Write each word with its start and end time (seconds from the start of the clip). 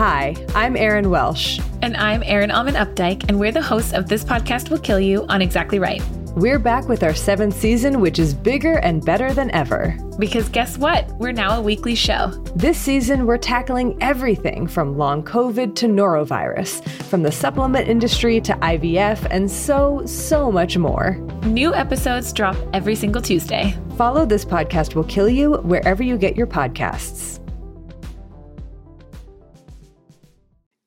Hi, 0.00 0.34
I'm 0.54 0.78
Erin 0.78 1.10
Welsh. 1.10 1.60
And 1.82 1.94
I'm 1.94 2.22
Erin 2.24 2.50
Allmann 2.50 2.74
Updike, 2.74 3.28
and 3.28 3.38
we're 3.38 3.52
the 3.52 3.60
hosts 3.60 3.92
of 3.92 4.08
This 4.08 4.24
Podcast 4.24 4.70
Will 4.70 4.78
Kill 4.78 4.98
You 4.98 5.26
on 5.28 5.42
Exactly 5.42 5.78
Right. 5.78 6.02
We're 6.36 6.58
back 6.58 6.88
with 6.88 7.02
our 7.02 7.14
seventh 7.14 7.54
season, 7.54 8.00
which 8.00 8.18
is 8.18 8.32
bigger 8.32 8.78
and 8.78 9.04
better 9.04 9.34
than 9.34 9.50
ever. 9.50 9.98
Because 10.18 10.48
guess 10.48 10.78
what? 10.78 11.10
We're 11.18 11.32
now 11.32 11.58
a 11.58 11.60
weekly 11.60 11.94
show. 11.94 12.28
This 12.56 12.78
season, 12.78 13.26
we're 13.26 13.36
tackling 13.36 13.98
everything 14.00 14.66
from 14.66 14.96
long 14.96 15.22
COVID 15.22 15.74
to 15.74 15.86
norovirus, 15.86 16.82
from 17.02 17.22
the 17.22 17.32
supplement 17.32 17.88
industry 17.88 18.40
to 18.40 18.54
IVF, 18.54 19.26
and 19.30 19.50
so, 19.50 20.06
so 20.06 20.50
much 20.50 20.78
more. 20.78 21.16
New 21.44 21.74
episodes 21.74 22.32
drop 22.32 22.56
every 22.72 22.94
single 22.94 23.20
Tuesday. 23.20 23.74
Follow 23.98 24.24
This 24.24 24.46
Podcast 24.46 24.94
Will 24.94 25.04
Kill 25.04 25.28
You 25.28 25.56
wherever 25.58 26.02
you 26.02 26.16
get 26.16 26.36
your 26.36 26.46
podcasts. 26.46 27.39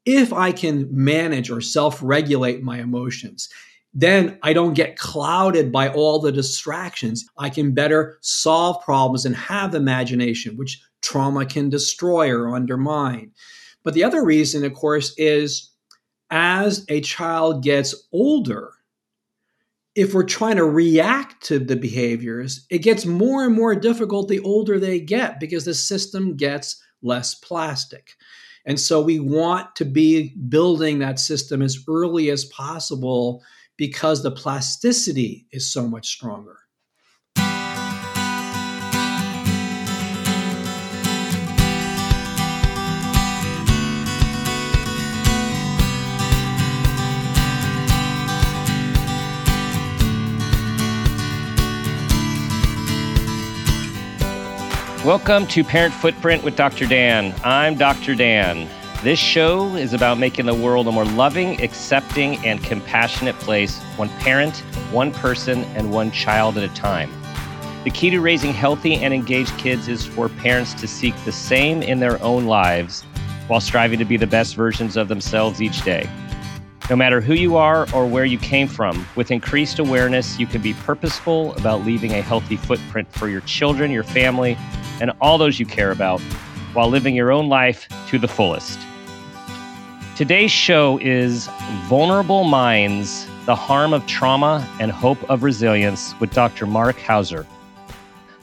If 0.06 0.34
I 0.34 0.52
can 0.52 0.88
manage 0.92 1.50
or 1.50 1.62
self 1.62 2.02
regulate 2.02 2.64
my 2.64 2.80
emotions, 2.80 3.50
then 3.94 4.38
I 4.42 4.54
don't 4.54 4.74
get 4.74 4.98
clouded 4.98 5.72
by 5.72 5.90
all 5.90 6.20
the 6.20 6.32
distractions. 6.32 7.26
I 7.38 7.50
can 7.50 7.74
better 7.74 8.18
solve 8.22 8.84
problems 8.84 9.26
and 9.26 9.36
have 9.36 9.76
imagination, 9.76 10.58
which 10.58 10.82
trauma 11.02 11.46
can 11.46 11.70
destroy 11.70 12.32
or 12.32 12.56
undermine. 12.56 13.32
But 13.84 13.94
the 13.94 14.04
other 14.04 14.24
reason, 14.24 14.64
of 14.64 14.74
course, 14.74 15.14
is 15.18 15.72
as 16.32 16.86
a 16.90 17.02
child 17.02 17.64
gets 17.64 17.94
older, 18.12 18.72
if 19.96 20.14
we're 20.14 20.24
trying 20.24 20.56
to 20.56 20.66
react 20.66 21.44
to 21.46 21.60
the 21.60 21.76
behaviors, 21.76 22.66
it 22.72 22.80
gets 22.80 23.06
more 23.06 23.46
and 23.46 23.54
more 23.54 23.76
difficult 23.76 24.28
the 24.28 24.40
older 24.40 24.80
they 24.80 25.00
get 25.00 25.40
because 25.40 25.66
the 25.66 25.76
system 25.76 26.36
gets 26.36 26.82
less 27.04 27.36
plastic. 27.36 28.16
And 28.66 28.80
so 28.80 29.02
we 29.02 29.20
want 29.20 29.76
to 29.76 29.86
be 29.86 30.34
building 30.50 31.00
that 31.00 31.20
system 31.20 31.62
as 31.62 31.84
early 31.88 32.30
as 32.30 32.46
possible 32.46 33.44
because 33.78 34.24
the 34.24 34.32
plasticity 34.32 35.48
is 35.52 35.72
so 35.72 35.88
much 35.88 36.08
stronger. 36.08 36.58
Welcome 55.06 55.48
to 55.48 55.66
Parent 55.66 55.94
Footprint 55.94 56.46
with 56.46 56.56
Dr. 56.56 56.86
Dan. 56.86 57.36
I'm 57.44 57.76
Dr. 57.76 58.16
Dan. 58.16 58.70
This 59.04 59.20
show 59.20 59.76
is 59.76 59.94
about 59.94 60.18
making 60.18 60.46
the 60.46 60.56
world 60.56 60.88
a 60.88 60.94
more 60.94 61.04
loving, 61.04 61.62
accepting, 61.62 62.38
and 62.46 62.64
compassionate 62.64 63.38
place, 63.40 63.82
one 63.98 64.08
parent, 64.20 64.60
one 64.94 65.12
person, 65.12 65.66
and 65.76 65.92
one 65.92 66.10
child 66.12 66.58
at 66.58 66.64
a 66.64 66.74
time. 66.74 67.12
The 67.84 67.90
key 67.90 68.12
to 68.12 68.22
raising 68.22 68.54
healthy 68.54 68.96
and 68.96 69.14
engaged 69.14 69.58
kids 69.58 69.90
is 69.90 70.06
for 70.06 70.30
parents 70.30 70.74
to 70.76 70.88
seek 70.88 71.14
the 71.26 71.34
same 71.34 71.82
in 71.82 72.00
their 72.00 72.24
own 72.24 72.46
lives 72.46 73.02
while 73.48 73.60
striving 73.60 74.00
to 74.00 74.06
be 74.06 74.16
the 74.16 74.26
best 74.26 74.56
versions 74.56 74.96
of 74.96 75.10
themselves 75.10 75.62
each 75.62 75.82
day. 75.82 76.10
No 76.90 76.96
matter 76.96 77.20
who 77.20 77.34
you 77.34 77.58
are 77.58 77.88
or 77.94 78.06
where 78.08 78.24
you 78.24 78.38
came 78.38 78.70
from, 78.70 79.06
with 79.18 79.32
increased 79.32 79.80
awareness, 79.80 80.40
you 80.40 80.48
can 80.48 80.62
be 80.62 80.74
purposeful 80.74 81.54
about 81.56 81.86
leaving 81.86 82.14
a 82.14 82.22
healthy 82.22 82.56
footprint 82.56 83.12
for 83.12 83.28
your 83.28 83.42
children, 83.42 83.92
your 83.92 84.04
family, 84.04 84.58
and 85.04 85.12
all 85.20 85.38
those 85.38 85.60
you 85.60 85.66
care 85.66 85.92
about 85.92 86.22
while 86.72 86.88
living 86.88 87.14
your 87.14 87.30
own 87.30 87.50
life 87.50 87.90
to 88.08 88.18
the 88.18 88.28
fullest. 88.28 88.80
Today's 90.16 90.50
show 90.50 90.98
is 91.00 91.50
Vulnerable 91.88 92.46
Minds 92.46 93.28
The 93.46 93.54
Harm 93.54 93.92
of 93.92 94.08
Trauma 94.08 94.66
and 94.80 94.94
Hope 94.94 95.22
of 95.30 95.44
Resilience 95.44 96.18
with 96.22 96.32
Dr. 96.32 96.66
Marc 96.66 96.98
Hauser. 97.00 97.46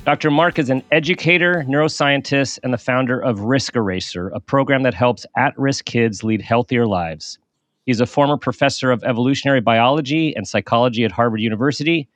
Dr. 0.05 0.31
Marc 0.31 0.59
is 0.59 0.69
an 0.69 0.83
educator, 0.93 1.65
neuroscientist, 1.67 2.59
and 2.63 2.75
the 2.75 2.79
founder 2.79 3.19
of 3.19 3.41
Risk 3.41 3.75
Eraser, 3.75 4.29
a 4.29 4.41
program 4.41 4.83
that 4.83 4.93
helps 4.93 5.25
at 5.39 5.59
risk 5.59 5.87
kids 5.87 6.23
lead 6.23 6.43
healthier 6.43 6.87
lives. 6.87 7.39
He's 7.87 8.01
a 8.01 8.07
former 8.07 8.37
professor 8.37 8.91
of 8.91 9.03
evolutionary 9.03 9.63
biology 9.63 10.37
and 10.37 10.47
psychology 10.47 11.07
at 11.07 11.13
Harvard 11.13 11.41
University 11.41 12.07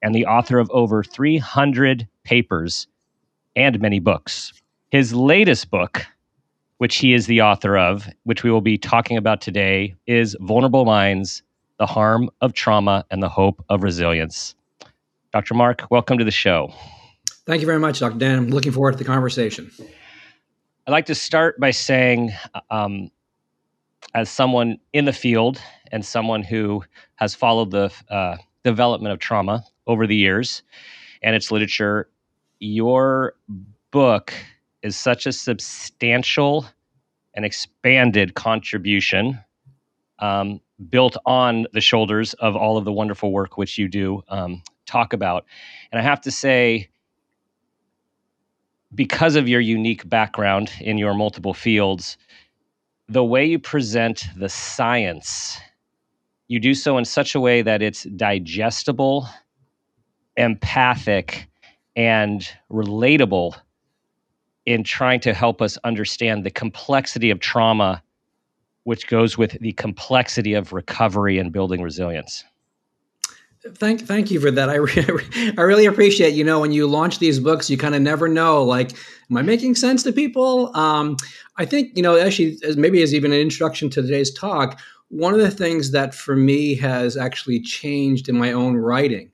and 0.00 0.14
the 0.14 0.24
author 0.24 0.58
of 0.58 0.70
over 0.70 1.04
300 1.04 2.08
papers 2.24 2.86
and 3.56 3.80
many 3.80 3.98
books. 3.98 4.52
His 4.90 5.14
latest 5.14 5.70
book, 5.70 6.04
which 6.78 6.96
he 6.96 7.14
is 7.14 7.26
the 7.26 7.42
author 7.42 7.76
of, 7.76 8.08
which 8.24 8.42
we 8.42 8.50
will 8.50 8.60
be 8.60 8.78
talking 8.78 9.16
about 9.16 9.40
today, 9.40 9.94
is 10.06 10.36
Vulnerable 10.40 10.84
Minds 10.84 11.42
The 11.78 11.86
Harm 11.86 12.30
of 12.40 12.52
Trauma 12.52 13.04
and 13.10 13.22
the 13.22 13.28
Hope 13.28 13.64
of 13.68 13.82
Resilience. 13.82 14.54
Dr. 15.32 15.54
Marc, 15.54 15.90
welcome 15.90 16.18
to 16.18 16.24
the 16.24 16.30
show. 16.30 16.72
Thank 17.46 17.60
you 17.60 17.66
very 17.66 17.78
much, 17.78 18.00
Dr. 18.00 18.18
Dan. 18.18 18.38
I'm 18.38 18.48
looking 18.48 18.72
forward 18.72 18.92
to 18.92 18.98
the 18.98 19.04
conversation. 19.04 19.70
I'd 20.86 20.92
like 20.92 21.06
to 21.06 21.14
start 21.14 21.58
by 21.58 21.70
saying, 21.70 22.32
um, 22.70 23.10
as 24.14 24.28
someone 24.28 24.78
in 24.92 25.04
the 25.04 25.12
field 25.12 25.60
and 25.90 26.04
someone 26.04 26.42
who 26.42 26.84
has 27.16 27.34
followed 27.34 27.70
the 27.70 27.92
uh, 28.10 28.36
development 28.64 29.12
of 29.12 29.18
trauma 29.18 29.64
over 29.86 30.06
the 30.06 30.16
years 30.16 30.62
and 31.22 31.34
its 31.34 31.50
literature, 31.50 32.08
your 32.62 33.34
book 33.90 34.32
is 34.82 34.96
such 34.96 35.26
a 35.26 35.32
substantial 35.32 36.64
and 37.34 37.44
expanded 37.44 38.34
contribution 38.34 39.38
um, 40.20 40.60
built 40.88 41.16
on 41.26 41.66
the 41.72 41.80
shoulders 41.80 42.34
of 42.34 42.54
all 42.54 42.76
of 42.76 42.84
the 42.84 42.92
wonderful 42.92 43.32
work 43.32 43.56
which 43.56 43.78
you 43.78 43.88
do 43.88 44.22
um, 44.28 44.62
talk 44.86 45.12
about. 45.12 45.44
And 45.90 46.00
I 46.00 46.04
have 46.04 46.20
to 46.20 46.30
say, 46.30 46.88
because 48.94 49.34
of 49.34 49.48
your 49.48 49.60
unique 49.60 50.08
background 50.08 50.70
in 50.80 50.98
your 50.98 51.14
multiple 51.14 51.54
fields, 51.54 52.16
the 53.08 53.24
way 53.24 53.44
you 53.44 53.58
present 53.58 54.28
the 54.36 54.48
science, 54.48 55.58
you 56.46 56.60
do 56.60 56.74
so 56.74 56.96
in 56.96 57.04
such 57.04 57.34
a 57.34 57.40
way 57.40 57.62
that 57.62 57.82
it's 57.82 58.04
digestible, 58.04 59.26
empathic, 60.36 61.48
and 61.96 62.48
relatable 62.70 63.54
in 64.66 64.84
trying 64.84 65.20
to 65.20 65.34
help 65.34 65.60
us 65.60 65.76
understand 65.84 66.44
the 66.44 66.50
complexity 66.50 67.30
of 67.30 67.40
trauma, 67.40 68.02
which 68.84 69.06
goes 69.08 69.36
with 69.36 69.58
the 69.60 69.72
complexity 69.72 70.54
of 70.54 70.72
recovery 70.72 71.38
and 71.38 71.52
building 71.52 71.82
resilience. 71.82 72.44
Thank, 73.74 74.02
thank 74.02 74.30
you 74.30 74.40
for 74.40 74.50
that. 74.50 74.68
I, 74.68 74.74
re- 74.76 75.54
I 75.58 75.62
really 75.62 75.86
appreciate. 75.86 76.34
You 76.34 76.42
know, 76.42 76.58
when 76.58 76.72
you 76.72 76.86
launch 76.86 77.20
these 77.20 77.38
books, 77.38 77.70
you 77.70 77.78
kind 77.78 77.94
of 77.94 78.02
never 78.02 78.26
know. 78.26 78.64
Like, 78.64 78.92
am 79.30 79.36
I 79.36 79.42
making 79.42 79.76
sense 79.76 80.02
to 80.02 80.12
people? 80.12 80.76
Um, 80.76 81.16
I 81.58 81.64
think 81.64 81.96
you 81.96 82.02
know, 82.02 82.18
actually, 82.18 82.58
as 82.64 82.76
maybe 82.76 83.02
as 83.02 83.14
even 83.14 83.32
an 83.32 83.38
introduction 83.38 83.88
to 83.90 84.02
today's 84.02 84.32
talk, 84.32 84.80
one 85.08 85.34
of 85.34 85.40
the 85.40 85.50
things 85.50 85.92
that 85.92 86.14
for 86.14 86.34
me 86.34 86.74
has 86.76 87.16
actually 87.16 87.60
changed 87.60 88.28
in 88.28 88.36
my 88.36 88.50
own 88.50 88.76
writing 88.76 89.30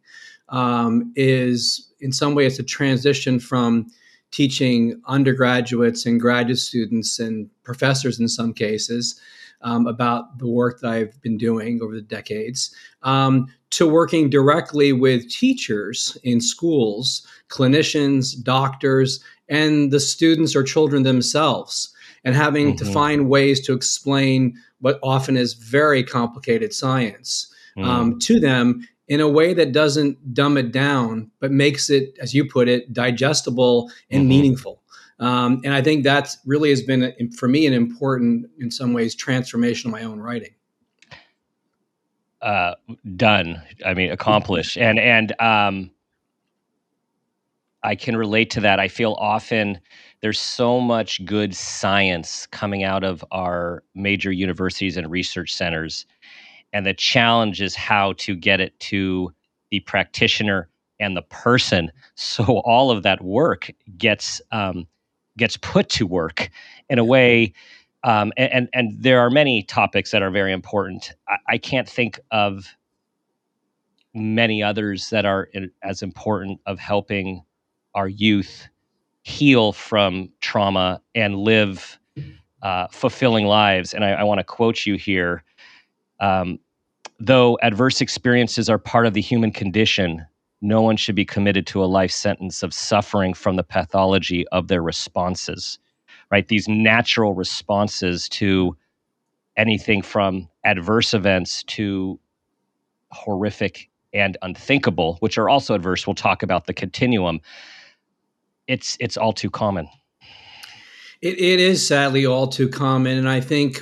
um, 0.51 1.13
is, 1.17 1.88
in 2.01 2.13
some 2.13 2.35
way, 2.35 2.47
it's 2.47 2.59
a 2.59 2.65
transition 2.65 3.41
from 3.41 3.87
teaching 4.31 5.01
undergraduates 5.07 6.05
and 6.07 6.21
graduate 6.21 6.59
students 6.59 7.19
and 7.19 7.49
professors 7.65 8.21
in 8.21 8.29
some 8.29 8.53
cases 8.53 9.21
um, 9.63 9.87
about 9.87 10.39
the 10.39 10.47
work 10.47 10.81
that 10.81 10.91
I've 10.91 11.21
been 11.23 11.37
doing 11.37 11.81
over 11.83 11.95
the 11.95 12.03
decades, 12.03 12.75
um, 13.03 13.47
to 13.71 13.89
working 13.89 14.31
directly 14.31 14.93
with 14.93 15.29
teachers 15.29 16.17
in 16.23 16.41
schools, 16.41 17.27
clinicians, 17.49 18.41
doctors, 18.43 19.21
and 19.49 19.91
the 19.91 20.01
students 20.01 20.55
or 20.55 20.63
children 20.63 21.03
themselves, 21.03 21.93
and 22.25 22.35
having 22.35 22.75
mm-hmm. 22.75 22.85
to 22.85 22.93
find 22.93 23.29
ways 23.29 23.61
to 23.67 23.73
explain 23.73 24.55
what 24.81 24.99
often 25.03 25.37
is 25.37 25.55
very 25.55 26.05
complicated 26.05 26.73
science 26.73 27.53
mm. 27.77 27.85
um, 27.85 28.19
to 28.21 28.39
them 28.39 28.87
in 29.09 29.21
a 29.21 29.29
way 29.29 29.55
that 29.55 29.73
doesn't 29.73 30.35
dumb 30.35 30.57
it 30.57 30.71
down, 30.71 31.31
but 31.41 31.51
makes 31.51 31.91
it, 31.91 32.17
as 32.21 32.35
you 32.35 32.47
put 32.47 32.69
it, 32.69 32.93
digestible 32.93 33.91
and 34.11 34.23
mm-hmm. 34.23 34.29
meaningful. 34.29 34.83
Um, 35.19 35.61
and 35.65 35.75
I 35.75 35.83
think 35.83 36.05
that's 36.05 36.39
really 36.47 36.71
has 36.71 36.83
been 36.83 37.13
for 37.33 37.49
me 37.49 37.67
an 37.67 37.73
important, 37.73 38.47
in 38.59 38.71
some 38.71 38.93
ways, 38.93 39.15
transformation 39.15 39.89
of 39.89 39.93
my 39.93 40.05
own 40.05 40.21
writing. 40.21 40.55
Uh, 42.41 42.75
done. 43.17 43.61
I 43.85 43.95
mean, 43.95 44.13
accomplished. 44.13 44.79
and 44.79 44.99
and 44.99 45.41
um, 45.41 45.91
I 47.83 47.97
can 47.97 48.17
relate 48.17 48.51
to 48.51 48.61
that. 48.61 48.79
I 48.79 48.87
feel 48.87 49.17
often 49.19 49.81
there's 50.21 50.39
so 50.39 50.81
much 50.81 51.25
good 51.25 51.55
science 51.55 52.47
coming 52.47 52.85
out 52.85 53.03
of 53.03 53.25
our 53.33 53.83
major 53.95 54.31
universities 54.31 54.97
and 54.97 55.11
research 55.11 55.53
centers 55.53 56.07
and 56.73 56.87
the 56.87 56.95
challenge 56.95 57.61
is 57.61 57.75
how 57.75 58.13
to 58.15 58.37
get 58.37 58.61
it 58.61 58.79
to 58.81 59.33
the 59.71 59.81
practitioner 59.81 60.69
and 61.01 61.17
the 61.17 61.23
person. 61.23 61.93
So 62.21 62.45
all 62.65 62.91
of 62.91 63.05
that 63.05 63.23
work 63.23 63.71
gets 63.97 64.41
um, 64.51 64.89
gets 65.37 65.57
put 65.57 65.89
to 65.91 66.07
work 66.07 66.51
in 66.89 66.99
a 66.99 67.05
way 67.05 67.53
um, 68.05 68.33
and, 68.37 68.53
and, 68.53 68.69
and 68.73 69.03
there 69.03 69.21
are 69.21 69.31
many 69.31 69.63
topics 69.63 70.11
that 70.13 70.23
are 70.23 70.31
very 70.31 70.53
important. 70.53 71.15
I, 71.29 71.37
I 71.49 71.59
can't 71.59 71.89
think 71.89 72.21
of 72.31 72.69
many 74.15 74.63
others 74.63 75.11
that 75.11 75.25
are 75.25 75.49
as 75.83 76.03
important 76.03 76.61
of 76.67 76.79
helping 76.79 77.43
our 77.95 78.09
youth 78.09 78.69
heal 79.23 79.73
from 79.73 80.31
trauma 80.41 81.01
and 81.15 81.37
live 81.37 81.99
uh, 82.63 82.87
fulfilling 82.91 83.47
lives. 83.47 83.93
And 83.93 84.05
i, 84.05 84.11
I 84.13 84.23
want 84.25 84.39
to 84.39 84.45
quote 84.45 84.87
you 84.87 84.95
here 84.95 85.45
um, 86.21 86.59
though 87.21 87.59
adverse 87.63 88.01
experiences 88.01 88.69
are 88.69 88.79
part 88.79 89.07
of 89.07 89.15
the 89.15 89.21
human 89.21 89.51
condition, 89.51 90.27
no 90.61 90.83
one 90.83 90.97
should 90.97 91.15
be 91.15 91.25
committed 91.25 91.67
to 91.69 91.83
a 91.83 91.87
life 91.87 92.11
sentence 92.11 92.63
of 92.63 92.75
suffering 92.75 93.35
from 93.35 93.57
the 93.57 93.63
pathology 93.63 94.47
of 94.49 94.69
their 94.69 94.83
responses, 94.83 95.79
right? 96.31 96.49
These 96.49 96.69
natural 96.69 97.35
responses 97.35 98.29
to 98.31 98.77
anything 99.57 100.03
from 100.03 100.49
adverse 100.65 101.15
events 101.15 101.63
to 101.65 102.19
horrific 103.11 103.89
and 104.13 104.37
unthinkable, 104.43 105.17
which 105.21 105.39
are 105.39 105.49
also 105.49 105.75
adverse. 105.75 106.07
We'll 106.07 106.15
talk 106.15 106.43
about 106.43 106.67
the 106.67 106.75
continuum. 106.75 107.41
It's 108.67 108.97
it's 109.01 109.17
all 109.17 109.33
too 109.33 109.51
common. 109.51 109.89
It, 111.21 111.39
it 111.41 111.61
is 111.61 111.87
sadly 111.87 112.27
all 112.27 112.47
too 112.47 112.69
common. 112.69 113.19
And 113.19 113.29
I 113.29 113.41
think 113.41 113.81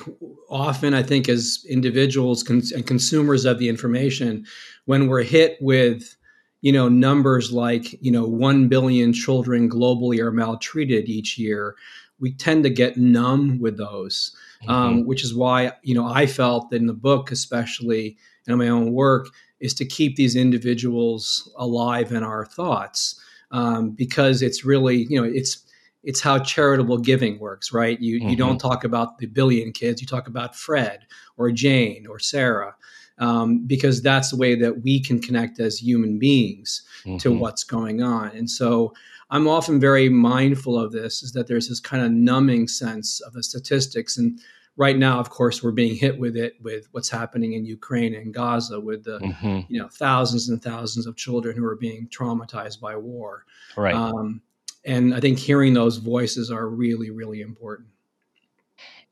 often, 0.48 0.94
I 0.94 1.02
think 1.02 1.28
as 1.28 1.64
individuals 1.68 2.42
cons- 2.42 2.72
and 2.72 2.86
consumers 2.86 3.44
of 3.44 3.58
the 3.58 3.68
information, 3.68 4.46
when 4.86 5.08
we're 5.08 5.22
hit 5.22 5.58
with, 5.60 6.16
you 6.62 6.72
know, 6.72 6.88
numbers 6.88 7.52
like, 7.52 7.92
you 8.02 8.10
know, 8.10 8.26
1 8.26 8.68
billion 8.68 9.12
children 9.12 9.68
globally 9.68 10.18
are 10.18 10.32
maltreated 10.32 11.08
each 11.08 11.36
year, 11.36 11.76
we 12.18 12.32
tend 12.32 12.64
to 12.64 12.70
get 12.70 12.96
numb 12.96 13.58
with 13.58 13.76
those, 13.76 14.34
mm-hmm. 14.62 14.70
um, 14.70 15.06
which 15.06 15.22
is 15.22 15.34
why, 15.34 15.72
you 15.82 15.94
know, 15.94 16.06
I 16.06 16.26
felt 16.26 16.70
that 16.70 16.76
in 16.76 16.86
the 16.86 16.94
book, 16.94 17.30
especially 17.30 18.16
and 18.46 18.52
in 18.52 18.58
my 18.58 18.68
own 18.68 18.92
work, 18.92 19.28
is 19.60 19.74
to 19.74 19.84
keep 19.84 20.16
these 20.16 20.36
individuals 20.36 21.52
alive 21.56 22.12
in 22.12 22.22
our 22.22 22.46
thoughts 22.46 23.20
um, 23.50 23.90
because 23.90 24.42
it's 24.42 24.64
really, 24.64 25.06
you 25.08 25.20
know, 25.20 25.28
it's 25.28 25.65
it's 26.06 26.20
how 26.20 26.38
charitable 26.38 26.98
giving 26.98 27.38
works, 27.38 27.72
right? 27.72 28.00
You 28.00 28.20
mm-hmm. 28.20 28.30
you 28.30 28.36
don't 28.36 28.58
talk 28.58 28.84
about 28.84 29.18
the 29.18 29.26
billion 29.26 29.72
kids, 29.72 30.00
you 30.00 30.06
talk 30.06 30.28
about 30.28 30.56
Fred 30.56 31.00
or 31.36 31.50
Jane 31.50 32.06
or 32.06 32.18
Sarah, 32.18 32.74
um, 33.18 33.66
because 33.66 34.00
that's 34.00 34.30
the 34.30 34.36
way 34.36 34.54
that 34.54 34.82
we 34.82 35.02
can 35.02 35.20
connect 35.20 35.58
as 35.58 35.76
human 35.76 36.18
beings 36.18 36.82
mm-hmm. 37.04 37.18
to 37.18 37.32
what's 37.32 37.64
going 37.64 38.02
on. 38.02 38.28
And 38.28 38.48
so 38.48 38.94
I'm 39.30 39.48
often 39.48 39.80
very 39.80 40.08
mindful 40.08 40.78
of 40.78 40.92
this, 40.92 41.24
is 41.24 41.32
that 41.32 41.48
there's 41.48 41.68
this 41.68 41.80
kind 41.80 42.04
of 42.04 42.12
numbing 42.12 42.68
sense 42.68 43.20
of 43.20 43.32
the 43.32 43.42
statistics 43.42 44.16
and 44.16 44.40
right 44.76 44.96
now, 44.96 45.18
of 45.18 45.30
course, 45.30 45.62
we're 45.62 45.72
being 45.72 45.96
hit 45.96 46.18
with 46.18 46.36
it 46.36 46.54
with 46.62 46.86
what's 46.92 47.08
happening 47.08 47.54
in 47.54 47.64
Ukraine 47.64 48.14
and 48.14 48.32
Gaza, 48.32 48.78
with 48.78 49.04
the 49.04 49.18
mm-hmm. 49.18 49.60
you 49.68 49.80
know 49.80 49.88
thousands 49.88 50.48
and 50.48 50.62
thousands 50.62 51.06
of 51.06 51.16
children 51.16 51.56
who 51.56 51.64
are 51.64 51.76
being 51.76 52.08
traumatized 52.08 52.80
by 52.80 52.94
war. 52.96 53.44
Right. 53.76 53.94
Um, 53.94 54.42
and 54.86 55.14
I 55.14 55.20
think 55.20 55.38
hearing 55.38 55.74
those 55.74 55.96
voices 55.96 56.50
are 56.50 56.68
really, 56.68 57.10
really 57.10 57.40
important. 57.40 57.88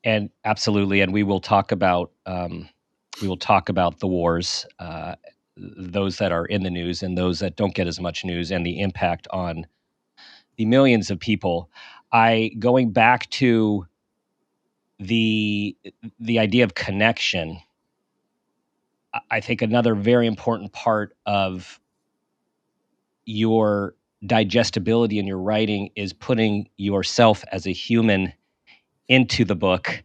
And 0.05 0.31
absolutely, 0.45 1.01
and 1.01 1.13
we 1.13 1.23
will 1.23 1.41
talk 1.41 1.73
about 1.73 2.13
um, 2.27 2.69
we 3.21 3.29
will 3.29 3.37
talk 3.37 3.69
about 3.69 3.99
the 3.99 4.07
wars, 4.07 4.67
uh, 4.79 5.17
those 5.57 6.19
that 6.19 6.31
are 6.31 6.47
in 6.47 6.63
the 6.63 6.71
news 6.71 7.03
and 7.03 7.19
those 7.19 7.39
that 7.41 7.57
don't 7.57 7.75
get 7.75 7.87
as 7.87 8.01
much 8.01 8.25
news, 8.25 8.51
and 8.51 8.65
the 8.65 8.81
impact 8.81 9.27
on 9.31 9.67
the 10.57 10.67
millions 10.67 11.11
of 11.11 11.19
people. 11.19 11.71
I 12.13 12.53
going 12.59 12.93
back 12.93 13.29
to 13.31 13.87
the 14.99 15.77
the 16.21 16.39
idea 16.39 16.65
of 16.65 16.75
connection. 16.75 17.61
I 19.31 19.41
think 19.41 19.63
another 19.63 19.95
very 19.95 20.27
important 20.27 20.73
part 20.73 21.17
of 21.25 21.81
your 23.27 23.95
digestibility 24.27 25.19
in 25.19 25.27
your 25.27 25.39
writing 25.39 25.91
is 25.97 26.13
putting 26.13 26.69
yourself 26.77 27.45
as 27.53 27.67
a 27.67 27.73
human 27.73 28.33
into 29.09 29.45
the 29.45 29.57
book, 29.57 30.03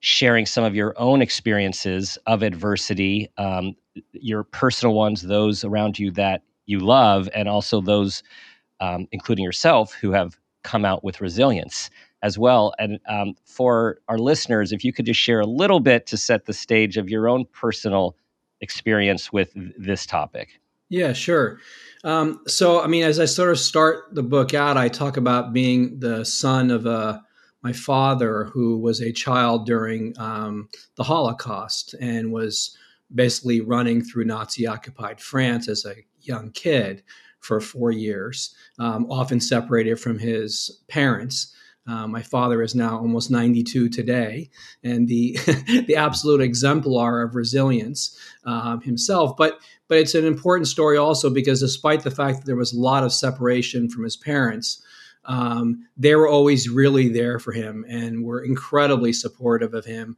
sharing 0.00 0.46
some 0.46 0.64
of 0.64 0.74
your 0.74 0.94
own 0.98 1.22
experiences 1.22 2.18
of 2.26 2.42
adversity, 2.42 3.30
um, 3.38 3.74
your 4.12 4.44
personal 4.44 4.94
ones, 4.94 5.22
those 5.22 5.64
around 5.64 5.98
you 5.98 6.10
that 6.12 6.42
you 6.66 6.78
love, 6.80 7.28
and 7.34 7.48
also 7.48 7.80
those, 7.80 8.22
um, 8.80 9.06
including 9.12 9.44
yourself, 9.44 9.92
who 9.94 10.12
have 10.12 10.38
come 10.62 10.84
out 10.84 11.04
with 11.04 11.20
resilience 11.20 11.90
as 12.22 12.38
well. 12.38 12.74
And 12.78 12.98
um, 13.08 13.34
for 13.44 13.98
our 14.08 14.18
listeners, 14.18 14.72
if 14.72 14.84
you 14.84 14.92
could 14.92 15.06
just 15.06 15.20
share 15.20 15.40
a 15.40 15.46
little 15.46 15.80
bit 15.80 16.06
to 16.06 16.16
set 16.16 16.46
the 16.46 16.52
stage 16.52 16.96
of 16.96 17.08
your 17.08 17.28
own 17.28 17.46
personal 17.46 18.16
experience 18.60 19.32
with 19.32 19.52
this 19.54 20.06
topic. 20.06 20.59
Yeah, 20.90 21.12
sure. 21.12 21.60
Um, 22.04 22.40
so, 22.46 22.82
I 22.82 22.86
mean, 22.88 23.04
as 23.04 23.20
I 23.20 23.24
sort 23.24 23.50
of 23.50 23.58
start 23.58 24.14
the 24.14 24.22
book 24.22 24.54
out, 24.54 24.76
I 24.76 24.88
talk 24.88 25.16
about 25.16 25.52
being 25.52 25.98
the 26.00 26.24
son 26.24 26.70
of 26.70 26.84
a 26.86 26.90
uh, 26.90 27.18
my 27.62 27.74
father 27.74 28.44
who 28.44 28.78
was 28.78 29.02
a 29.02 29.12
child 29.12 29.66
during 29.66 30.18
um, 30.18 30.70
the 30.96 31.04
Holocaust 31.04 31.94
and 32.00 32.32
was 32.32 32.74
basically 33.14 33.60
running 33.60 34.02
through 34.02 34.24
Nazi 34.24 34.66
occupied 34.66 35.20
France 35.20 35.68
as 35.68 35.84
a 35.84 35.96
young 36.22 36.52
kid 36.52 37.02
for 37.40 37.60
four 37.60 37.90
years, 37.90 38.54
um, 38.78 39.04
often 39.10 39.40
separated 39.40 40.00
from 40.00 40.18
his 40.18 40.80
parents. 40.88 41.54
Uh, 41.86 42.06
my 42.06 42.22
father 42.22 42.62
is 42.62 42.74
now 42.74 42.98
almost 42.98 43.30
92 43.30 43.90
today, 43.90 44.48
and 44.82 45.06
the 45.06 45.36
the 45.86 45.96
absolute 45.96 46.40
exemplar 46.40 47.20
of 47.22 47.34
resilience 47.34 48.18
um, 48.46 48.80
himself. 48.80 49.36
But 49.36 49.58
but 49.90 49.98
it's 49.98 50.14
an 50.14 50.24
important 50.24 50.68
story 50.68 50.96
also 50.96 51.28
because 51.28 51.58
despite 51.58 52.04
the 52.04 52.12
fact 52.12 52.38
that 52.38 52.46
there 52.46 52.54
was 52.54 52.72
a 52.72 52.78
lot 52.78 53.02
of 53.02 53.12
separation 53.12 53.90
from 53.90 54.04
his 54.04 54.16
parents, 54.16 54.80
um, 55.24 55.84
they 55.96 56.14
were 56.14 56.28
always 56.28 56.68
really 56.68 57.08
there 57.08 57.40
for 57.40 57.50
him 57.50 57.84
and 57.88 58.24
were 58.24 58.40
incredibly 58.44 59.12
supportive 59.12 59.74
of 59.74 59.84
him, 59.84 60.16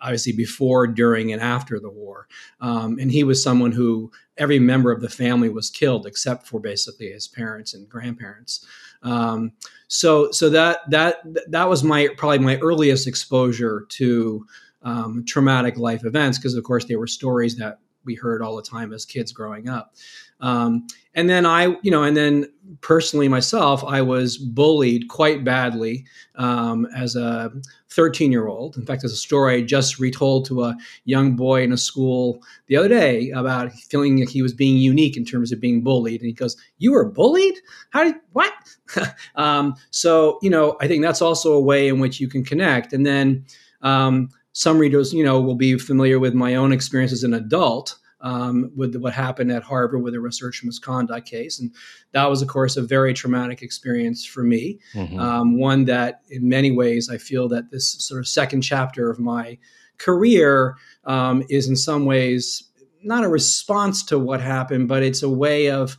obviously 0.00 0.32
before, 0.32 0.86
during, 0.86 1.32
and 1.32 1.42
after 1.42 1.80
the 1.80 1.90
war. 1.90 2.28
Um, 2.60 2.96
and 3.00 3.10
he 3.10 3.24
was 3.24 3.42
someone 3.42 3.72
who 3.72 4.12
every 4.36 4.60
member 4.60 4.92
of 4.92 5.00
the 5.00 5.08
family 5.08 5.48
was 5.48 5.68
killed 5.68 6.06
except 6.06 6.46
for 6.46 6.60
basically 6.60 7.10
his 7.10 7.26
parents 7.26 7.74
and 7.74 7.88
grandparents. 7.88 8.64
Um, 9.02 9.50
so, 9.88 10.30
so 10.30 10.48
that 10.50 10.88
that 10.90 11.16
that 11.50 11.68
was 11.68 11.82
my 11.82 12.08
probably 12.16 12.38
my 12.38 12.58
earliest 12.58 13.08
exposure 13.08 13.84
to 13.88 14.46
um, 14.82 15.24
traumatic 15.26 15.76
life 15.76 16.04
events 16.04 16.38
because, 16.38 16.54
of 16.54 16.62
course, 16.62 16.84
they 16.84 16.94
were 16.94 17.08
stories 17.08 17.56
that 17.56 17.80
we 18.08 18.14
heard 18.14 18.40
all 18.40 18.56
the 18.56 18.62
time 18.62 18.92
as 18.94 19.04
kids 19.04 19.32
growing 19.32 19.68
up. 19.68 19.94
Um, 20.40 20.86
and 21.14 21.28
then 21.28 21.44
I, 21.44 21.76
you 21.82 21.90
know, 21.90 22.04
and 22.04 22.16
then 22.16 22.46
personally 22.80 23.28
myself, 23.28 23.84
I 23.84 24.00
was 24.00 24.38
bullied 24.38 25.08
quite 25.08 25.44
badly 25.44 26.06
um, 26.36 26.86
as 26.96 27.16
a 27.16 27.52
13 27.90 28.32
year 28.32 28.46
old. 28.46 28.76
In 28.78 28.86
fact, 28.86 29.02
there's 29.02 29.12
a 29.12 29.16
story 29.16 29.56
I 29.56 29.62
just 29.62 29.98
retold 29.98 30.46
to 30.46 30.62
a 30.64 30.76
young 31.04 31.36
boy 31.36 31.62
in 31.62 31.72
a 31.72 31.76
school 31.76 32.42
the 32.68 32.76
other 32.76 32.88
day 32.88 33.30
about 33.30 33.72
feeling 33.72 34.18
like 34.18 34.30
he 34.30 34.40
was 34.40 34.54
being 34.54 34.78
unique 34.78 35.18
in 35.18 35.24
terms 35.24 35.52
of 35.52 35.60
being 35.60 35.82
bullied. 35.82 36.20
And 36.22 36.28
he 36.28 36.32
goes, 36.32 36.56
You 36.78 36.92
were 36.92 37.10
bullied? 37.10 37.58
How 37.90 38.04
did, 38.04 38.14
what? 38.32 38.54
um, 39.34 39.74
so, 39.90 40.38
you 40.40 40.48
know, 40.48 40.78
I 40.80 40.88
think 40.88 41.02
that's 41.02 41.20
also 41.20 41.52
a 41.52 41.60
way 41.60 41.88
in 41.88 41.98
which 41.98 42.20
you 42.20 42.28
can 42.28 42.42
connect. 42.42 42.94
And 42.94 43.04
then, 43.04 43.44
um, 43.82 44.30
some 44.58 44.76
readers, 44.76 45.14
you 45.14 45.22
know, 45.22 45.40
will 45.40 45.54
be 45.54 45.78
familiar 45.78 46.18
with 46.18 46.34
my 46.34 46.56
own 46.56 46.72
experience 46.72 47.12
as 47.12 47.22
an 47.22 47.32
adult 47.32 47.96
um, 48.20 48.72
with 48.74 48.96
what 48.96 49.12
happened 49.12 49.52
at 49.52 49.62
Harvard 49.62 50.02
with 50.02 50.14
the 50.14 50.20
research 50.20 50.64
misconduct 50.64 51.28
case, 51.28 51.60
and 51.60 51.72
that 52.10 52.28
was, 52.28 52.42
of 52.42 52.48
course, 52.48 52.76
a 52.76 52.82
very 52.82 53.14
traumatic 53.14 53.62
experience 53.62 54.24
for 54.24 54.42
me. 54.42 54.80
Mm-hmm. 54.94 55.16
Um, 55.16 55.58
one 55.58 55.84
that, 55.84 56.22
in 56.28 56.48
many 56.48 56.72
ways, 56.72 57.08
I 57.08 57.18
feel 57.18 57.48
that 57.50 57.70
this 57.70 57.92
sort 58.00 58.18
of 58.18 58.26
second 58.26 58.62
chapter 58.62 59.08
of 59.08 59.20
my 59.20 59.58
career 59.96 60.74
um, 61.04 61.44
is, 61.48 61.68
in 61.68 61.76
some 61.76 62.04
ways, 62.04 62.64
not 63.04 63.22
a 63.22 63.28
response 63.28 64.02
to 64.06 64.18
what 64.18 64.40
happened, 64.40 64.88
but 64.88 65.04
it's 65.04 65.22
a 65.22 65.30
way 65.30 65.70
of 65.70 65.96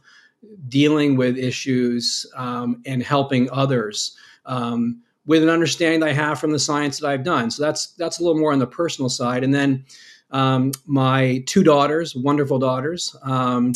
dealing 0.67 1.15
with 1.15 1.37
issues 1.37 2.25
um, 2.35 2.81
and 2.85 3.01
helping 3.03 3.49
others 3.51 4.17
um, 4.45 5.01
with 5.29 5.43
an 5.43 5.50
understanding 5.50 6.00
that 6.00 6.09
I 6.09 6.13
have 6.13 6.39
from 6.39 6.51
the 6.53 6.57
science 6.57 7.00
that 7.00 7.07
I've 7.07 7.24
done. 7.24 7.51
So 7.51 7.62
that's 7.62 7.91
that's 7.93 8.19
a 8.19 8.24
little 8.24 8.39
more 8.39 8.51
on 8.51 8.57
the 8.57 8.65
personal 8.65 9.09
side. 9.09 9.43
And 9.43 9.53
then 9.53 9.86
um, 10.31 10.71
my 10.88 11.43
two 11.45 11.63
daughters, 11.63 12.15
wonderful 12.15 12.57
daughters. 12.57 13.15
Um, 13.21 13.74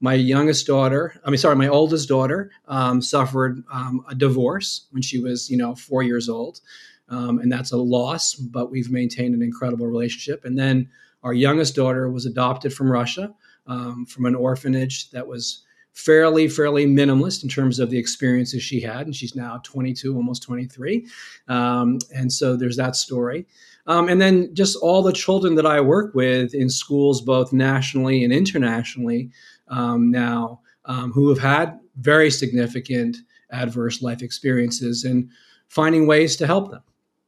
my 0.00 0.14
youngest 0.14 0.66
daughter, 0.66 1.14
I 1.24 1.30
mean, 1.30 1.38
sorry, 1.38 1.54
my 1.54 1.68
oldest 1.68 2.08
daughter 2.08 2.50
um, 2.66 3.00
suffered 3.00 3.62
um, 3.72 4.04
a 4.08 4.16
divorce 4.16 4.88
when 4.90 5.00
she 5.00 5.20
was, 5.20 5.48
you 5.48 5.56
know, 5.56 5.76
four 5.76 6.02
years 6.02 6.28
old. 6.28 6.60
Um, 7.08 7.38
and 7.38 7.52
that's 7.52 7.70
a 7.70 7.76
loss, 7.76 8.34
but 8.34 8.72
we've 8.72 8.90
maintained 8.90 9.32
an 9.32 9.42
incredible 9.42 9.86
relationship. 9.86 10.44
And 10.44 10.58
then 10.58 10.88
our 11.22 11.32
youngest 11.32 11.76
daughter 11.76 12.10
was 12.10 12.26
adopted 12.26 12.74
from 12.74 12.90
Russia, 12.90 13.32
um, 13.68 14.06
from 14.06 14.26
an 14.26 14.34
orphanage 14.34 15.10
that 15.10 15.28
was 15.28 15.62
fairly, 15.96 16.46
fairly 16.46 16.86
minimalist 16.86 17.42
in 17.42 17.48
terms 17.48 17.78
of 17.78 17.88
the 17.88 17.98
experiences 17.98 18.62
she 18.62 18.80
had. 18.80 19.06
And 19.06 19.16
she's 19.16 19.34
now 19.34 19.58
22, 19.64 20.14
almost 20.14 20.42
23. 20.42 21.06
Um, 21.48 21.98
and 22.14 22.30
so 22.30 22.54
there's 22.54 22.76
that 22.76 22.96
story. 22.96 23.46
Um, 23.86 24.10
and 24.10 24.20
then 24.20 24.54
just 24.54 24.76
all 24.82 25.02
the 25.02 25.12
children 25.12 25.54
that 25.54 25.64
I 25.64 25.80
work 25.80 26.14
with 26.14 26.54
in 26.54 26.68
schools, 26.68 27.22
both 27.22 27.50
nationally 27.50 28.22
and 28.24 28.32
internationally, 28.32 29.30
um, 29.68 30.10
now 30.10 30.60
um, 30.84 31.12
who 31.12 31.30
have 31.30 31.38
had 31.38 31.80
very 31.96 32.30
significant 32.30 33.16
adverse 33.50 34.02
life 34.02 34.20
experiences 34.20 35.02
and 35.04 35.30
finding 35.68 36.06
ways 36.06 36.36
to 36.36 36.46
help 36.46 36.72
them. 36.72 36.82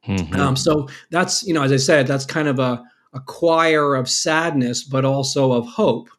Mm-hmm. 0.06 0.38
Um, 0.38 0.56
so 0.56 0.88
that's, 1.10 1.42
you 1.42 1.54
know, 1.54 1.62
as 1.62 1.72
I 1.72 1.76
said, 1.76 2.06
that's 2.06 2.26
kind 2.26 2.48
of 2.48 2.58
a, 2.58 2.84
a 3.14 3.20
choir 3.20 3.94
of 3.94 4.10
sadness, 4.10 4.84
but 4.84 5.06
also 5.06 5.52
of 5.52 5.66
hope, 5.66 6.10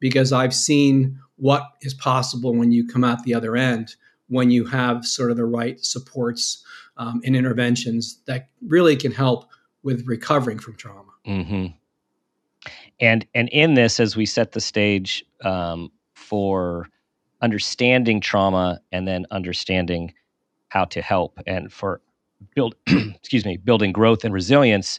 because 0.00 0.32
I've 0.32 0.54
seen 0.54 1.20
what 1.38 1.62
is 1.82 1.94
possible 1.94 2.54
when 2.54 2.72
you 2.72 2.86
come 2.86 3.04
out 3.04 3.22
the 3.22 3.34
other 3.34 3.56
end, 3.56 3.94
when 4.28 4.50
you 4.50 4.64
have 4.66 5.06
sort 5.06 5.30
of 5.30 5.36
the 5.36 5.46
right 5.46 5.82
supports 5.84 6.64
um, 6.96 7.20
and 7.24 7.34
interventions 7.34 8.20
that 8.26 8.48
really 8.66 8.96
can 8.96 9.12
help 9.12 9.46
with 9.82 10.06
recovering 10.06 10.58
from 10.58 10.76
trauma. 10.76 11.12
Mm-hmm. 11.26 11.66
And 13.00 13.26
and 13.34 13.48
in 13.50 13.74
this, 13.74 14.00
as 14.00 14.16
we 14.16 14.26
set 14.26 14.52
the 14.52 14.60
stage 14.60 15.24
um, 15.42 15.90
for 16.14 16.88
understanding 17.40 18.20
trauma 18.20 18.80
and 18.90 19.06
then 19.06 19.24
understanding 19.30 20.12
how 20.68 20.84
to 20.84 21.00
help 21.00 21.38
and 21.46 21.72
for 21.72 22.00
build 22.54 22.74
excuse 22.86 23.44
me 23.44 23.56
building 23.56 23.92
growth 23.92 24.24
and 24.24 24.34
resilience 24.34 24.98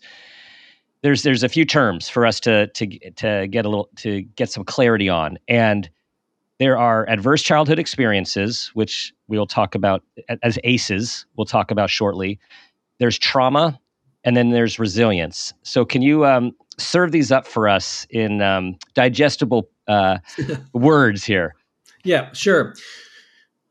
there's 1.01 1.23
there's 1.23 1.43
a 1.43 1.49
few 1.49 1.65
terms 1.65 2.09
for 2.09 2.25
us 2.25 2.39
to 2.39 2.67
to 2.67 2.87
to 3.11 3.47
get 3.47 3.65
a 3.65 3.69
little 3.69 3.89
to 3.97 4.21
get 4.21 4.49
some 4.49 4.63
clarity 4.63 5.09
on 5.09 5.37
and 5.47 5.89
there 6.59 6.77
are 6.77 7.07
adverse 7.09 7.41
childhood 7.41 7.79
experiences 7.79 8.69
which 8.73 9.13
we'll 9.27 9.47
talk 9.47 9.75
about 9.75 10.03
as 10.43 10.59
ACEs 10.63 11.25
we'll 11.37 11.45
talk 11.45 11.71
about 11.71 11.89
shortly 11.89 12.39
there's 12.99 13.17
trauma 13.17 13.79
and 14.23 14.35
then 14.35 14.51
there's 14.51 14.79
resilience 14.79 15.53
so 15.63 15.85
can 15.85 16.01
you 16.01 16.25
um, 16.25 16.53
serve 16.79 17.11
these 17.11 17.31
up 17.31 17.45
for 17.45 17.67
us 17.67 18.07
in 18.09 18.41
um, 18.41 18.77
digestible 18.93 19.69
uh, 19.87 20.19
words 20.73 21.23
here. 21.23 21.55
Yeah, 22.03 22.31
sure. 22.33 22.75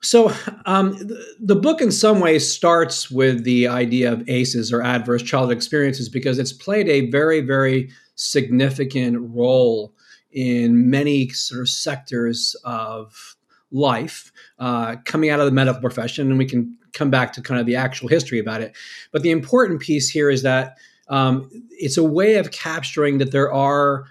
So 0.00 0.32
um, 0.66 0.92
the, 0.92 1.36
the, 1.40 1.56
book, 1.56 1.80
in 1.80 1.90
some 1.90 2.20
ways, 2.20 2.50
starts 2.50 3.10
with 3.10 3.42
the 3.42 3.66
idea 3.66 4.12
of 4.12 4.28
ACEs 4.28 4.72
or 4.72 4.80
adverse 4.82 5.22
childhood 5.22 5.56
experiences 5.56 6.08
because 6.08 6.38
it's 6.38 6.52
played 6.52 6.88
a 6.88 7.10
very, 7.10 7.40
very 7.40 7.90
significant 8.14 9.16
role 9.34 9.92
in 10.32 10.90
many 10.90 11.28
sort 11.30 11.60
of 11.60 11.68
sectors 11.68 12.56
of 12.64 13.36
life 13.70 14.32
uh, 14.58 14.96
coming 15.04 15.30
out 15.30 15.40
of 15.40 15.46
the 15.46 15.52
medical 15.52 15.80
profession, 15.80 16.28
and 16.28 16.38
we 16.38 16.46
can 16.46 16.76
come 16.92 17.10
back 17.10 17.32
to 17.34 17.42
kind 17.42 17.60
of 17.60 17.66
the 17.66 17.76
actual 17.76 18.08
history 18.08 18.38
about 18.38 18.60
it. 18.60 18.76
But 19.12 19.22
the 19.22 19.30
important 19.30 19.80
piece 19.80 20.08
here 20.08 20.30
is 20.30 20.42
that 20.42 20.76
um, 21.08 21.50
it's 21.70 21.96
a 21.96 22.04
way 22.04 22.34
of 22.36 22.50
capturing 22.50 23.18
that 23.18 23.32
there 23.32 23.52
are 23.52 24.04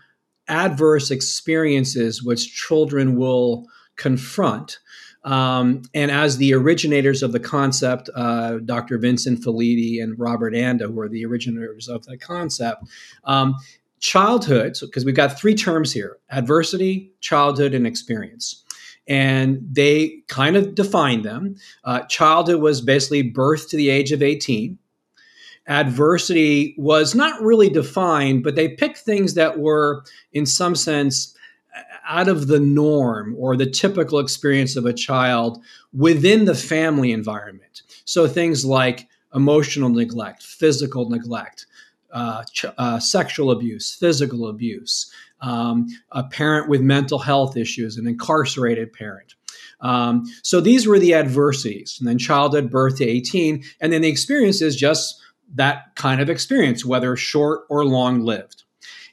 adverse 0.48 1.12
experiences 1.12 2.24
which 2.24 2.54
children 2.54 3.16
will 3.16 3.66
confront. 3.98 4.80
Um, 5.24 5.82
and 5.94 6.10
as 6.10 6.38
the 6.38 6.54
originators 6.54 7.22
of 7.22 7.34
the 7.34 7.40
concept, 7.40 8.10
uh, 8.16 8.60
Dr. 8.60 8.98
Vincent 8.98 9.44
Felitti 9.44 10.02
and 10.02 10.18
Robert 10.18 10.56
Anda, 10.56 10.88
who 10.88 11.00
are 11.00 11.10
the 11.10 11.26
originators 11.26 11.90
of 11.90 12.06
the 12.06 12.18
concept, 12.18 12.84
um, 13.26 13.56
childhood, 14.00 14.78
because 14.80 15.04
so, 15.04 15.06
we've 15.06 15.16
got 15.16 15.40
three 15.40 15.56
terms 15.56 15.92
here 15.92 16.18
adversity, 16.30 17.12
childhood, 17.22 17.74
and 17.74 17.88
experience. 17.88 18.64
And 19.10 19.60
they 19.72 20.22
kind 20.28 20.58
of 20.58 20.76
define 20.76 21.22
them. 21.22 21.56
Uh, 21.86 22.02
childhood 22.02 22.62
was 22.62 22.82
basically 22.82 23.22
birth 23.22 23.70
to 23.70 23.78
the 23.78 23.90
age 23.90 24.12
of 24.12 24.22
18 24.22 24.78
adversity 25.68 26.74
was 26.78 27.14
not 27.14 27.42
really 27.42 27.70
defined, 27.70 28.44
but 28.44 28.56
they 28.56 28.70
picked 28.70 29.00
things 29.00 29.34
that 29.34 29.60
were, 29.60 30.04
in 30.32 30.46
some 30.46 30.76
sense, 30.76 31.36
out 32.08 32.30
of 32.30 32.48
the 32.48 32.60
norm 32.60 33.36
or 33.38 33.58
the 33.58 33.70
typical 33.70 34.20
experience 34.20 34.76
of 34.76 34.86
a 34.86 34.94
child 34.94 35.62
within 35.94 36.46
the 36.46 36.56
family 36.56 37.12
environment. 37.12 37.82
So 38.06 38.28
things 38.28 38.64
like 38.64 39.08
emotional 39.36 39.90
neglect, 39.90 40.42
physical 40.42 41.10
neglect, 41.10 41.66
uh, 42.12 42.44
ch- 42.46 42.66
uh, 42.78 43.00
sexual 43.00 43.52
abuse, 43.52 43.96
physical 43.96 44.48
abuse, 44.48 45.12
um, 45.42 45.88
a 46.12 46.24
parent 46.24 46.70
with 46.70 46.82
mental 46.82 47.20
health 47.20 47.58
issues, 47.58 47.98
an 47.98 48.08
incarcerated 48.08 48.94
parent. 48.94 49.36
Um, 49.82 50.26
so 50.44 50.60
these 50.60 50.88
were 50.88 51.00
the 51.00 51.14
adversities. 51.14 51.98
And 52.00 52.08
then 52.08 52.18
childhood, 52.18 52.72
birth 52.72 52.98
to 52.98 53.06
18. 53.06 53.64
And 53.80 53.94
then 53.94 54.02
the 54.02 54.10
experience 54.10 54.62
is 54.62 54.76
just 54.76 55.22
that 55.56 55.96
kind 55.96 56.22
of 56.22 56.30
experience, 56.30 56.84
whether 56.84 57.16
short 57.16 57.62
or 57.70 57.86
long 57.86 58.22
lived. 58.22 58.64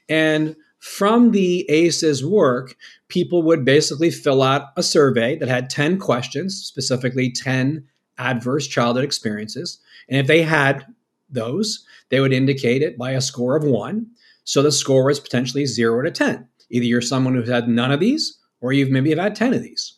And 0.09 0.55
from 0.79 1.31
the 1.31 1.69
ACEs 1.69 2.23
work, 2.23 2.75
people 3.07 3.41
would 3.43 3.65
basically 3.65 4.11
fill 4.11 4.43
out 4.43 4.67
a 4.77 4.83
survey 4.83 5.35
that 5.37 5.49
had 5.49 5.69
10 5.69 5.97
questions, 5.97 6.55
specifically 6.55 7.31
10 7.31 7.87
adverse 8.17 8.67
childhood 8.67 9.03
experiences. 9.03 9.79
And 10.09 10.19
if 10.19 10.27
they 10.27 10.43
had 10.43 10.85
those, 11.29 11.85
they 12.09 12.19
would 12.19 12.33
indicate 12.33 12.81
it 12.81 12.97
by 12.97 13.11
a 13.11 13.21
score 13.21 13.55
of 13.55 13.63
one. 13.63 14.07
So 14.43 14.61
the 14.61 14.71
score 14.71 15.05
was 15.05 15.19
potentially 15.19 15.65
zero 15.65 16.01
to 16.03 16.11
10. 16.11 16.47
Either 16.69 16.85
you're 16.85 17.01
someone 17.01 17.35
who's 17.35 17.49
had 17.49 17.67
none 17.67 17.91
of 17.91 17.99
these, 17.99 18.37
or 18.61 18.73
you've 18.73 18.91
maybe 18.91 19.09
have 19.09 19.19
had 19.19 19.35
10 19.35 19.53
of 19.53 19.63
these. 19.63 19.97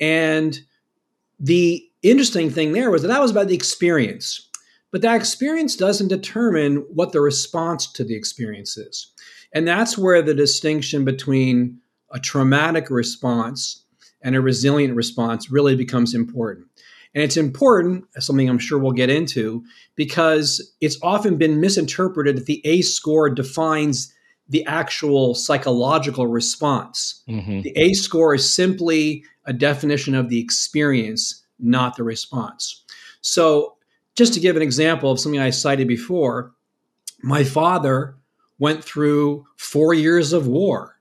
And 0.00 0.58
the 1.38 1.84
interesting 2.02 2.50
thing 2.50 2.72
there 2.72 2.90
was 2.90 3.02
that 3.02 3.08
that 3.08 3.20
was 3.20 3.30
about 3.30 3.48
the 3.48 3.54
experience. 3.54 4.48
But 4.90 5.02
that 5.02 5.16
experience 5.16 5.74
doesn't 5.74 6.08
determine 6.08 6.84
what 6.92 7.12
the 7.12 7.20
response 7.20 7.90
to 7.92 8.04
the 8.04 8.14
experience 8.14 8.76
is. 8.76 9.12
And 9.54 9.66
that's 9.66 9.96
where 9.96 10.22
the 10.22 10.34
distinction 10.34 11.04
between 11.04 11.78
a 12.10 12.20
traumatic 12.20 12.90
response 12.90 13.84
and 14.22 14.36
a 14.36 14.40
resilient 14.40 14.94
response 14.94 15.50
really 15.50 15.74
becomes 15.76 16.14
important. 16.14 16.66
And 17.14 17.22
it's 17.22 17.36
important, 17.36 18.04
something 18.18 18.48
I'm 18.48 18.58
sure 18.58 18.78
we'll 18.78 18.92
get 18.92 19.10
into, 19.10 19.62
because 19.96 20.72
it's 20.80 20.98
often 21.02 21.36
been 21.36 21.60
misinterpreted 21.60 22.36
that 22.36 22.46
the 22.46 22.62
ACE 22.64 22.94
score 22.94 23.28
defines 23.28 24.12
the 24.48 24.64
actual 24.66 25.34
psychological 25.34 26.26
response. 26.26 27.22
Mm-hmm. 27.28 27.60
The 27.60 27.76
ACE 27.76 28.02
score 28.02 28.34
is 28.34 28.54
simply 28.54 29.24
a 29.44 29.52
definition 29.52 30.14
of 30.14 30.28
the 30.28 30.40
experience, 30.40 31.44
not 31.58 31.96
the 31.96 32.04
response. 32.04 32.82
So 33.20 33.76
just 34.14 34.34
to 34.34 34.40
give 34.40 34.56
an 34.56 34.62
example 34.62 35.10
of 35.10 35.20
something 35.20 35.40
I 35.40 35.50
cited 35.50 35.88
before, 35.88 36.52
my 37.22 37.44
father 37.44 38.16
went 38.58 38.82
through 38.84 39.46
four 39.56 39.94
years 39.94 40.32
of 40.32 40.46
war. 40.46 40.96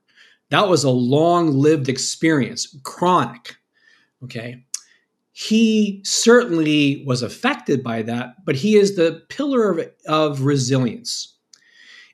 That 0.50 0.68
was 0.68 0.84
a 0.84 0.90
long 0.90 1.54
lived 1.54 1.90
experience, 1.90 2.76
chronic. 2.84 3.56
Okay. 4.24 4.64
He 5.34 6.02
certainly 6.04 7.04
was 7.06 7.22
affected 7.22 7.84
by 7.84 8.02
that, 8.04 8.46
but 8.46 8.56
he 8.56 8.76
is 8.76 8.96
the 8.96 9.24
pillar 9.30 9.72
of, 9.72 9.90
of 10.08 10.42
resilience. 10.42 11.36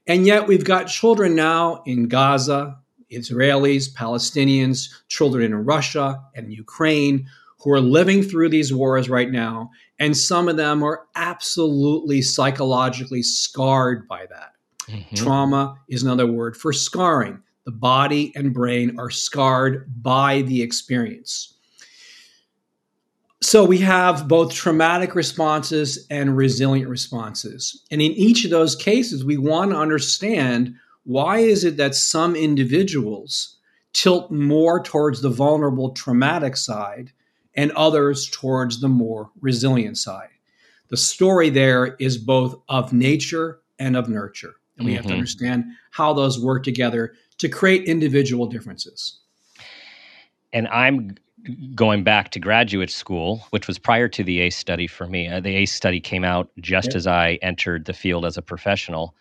And 0.05 0.25
yet 0.25 0.47
we've 0.47 0.63
got 0.63 0.85
children 0.85 1.35
now 1.35 1.81
in 1.85 2.07
Gaza, 2.07 2.77
Israelis, 3.11 3.91
Palestinians, 3.93 4.89
children 5.07 5.43
in 5.43 5.55
Russia 5.65 6.21
and 6.35 6.53
Ukraine 6.53 7.27
who 7.59 7.71
are 7.71 7.81
living 7.81 8.21
through 8.21 8.49
these 8.49 8.73
wars 8.73 9.09
right 9.09 9.31
now 9.31 9.71
and 9.99 10.15
some 10.15 10.47
of 10.47 10.57
them 10.57 10.83
are 10.83 11.07
absolutely 11.15 12.21
psychologically 12.21 13.23
scarred 13.23 14.07
by 14.07 14.25
that. 14.27 14.53
Mm-hmm. 14.87 15.15
Trauma 15.15 15.77
is 15.89 16.03
another 16.03 16.27
word 16.27 16.55
for 16.55 16.71
scarring. 16.71 17.41
The 17.65 17.71
body 17.71 18.31
and 18.35 18.53
brain 18.53 18.97
are 18.99 19.09
scarred 19.09 19.91
by 20.01 20.43
the 20.43 20.61
experience. 20.61 21.56
So 23.47 23.63
we 23.63 23.77
have 23.77 24.27
both 24.27 24.53
traumatic 24.53 25.15
responses 25.15 26.05
and 26.09 26.35
resilient 26.35 26.89
responses. 26.89 27.81
And 27.89 28.01
in 28.01 28.11
each 28.11 28.43
of 28.43 28.51
those 28.51 28.75
cases, 28.75 29.23
we 29.23 29.37
want 29.37 29.71
to 29.71 29.77
understand 29.77 30.75
why 31.05 31.37
is 31.37 31.63
it 31.63 31.77
that 31.77 31.95
some 31.95 32.35
individuals 32.35 33.55
tilt 33.93 34.29
more 34.31 34.83
towards 34.83 35.21
the 35.21 35.29
vulnerable 35.29 35.91
traumatic 35.91 36.57
side 36.57 37.13
and 37.55 37.71
others 37.71 38.29
towards 38.29 38.81
the 38.81 38.89
more 38.89 39.31
resilient 39.39 39.97
side? 39.97 40.27
The 40.89 40.97
story 40.97 41.49
there 41.49 41.95
is 42.01 42.17
both 42.17 42.61
of 42.67 42.91
nature 42.91 43.61
and 43.79 43.95
of 43.95 44.09
nurture. 44.09 44.55
And 44.77 44.85
we 44.85 44.91
mm-hmm. 44.91 44.95
have 44.97 45.03
to 45.05 45.07
mm-hmm. 45.07 45.19
understand 45.19 45.65
how 45.91 46.11
those 46.11 46.37
work 46.37 46.65
together 46.65 47.13
to 47.37 47.47
create 47.47 47.85
individual 47.85 48.47
differences. 48.47 49.19
And 50.51 50.67
I'm 50.67 51.15
going 51.75 52.03
back 52.03 52.31
to 52.31 52.39
graduate 52.39 52.89
school, 52.89 53.45
which 53.51 53.67
was 53.67 53.77
prior 53.79 54.07
to 54.07 54.23
the 54.23 54.39
ACE 54.39 54.55
study 54.55 54.87
for 54.87 55.07
me. 55.07 55.27
Uh, 55.27 55.39
the 55.39 55.55
ACE 55.55 55.71
study 55.71 55.99
came 55.99 56.23
out 56.23 56.49
just 56.59 56.95
as 56.95 57.07
I 57.07 57.39
entered 57.41 57.85
the 57.85 57.93
field 57.93 58.25
as 58.25 58.37
a 58.37 58.41
professional. 58.41 59.15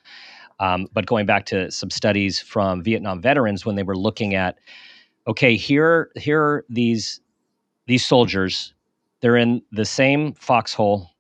Um, 0.59 0.87
but 0.93 1.07
going 1.07 1.27
back 1.27 1.47
to 1.47 1.71
some 1.71 1.91
studies 1.91 2.41
from 2.41 2.83
Vietnam 2.83 3.21
veterans 3.21 3.67
when 3.67 3.77
they 3.77 3.83
were 3.83 3.97
looking 3.97 4.35
at, 4.35 4.59
okay, 5.27 5.57
here 5.57 6.11
here 6.17 6.43
are 6.43 6.65
these 6.69 7.21
these 7.87 8.05
soldiers. 8.05 8.73
They're 9.21 9.37
in 9.37 9.63
the 9.73 9.85
same 9.85 10.35
foxhole, 10.35 11.11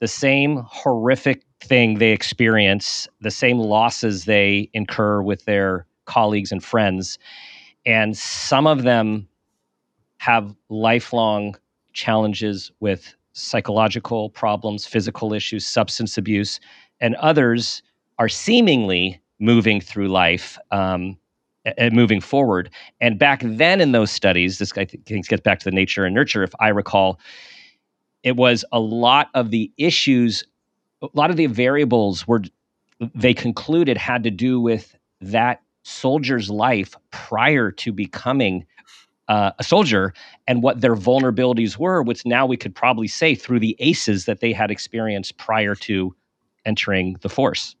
the 0.00 0.08
same 0.08 0.62
horrific 0.66 1.42
thing 1.60 1.98
they 1.98 2.10
experience, 2.10 3.08
the 3.20 3.30
same 3.30 3.58
losses 3.58 4.24
they 4.24 4.68
incur 4.72 5.22
with 5.22 5.44
their 5.44 5.86
colleagues 6.06 6.52
and 6.52 6.62
friends, 6.62 7.18
and 7.86 8.16
some 8.16 8.66
of 8.66 8.82
them 8.82 9.28
have 10.22 10.54
lifelong 10.68 11.56
challenges 11.94 12.70
with 12.78 13.16
psychological 13.32 14.30
problems, 14.30 14.86
physical 14.86 15.32
issues, 15.32 15.66
substance 15.66 16.16
abuse, 16.16 16.60
and 17.00 17.16
others 17.16 17.82
are 18.20 18.28
seemingly 18.28 19.20
moving 19.40 19.80
through 19.80 20.06
life 20.06 20.60
um, 20.70 21.18
moving 21.90 22.20
forward. 22.20 22.70
And 23.00 23.18
back 23.18 23.40
then 23.44 23.80
in 23.80 23.90
those 23.90 24.12
studies, 24.12 24.58
this 24.58 24.70
I 24.78 24.84
think 24.84 25.26
gets 25.26 25.42
back 25.42 25.58
to 25.58 25.64
the 25.64 25.74
nature 25.74 26.04
and 26.04 26.14
nurture. 26.14 26.44
If 26.44 26.52
I 26.60 26.68
recall, 26.68 27.18
it 28.22 28.36
was 28.36 28.64
a 28.70 28.78
lot 28.78 29.28
of 29.34 29.50
the 29.50 29.72
issues, 29.76 30.44
a 31.02 31.08
lot 31.14 31.30
of 31.30 31.36
the 31.36 31.46
variables 31.46 32.28
were 32.28 32.42
they 33.12 33.34
concluded 33.34 33.96
had 33.96 34.22
to 34.22 34.30
do 34.30 34.60
with 34.60 34.96
that 35.20 35.62
soldier's 35.82 36.48
life 36.48 36.94
prior 37.10 37.72
to 37.72 37.92
becoming 37.92 38.64
uh, 39.28 39.52
a 39.58 39.64
soldier 39.64 40.12
and 40.46 40.62
what 40.62 40.80
their 40.80 40.96
vulnerabilities 40.96 41.78
were, 41.78 42.02
which 42.02 42.26
now 42.26 42.46
we 42.46 42.56
could 42.56 42.74
probably 42.74 43.08
say 43.08 43.34
through 43.34 43.60
the 43.60 43.76
ACEs 43.78 44.24
that 44.24 44.40
they 44.40 44.52
had 44.52 44.70
experienced 44.70 45.36
prior 45.38 45.74
to 45.74 46.14
entering 46.64 47.16
the 47.22 47.28
force. 47.28 47.76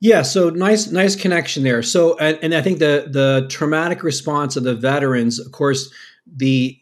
Yeah, 0.00 0.22
so 0.22 0.48
nice, 0.48 0.90
nice 0.90 1.14
connection 1.14 1.62
there. 1.62 1.82
So, 1.82 2.16
and, 2.18 2.38
and 2.42 2.54
I 2.54 2.62
think 2.62 2.78
the 2.78 3.06
the 3.10 3.46
traumatic 3.50 4.02
response 4.02 4.56
of 4.56 4.64
the 4.64 4.74
veterans, 4.74 5.38
of 5.38 5.52
course, 5.52 5.92
the 6.26 6.80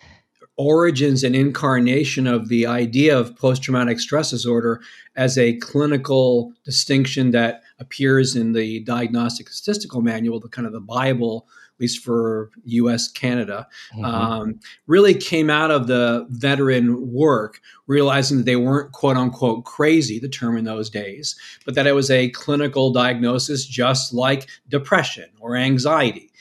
origins 0.57 1.23
and 1.23 1.35
incarnation 1.35 2.27
of 2.27 2.49
the 2.49 2.67
idea 2.67 3.17
of 3.17 3.35
post 3.37 3.63
traumatic 3.63 3.99
stress 4.01 4.31
disorder 4.31 4.81
as 5.17 5.39
a 5.39 5.57
clinical 5.59 6.53
distinction 6.65 7.31
that 7.31 7.63
appears 7.79 8.35
in 8.37 8.53
the 8.53 8.81
diagnostic 8.81 9.49
statistical 9.49 10.03
manual, 10.03 10.41
the 10.41 10.49
kind 10.49 10.67
of 10.67 10.73
the 10.73 10.81
Bible 10.81 11.47
at 11.79 11.83
least 11.83 12.03
for 12.03 12.51
US 12.65 13.09
Canada, 13.09 13.69
mm-hmm. 13.95 14.05
um, 14.05 14.61
really 14.89 15.15
came 15.15 15.49
out 15.49 15.71
of 15.71 15.87
the 15.87 16.27
veteran 16.31 17.13
work, 17.13 17.61
realizing 17.87 18.39
that 18.39 18.47
they 18.47 18.57
weren't 18.57 18.91
quote 18.91 19.17
unquote 19.17 19.65
crazy, 19.65 20.19
the 20.19 20.29
term 20.29 20.57
in 20.57 20.65
those 20.65 20.91
days, 20.91 21.37
but 21.65 21.77
that 21.77 21.87
it 21.87 21.95
was 21.95 22.11
a 22.11 22.31
clinical 22.31 22.93
diagnosis 22.93 23.65
just 23.65 24.13
like 24.13 24.49
depression 24.69 25.31
or 25.39 25.55
anxiety. 25.55 26.33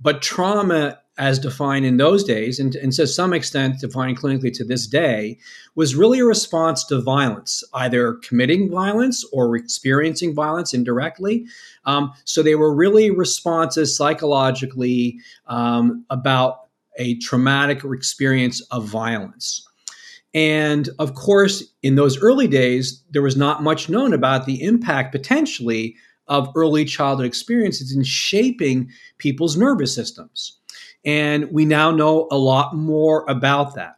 But 0.00 0.22
trauma 0.22 1.00
as 1.18 1.38
defined 1.38 1.84
in 1.84 1.96
those 1.96 2.22
days, 2.22 2.58
and, 2.58 2.76
and 2.76 2.92
to 2.92 3.06
some 3.06 3.32
extent 3.32 3.80
defined 3.80 4.18
clinically 4.18 4.52
to 4.52 4.64
this 4.64 4.86
day, 4.86 5.38
was 5.74 5.94
really 5.94 6.20
a 6.20 6.24
response 6.24 6.84
to 6.84 7.00
violence, 7.00 7.64
either 7.74 8.14
committing 8.14 8.70
violence 8.70 9.24
or 9.32 9.56
experiencing 9.56 10.34
violence 10.34 10.72
indirectly. 10.72 11.44
Um, 11.84 12.12
so 12.24 12.42
they 12.42 12.54
were 12.54 12.74
really 12.74 13.10
responses 13.10 13.96
psychologically 13.96 15.18
um, 15.48 16.04
about 16.08 16.68
a 16.98 17.16
traumatic 17.18 17.82
experience 17.84 18.60
of 18.70 18.84
violence. 18.84 19.66
And 20.34 20.88
of 20.98 21.14
course, 21.14 21.64
in 21.82 21.94
those 21.94 22.20
early 22.20 22.46
days, 22.46 23.02
there 23.10 23.22
was 23.22 23.36
not 23.36 23.62
much 23.62 23.88
known 23.88 24.12
about 24.12 24.46
the 24.46 24.62
impact 24.62 25.12
potentially 25.12 25.96
of 26.28 26.50
early 26.54 26.84
childhood 26.84 27.26
experiences 27.26 27.94
in 27.94 28.04
shaping 28.04 28.90
people's 29.16 29.56
nervous 29.56 29.94
systems. 29.94 30.57
And 31.04 31.50
we 31.52 31.64
now 31.64 31.90
know 31.90 32.28
a 32.30 32.38
lot 32.38 32.74
more 32.74 33.24
about 33.28 33.74
that. 33.76 33.96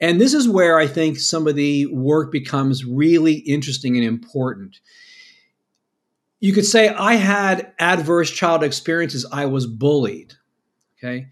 And 0.00 0.20
this 0.20 0.34
is 0.34 0.48
where 0.48 0.78
I 0.78 0.88
think 0.88 1.18
some 1.18 1.46
of 1.46 1.54
the 1.54 1.86
work 1.86 2.32
becomes 2.32 2.84
really 2.84 3.34
interesting 3.34 3.96
and 3.96 4.04
important. 4.04 4.80
You 6.40 6.52
could 6.52 6.66
say 6.66 6.88
I 6.88 7.14
had 7.14 7.72
adverse 7.78 8.30
child 8.30 8.64
experiences. 8.64 9.24
I 9.30 9.46
was 9.46 9.64
bullied. 9.64 10.34
Okay. 10.98 11.28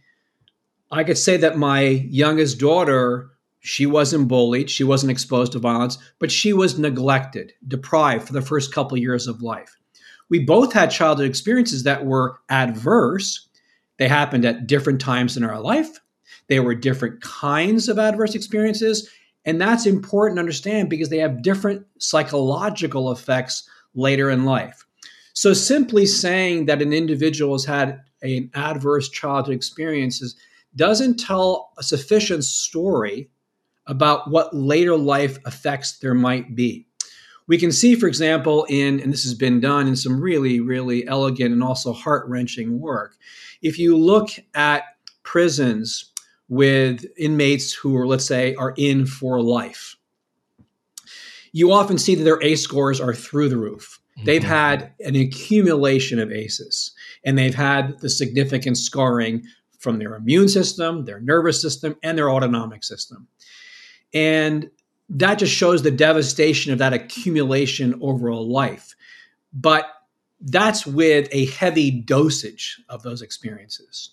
I 0.93 1.03
could 1.03 1.19
say 1.19 1.37
that 1.39 1.59
my 1.59 1.81
youngest 1.83 2.61
daughter, 2.61 3.31
she 3.59 3.87
wasn't 3.87 4.29
bullied, 4.29 4.71
she 4.71 4.85
wasn't 4.85 5.11
exposed 5.11 5.53
to 5.53 5.59
violence, 5.59 5.99
but 6.21 6.31
she 6.31 6.53
was 6.53 6.79
neglected, 6.79 7.53
deprived 7.67 8.27
for 8.27 8.33
the 8.33 8.43
first 8.43 8.73
couple 8.73 8.97
years 8.97 9.27
of 9.27 9.43
life. 9.43 9.77
We 10.29 10.45
both 10.45 10.73
had 10.73 10.93
childhood 10.93 11.27
experiences 11.27 11.83
that 11.83 12.07
were 12.07 12.39
adverse, 12.49 13.49
they 14.01 14.09
happened 14.09 14.47
at 14.47 14.67
different 14.67 14.99
times 14.99 15.37
in 15.37 15.45
our 15.45 15.61
life. 15.61 16.01
They 16.49 16.59
were 16.59 16.75
different 16.75 17.21
kinds 17.21 17.87
of 17.87 17.99
adverse 17.99 18.35
experiences. 18.35 19.11
And 19.45 19.61
that's 19.61 19.85
important 19.85 20.39
to 20.39 20.41
understand 20.41 20.89
because 20.89 21.11
they 21.11 21.19
have 21.19 21.43
different 21.43 21.87
psychological 21.99 23.13
effects 23.13 23.69
later 23.95 24.31
in 24.31 24.47
life. 24.47 24.87
So 25.35 25.53
simply 25.53 26.07
saying 26.07 26.65
that 26.65 26.81
an 26.81 26.95
individual 26.95 27.53
has 27.53 27.67
had 27.67 28.01
an 28.23 28.51
adverse 28.55 29.11
childhood 29.11 29.55
experiences 29.55 30.35
doesn't 30.75 31.19
tell 31.19 31.71
a 31.77 31.83
sufficient 31.83 32.45
story 32.45 33.29
about 33.87 34.31
what 34.31 34.57
later 34.57 34.97
life 34.97 35.39
effects 35.47 35.99
there 35.99 36.15
might 36.15 36.55
be. 36.55 36.87
We 37.51 37.59
can 37.59 37.73
see, 37.73 37.97
for 37.97 38.07
example, 38.07 38.65
in, 38.69 39.01
and 39.01 39.13
this 39.13 39.25
has 39.25 39.35
been 39.35 39.59
done 39.59 39.89
in 39.89 39.97
some 39.97 40.21
really, 40.21 40.61
really 40.61 41.05
elegant 41.09 41.53
and 41.53 41.65
also 41.65 41.93
heart 41.93 42.29
wrenching 42.29 42.79
work. 42.79 43.17
If 43.61 43.77
you 43.77 43.97
look 43.97 44.29
at 44.55 44.85
prisons 45.25 46.13
with 46.49 47.05
inmates 47.19 47.73
who 47.73 47.97
are, 47.97 48.07
let's 48.07 48.25
say, 48.25 48.55
are 48.55 48.73
in 48.77 49.05
for 49.05 49.43
life, 49.43 49.97
you 51.51 51.73
often 51.73 51.99
see 51.99 52.15
that 52.15 52.23
their 52.23 52.41
ACE 52.41 52.63
scores 52.63 53.01
are 53.01 53.15
through 53.15 53.49
the 53.49 53.59
roof. 53.59 53.99
Mm-hmm. 54.17 54.27
They've 54.27 54.45
had 54.45 54.93
an 55.01 55.17
accumulation 55.17 56.21
of 56.21 56.31
ACEs, 56.31 56.93
and 57.25 57.37
they've 57.37 57.53
had 57.53 57.99
the 57.99 58.11
significant 58.11 58.79
scarring 58.79 59.43
from 59.81 59.99
their 59.99 60.15
immune 60.15 60.49
system, 60.49 61.05
their 61.05 61.19
nervous 61.19 61.61
system, 61.61 61.97
and 62.05 62.17
their 62.17 62.31
autonomic 62.31 62.85
system. 62.85 63.27
And 64.15 64.71
that 65.11 65.41
just 65.41 65.53
shows 65.53 65.83
the 65.83 65.91
devastation 65.91 66.73
of 66.73 66.79
that 66.79 66.93
accumulation 66.93 67.99
over 68.01 68.29
a 68.29 68.39
life. 68.39 68.95
But 69.53 69.87
that's 70.41 70.87
with 70.87 71.29
a 71.33 71.47
heavy 71.47 71.91
dosage 71.91 72.81
of 72.89 73.03
those 73.03 73.21
experiences. 73.21 74.11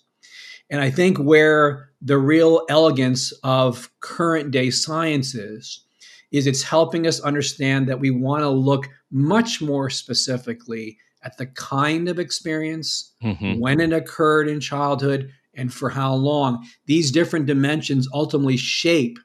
And 0.70 0.80
I 0.80 0.90
think 0.90 1.16
where 1.18 1.90
the 2.02 2.18
real 2.18 2.66
elegance 2.68 3.32
of 3.42 3.90
current 4.00 4.50
day 4.50 4.70
science 4.70 5.34
is, 5.34 5.84
is 6.30 6.46
it's 6.46 6.62
helping 6.62 7.06
us 7.06 7.20
understand 7.20 7.88
that 7.88 8.00
we 8.00 8.10
want 8.10 8.42
to 8.42 8.50
look 8.50 8.88
much 9.10 9.62
more 9.62 9.88
specifically 9.88 10.98
at 11.22 11.38
the 11.38 11.46
kind 11.46 12.08
of 12.08 12.18
experience, 12.18 13.12
mm-hmm. 13.22 13.58
when 13.58 13.80
it 13.80 13.92
occurred 13.92 14.48
in 14.48 14.60
childhood, 14.60 15.30
and 15.54 15.72
for 15.72 15.88
how 15.88 16.14
long. 16.14 16.66
These 16.86 17.10
different 17.10 17.46
dimensions 17.46 18.08
ultimately 18.12 18.56
shape 18.56 19.18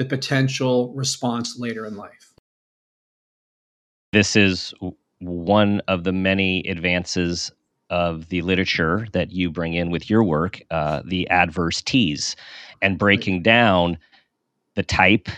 the 0.00 0.06
potential 0.06 0.94
response 0.94 1.58
later 1.58 1.84
in 1.84 1.94
life. 1.94 2.32
This 4.14 4.34
is 4.34 4.72
one 5.18 5.82
of 5.88 6.04
the 6.04 6.12
many 6.12 6.66
advances 6.66 7.52
of 7.90 8.30
the 8.30 8.40
literature 8.40 9.06
that 9.12 9.30
you 9.30 9.50
bring 9.50 9.74
in 9.74 9.90
with 9.90 10.08
your 10.08 10.24
work, 10.24 10.62
uh, 10.70 11.02
the 11.04 11.28
adverse 11.28 11.82
T's, 11.82 12.34
and 12.80 12.96
breaking 12.96 13.42
down 13.42 13.98
the 14.74 14.82
type, 14.82 15.28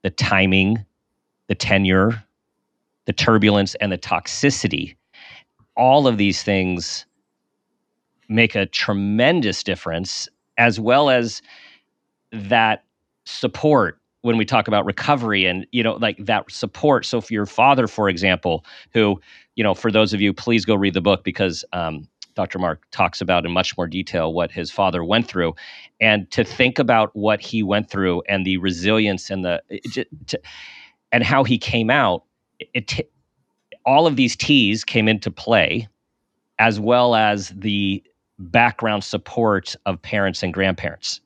the 0.00 0.10
timing, 0.10 0.86
the 1.48 1.54
tenure, 1.54 2.24
the 3.04 3.12
turbulence, 3.12 3.74
and 3.74 3.92
the 3.92 3.98
toxicity. 3.98 4.96
All 5.76 6.06
of 6.06 6.16
these 6.16 6.42
things 6.42 7.04
make 8.30 8.54
a 8.54 8.64
tremendous 8.64 9.62
difference, 9.62 10.30
as 10.56 10.80
well 10.80 11.10
as 11.10 11.42
that 12.32 12.84
support 13.26 13.97
when 14.22 14.36
we 14.36 14.44
talk 14.44 14.68
about 14.68 14.84
recovery 14.84 15.44
and 15.44 15.66
you 15.72 15.82
know 15.82 15.94
like 15.94 16.16
that 16.18 16.50
support. 16.50 17.06
So 17.06 17.20
for 17.20 17.32
your 17.32 17.46
father 17.46 17.86
for 17.86 18.08
example 18.08 18.64
who 18.92 19.20
you 19.56 19.64
know 19.64 19.74
for 19.74 19.90
those 19.90 20.12
of 20.12 20.20
you 20.20 20.32
please 20.32 20.64
go 20.64 20.74
read 20.74 20.94
the 20.94 21.00
book 21.00 21.24
because 21.24 21.64
um, 21.72 22.08
dr 22.34 22.58
marc 22.58 22.84
talks 22.90 23.20
about 23.20 23.44
in 23.44 23.52
much 23.52 23.76
more 23.76 23.86
detail 23.86 24.32
what 24.32 24.50
his 24.50 24.70
father 24.70 25.04
went 25.04 25.26
through. 25.28 25.54
And 26.00 26.30
to 26.30 26.44
think 26.44 26.78
about 26.78 27.14
what 27.14 27.40
he 27.40 27.62
went 27.62 27.90
through 27.90 28.22
and 28.28 28.44
the 28.44 28.56
resilience 28.58 29.30
and 29.30 29.44
the 29.44 29.62
to, 30.26 30.40
and 31.12 31.24
how 31.24 31.44
he 31.44 31.58
came 31.58 31.90
out 31.90 32.24
it, 32.58 32.98
it 32.98 33.10
all 33.84 34.06
of 34.06 34.16
these 34.16 34.36
t's 34.36 34.84
came 34.84 35.08
into 35.08 35.30
play 35.30 35.88
as 36.58 36.80
well 36.80 37.14
as 37.14 37.50
the 37.50 38.02
background 38.40 39.02
support 39.04 39.74
of 39.86 40.00
parents 40.02 40.42
and 40.42 40.52
grandparents 40.52 41.20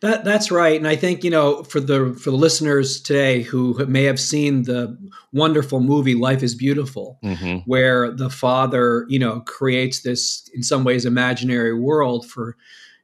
that 0.00 0.24
that's 0.24 0.50
right, 0.50 0.76
and 0.76 0.88
I 0.88 0.96
think 0.96 1.24
you 1.24 1.30
know 1.30 1.62
for 1.64 1.80
the 1.80 2.14
for 2.14 2.30
the 2.30 2.36
listeners 2.36 3.00
today 3.00 3.42
who 3.42 3.84
may 3.86 4.04
have 4.04 4.20
seen 4.20 4.64
the 4.64 4.96
wonderful 5.32 5.80
movie 5.80 6.14
Life 6.14 6.42
is 6.42 6.54
Beautiful, 6.54 7.18
mm-hmm. 7.22 7.58
where 7.66 8.10
the 8.10 8.30
father 8.30 9.06
you 9.08 9.18
know 9.18 9.40
creates 9.40 10.02
this 10.02 10.48
in 10.54 10.62
some 10.62 10.84
ways 10.84 11.04
imaginary 11.04 11.74
world 11.74 12.26
for 12.26 12.56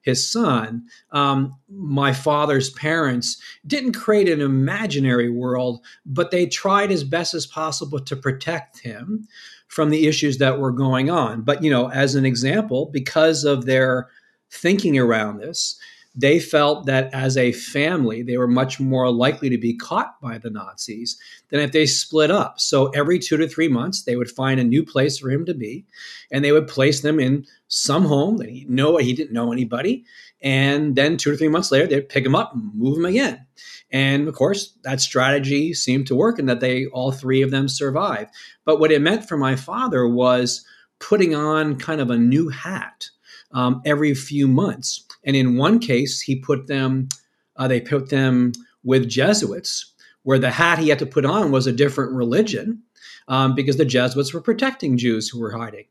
his 0.04 0.30
son. 0.30 0.86
Um, 1.12 1.56
my 1.68 2.12
father's 2.12 2.70
parents 2.70 3.40
didn't 3.66 3.92
create 3.92 4.28
an 4.28 4.42
imaginary 4.42 5.30
world, 5.30 5.82
but 6.04 6.30
they 6.30 6.46
tried 6.46 6.92
as 6.92 7.04
best 7.04 7.32
as 7.32 7.46
possible 7.46 7.98
to 7.98 8.14
protect 8.14 8.80
him 8.80 9.26
from 9.68 9.90
the 9.90 10.06
issues 10.06 10.38
that 10.38 10.58
were 10.58 10.72
going 10.72 11.10
on. 11.10 11.40
But 11.40 11.62
you 11.64 11.70
know, 11.70 11.90
as 11.90 12.14
an 12.14 12.24
example, 12.26 12.90
because 12.92 13.44
of 13.44 13.64
their 13.64 14.08
thinking 14.50 14.98
around 14.98 15.38
this 15.38 15.78
they 16.14 16.38
felt 16.38 16.86
that 16.86 17.12
as 17.12 17.36
a 17.36 17.52
family, 17.52 18.22
they 18.22 18.36
were 18.36 18.46
much 18.46 18.78
more 18.78 19.10
likely 19.10 19.50
to 19.50 19.58
be 19.58 19.76
caught 19.76 20.20
by 20.20 20.38
the 20.38 20.50
Nazis 20.50 21.18
than 21.48 21.60
if 21.60 21.72
they 21.72 21.86
split 21.86 22.30
up. 22.30 22.60
So 22.60 22.88
every 22.88 23.18
two 23.18 23.36
to 23.36 23.48
three 23.48 23.68
months, 23.68 24.02
they 24.02 24.14
would 24.14 24.30
find 24.30 24.60
a 24.60 24.64
new 24.64 24.84
place 24.84 25.18
for 25.18 25.30
him 25.30 25.44
to 25.46 25.54
be, 25.54 25.86
and 26.30 26.44
they 26.44 26.52
would 26.52 26.68
place 26.68 27.00
them 27.00 27.18
in 27.18 27.46
some 27.66 28.04
home 28.04 28.36
that 28.36 28.48
he 28.48 28.64
know 28.68 28.96
he 28.96 29.12
didn't 29.12 29.32
know 29.32 29.52
anybody, 29.52 30.04
and 30.40 30.94
then 30.94 31.16
two 31.16 31.32
or 31.32 31.36
three 31.36 31.48
months 31.48 31.72
later, 31.72 31.86
they'd 31.86 32.08
pick 32.08 32.24
him 32.24 32.34
up 32.34 32.54
and 32.54 32.72
move 32.74 32.98
him 32.98 33.06
again. 33.06 33.44
And 33.90 34.28
of 34.28 34.34
course, 34.34 34.76
that 34.84 35.00
strategy 35.00 35.74
seemed 35.74 36.06
to 36.08 36.16
work, 36.16 36.38
and 36.38 36.48
that 36.48 36.60
they 36.60 36.86
all 36.86 37.10
three 37.10 37.42
of 37.42 37.50
them 37.50 37.68
survived. 37.68 38.30
But 38.64 38.78
what 38.78 38.92
it 38.92 39.02
meant 39.02 39.28
for 39.28 39.36
my 39.36 39.56
father 39.56 40.06
was 40.06 40.64
putting 41.00 41.34
on 41.34 41.76
kind 41.76 42.00
of 42.00 42.10
a 42.10 42.18
new 42.18 42.50
hat 42.50 43.08
um, 43.54 43.80
every 43.86 44.14
few 44.14 44.46
months 44.46 45.04
and 45.24 45.36
in 45.36 45.56
one 45.56 45.78
case, 45.78 46.20
he 46.20 46.36
put 46.36 46.66
them, 46.66 47.08
uh, 47.56 47.66
they 47.68 47.80
put 47.80 48.10
them 48.10 48.52
with 48.84 49.08
Jesuits, 49.08 49.92
where 50.22 50.38
the 50.38 50.50
hat 50.50 50.78
he 50.78 50.88
had 50.88 50.98
to 51.00 51.06
put 51.06 51.24
on 51.24 51.50
was 51.50 51.66
a 51.66 51.72
different 51.72 52.12
religion 52.12 52.82
um, 53.28 53.54
because 53.54 53.76
the 53.76 53.84
Jesuits 53.84 54.34
were 54.34 54.40
protecting 54.40 54.96
Jews 54.98 55.28
who 55.28 55.40
were 55.40 55.56
hiding. 55.56 55.84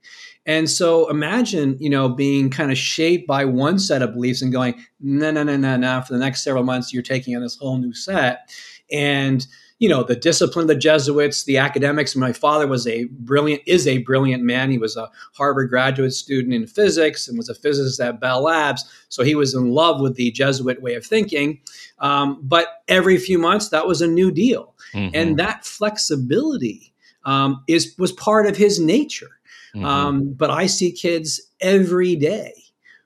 And 0.45 0.69
so 0.69 1.09
imagine, 1.09 1.77
you 1.79 1.89
know, 1.89 2.09
being 2.09 2.49
kind 2.49 2.71
of 2.71 2.77
shaped 2.77 3.27
by 3.27 3.45
one 3.45 3.79
set 3.79 4.01
of 4.01 4.13
beliefs 4.13 4.41
and 4.41 4.51
going, 4.51 4.75
no, 4.99 5.31
no, 5.31 5.43
no, 5.43 5.57
no, 5.57 5.77
no. 5.77 6.01
For 6.01 6.13
the 6.13 6.19
next 6.19 6.43
several 6.43 6.63
months, 6.63 6.93
you're 6.93 7.01
taking 7.01 7.35
on 7.35 7.41
this 7.41 7.57
whole 7.57 7.77
new 7.77 7.93
set. 7.93 8.51
And 8.91 9.45
you 9.83 9.89
know 9.89 10.01
the 10.01 10.15
discipline 10.15 10.63
of 10.63 10.67
the 10.69 10.75
jesuits 10.75 11.43
the 11.43 11.57
academics. 11.57 12.15
My 12.15 12.31
father 12.31 12.67
was 12.67 12.87
a 12.87 13.03
brilliant 13.03 13.63
is 13.65 13.85
a 13.85 13.97
brilliant 13.97 14.41
man. 14.41 14.71
He 14.71 14.77
was 14.77 14.95
a 14.95 15.11
harvard 15.33 15.69
graduate 15.69 16.13
student 16.13 16.53
in 16.53 16.67
physics 16.67 17.27
and 17.27 17.37
was 17.37 17.49
a 17.49 17.53
physicist 17.53 17.99
at 17.99 18.21
bell 18.21 18.43
labs. 18.43 18.85
So 19.09 19.25
he 19.25 19.35
was 19.35 19.53
in 19.53 19.71
love 19.71 19.99
with 19.99 20.15
the 20.15 20.31
jesuit 20.31 20.81
way 20.81 20.95
of 20.95 21.05
thinking. 21.05 21.59
Um, 21.99 22.39
but 22.43 22.81
every 22.87 23.17
few 23.17 23.37
months 23.37 23.67
that 23.69 23.85
was 23.85 24.01
a 24.01 24.07
new 24.07 24.31
deal. 24.31 24.73
Mm-hmm. 24.93 25.15
and 25.15 25.39
that 25.39 25.65
flexibility 25.65 26.93
um, 27.25 27.61
is 27.67 27.93
was 27.97 28.13
part 28.13 28.45
of 28.45 28.55
his 28.55 28.79
nature. 28.79 29.31
Mm-hmm. 29.75 29.85
um, 29.85 30.33
but 30.33 30.51
i 30.51 30.67
see 30.67 30.91
kids 30.91 31.41
every 31.59 32.15
day 32.15 32.53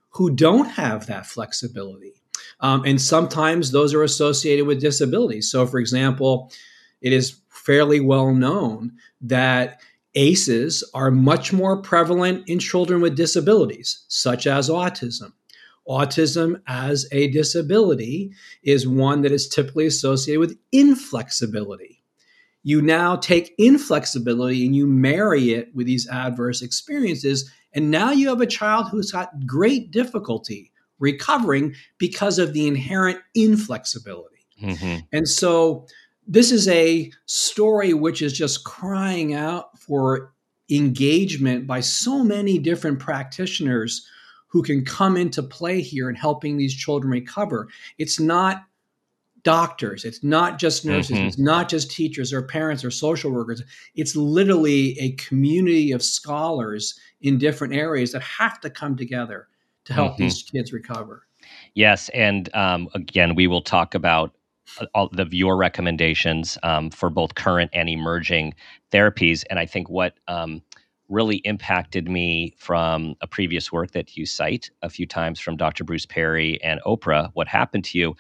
who 0.10 0.30
don't 0.30 0.70
have 0.70 1.06
that 1.06 1.26
flexibility 1.26 2.17
um, 2.60 2.84
and 2.86 3.02
sometimes 3.02 3.72
those 3.72 3.94
are 3.94 4.04
associated 4.04 4.66
with 4.66 4.82
disabilities. 4.82 5.52
So, 5.52 5.66
for 5.68 5.80
example, 5.80 6.52
it 7.02 7.14
is 7.14 7.40
fairly 7.50 8.00
well 8.00 8.34
known 8.34 8.94
that 9.22 9.80
ACEs 10.16 10.84
are 10.94 11.12
much 11.12 11.54
more 11.54 11.82
prevalent 11.82 12.50
in 12.50 12.58
children 12.60 13.02
with 13.02 13.16
disabilities, 13.16 14.04
such 14.08 14.48
as 14.48 14.70
autism. 14.70 15.34
Autism 15.88 16.60
as 16.68 17.08
a 17.12 17.30
disability 17.30 18.32
is 18.64 18.88
one 18.88 19.22
that 19.22 19.32
is 19.32 19.48
typically 19.48 19.86
associated 19.86 20.40
with 20.40 20.58
inflexibility. 20.72 22.04
You 22.64 22.82
now 22.82 23.16
take 23.16 23.54
inflexibility 23.58 24.66
and 24.66 24.76
you 24.76 24.88
marry 24.88 25.54
it 25.54 25.74
with 25.74 25.86
these 25.86 26.10
adverse 26.10 26.62
experiences, 26.62 27.50
and 27.74 27.92
now 27.92 28.12
you 28.12 28.28
have 28.30 28.42
a 28.42 28.48
child 28.48 28.88
who's 28.90 29.12
got 29.12 29.46
great 29.46 29.92
difficulty 29.92 30.72
recovering 31.00 31.76
because 31.98 32.40
of 32.40 32.54
the 32.54 32.68
inherent 32.68 33.20
inflexibility. 33.36 34.46
Mm-hmm. 34.62 35.00
And 35.12 35.28
so 35.28 35.86
this 36.28 36.52
is 36.52 36.68
a 36.68 37.12
story 37.26 37.94
which 37.94 38.22
is 38.22 38.34
just 38.34 38.64
crying 38.64 39.34
out 39.34 39.78
for 39.80 40.34
engagement 40.70 41.66
by 41.66 41.80
so 41.80 42.24
many 42.24 42.58
different 42.58 43.00
practitioners 43.00 44.06
who 44.48 44.62
can 44.64 44.84
come 44.84 45.18
into 45.18 45.44
play 45.44 45.82
here 45.82 46.10
in 46.10 46.16
helping 46.16 46.58
these 46.58 46.74
children 46.74 47.12
recover. 47.12 47.68
It's 47.98 48.20
not 48.20 48.64
doctors, 49.44 50.04
it's 50.04 50.24
not 50.24 50.60
just 50.60 50.84
nurses, 50.84 51.16
mm-hmm. 51.16 51.28
it's 51.28 51.38
not 51.38 51.70
just 51.70 51.92
teachers 51.92 52.34
or 52.34 52.42
parents 52.42 52.84
or 52.84 52.92
social 52.92 53.32
workers. 53.32 53.64
It's 53.96 54.16
literally 54.16 55.00
a 55.00 55.12
community 55.12 55.92
of 55.92 56.04
scholars 56.04 57.00
in 57.22 57.38
different 57.38 57.74
areas 57.74 58.12
that 58.12 58.24
have 58.24 58.60
to 58.62 58.70
come 58.70 58.98
together 58.98 59.48
to 59.88 59.94
help 59.94 60.14
mm-hmm. 60.14 60.24
these 60.24 60.44
kids 60.44 60.74
recover. 60.74 61.24
Yes, 61.74 62.10
and 62.10 62.54
um, 62.54 62.90
again, 62.94 63.36
we 63.36 63.48
will 63.48 63.62
talk 63.62 63.96
about 63.96 64.36
uh, 64.82 64.86
all 64.94 65.10
the 65.12 65.28
your 65.32 65.56
recommendations 65.58 66.58
um, 66.64 66.90
for 66.90 67.10
both 67.10 67.36
current 67.36 67.72
and 67.74 67.90
emerging 67.90 68.54
therapies. 68.92 69.44
And 69.50 69.58
I 69.60 69.66
think 69.66 69.90
what 69.90 70.20
um, 70.28 70.62
really 71.08 71.38
impacted 71.38 72.10
me 72.10 72.54
from 72.58 73.16
a 73.22 73.28
previous 73.28 73.72
work 73.72 73.92
that 73.92 74.18
you 74.18 74.26
cite 74.26 74.70
a 74.82 74.90
few 74.90 75.06
times 75.06 75.40
from 75.40 75.56
Dr. 75.56 75.86
Bruce 75.86 76.06
Perry 76.06 76.62
and 76.62 76.82
Oprah, 76.86 77.32
what 77.34 77.48
happened 77.48 77.86
to 77.86 77.98
you, 77.98 78.16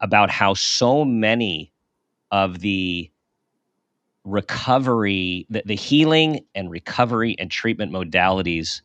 about 0.00 0.30
how 0.30 0.54
so 0.54 1.04
many 1.04 1.72
of 2.30 2.60
the 2.60 3.10
recovery, 4.24 5.46
the, 5.50 5.64
the 5.66 5.74
healing 5.74 6.44
and 6.54 6.70
recovery 6.70 7.34
and 7.38 7.50
treatment 7.50 7.92
modalities 7.92 8.82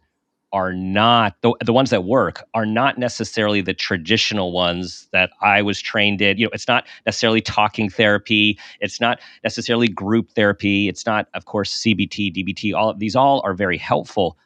are 0.56 0.72
not 0.72 1.36
the, 1.42 1.54
the 1.66 1.74
ones 1.74 1.90
that 1.90 2.06
work 2.06 2.42
are 2.54 2.66
not 2.66 2.98
necessarily 2.98 3.60
the 3.60 3.74
traditional 3.74 4.54
ones 4.54 5.10
that 5.12 5.32
I 5.42 5.62
was 5.62 5.82
trained 5.82 6.22
in. 6.22 6.38
You 6.38 6.46
know, 6.46 6.52
it's 6.54 6.70
not 6.70 6.88
necessarily 7.06 7.42
talking 7.42 7.90
therapy. 7.90 8.58
It's 8.80 9.02
not 9.02 9.20
necessarily 9.44 9.90
group 9.90 10.32
therapy. 10.32 10.88
It's 10.88 11.06
not, 11.06 11.28
of 11.34 11.44
course, 11.44 11.84
CBT, 11.84 12.34
DBT. 12.34 12.74
All 12.74 12.90
of 12.90 13.00
these 13.00 13.18
all 13.18 13.42
are 13.44 13.54
very 13.54 13.78
helpful, 13.78 14.38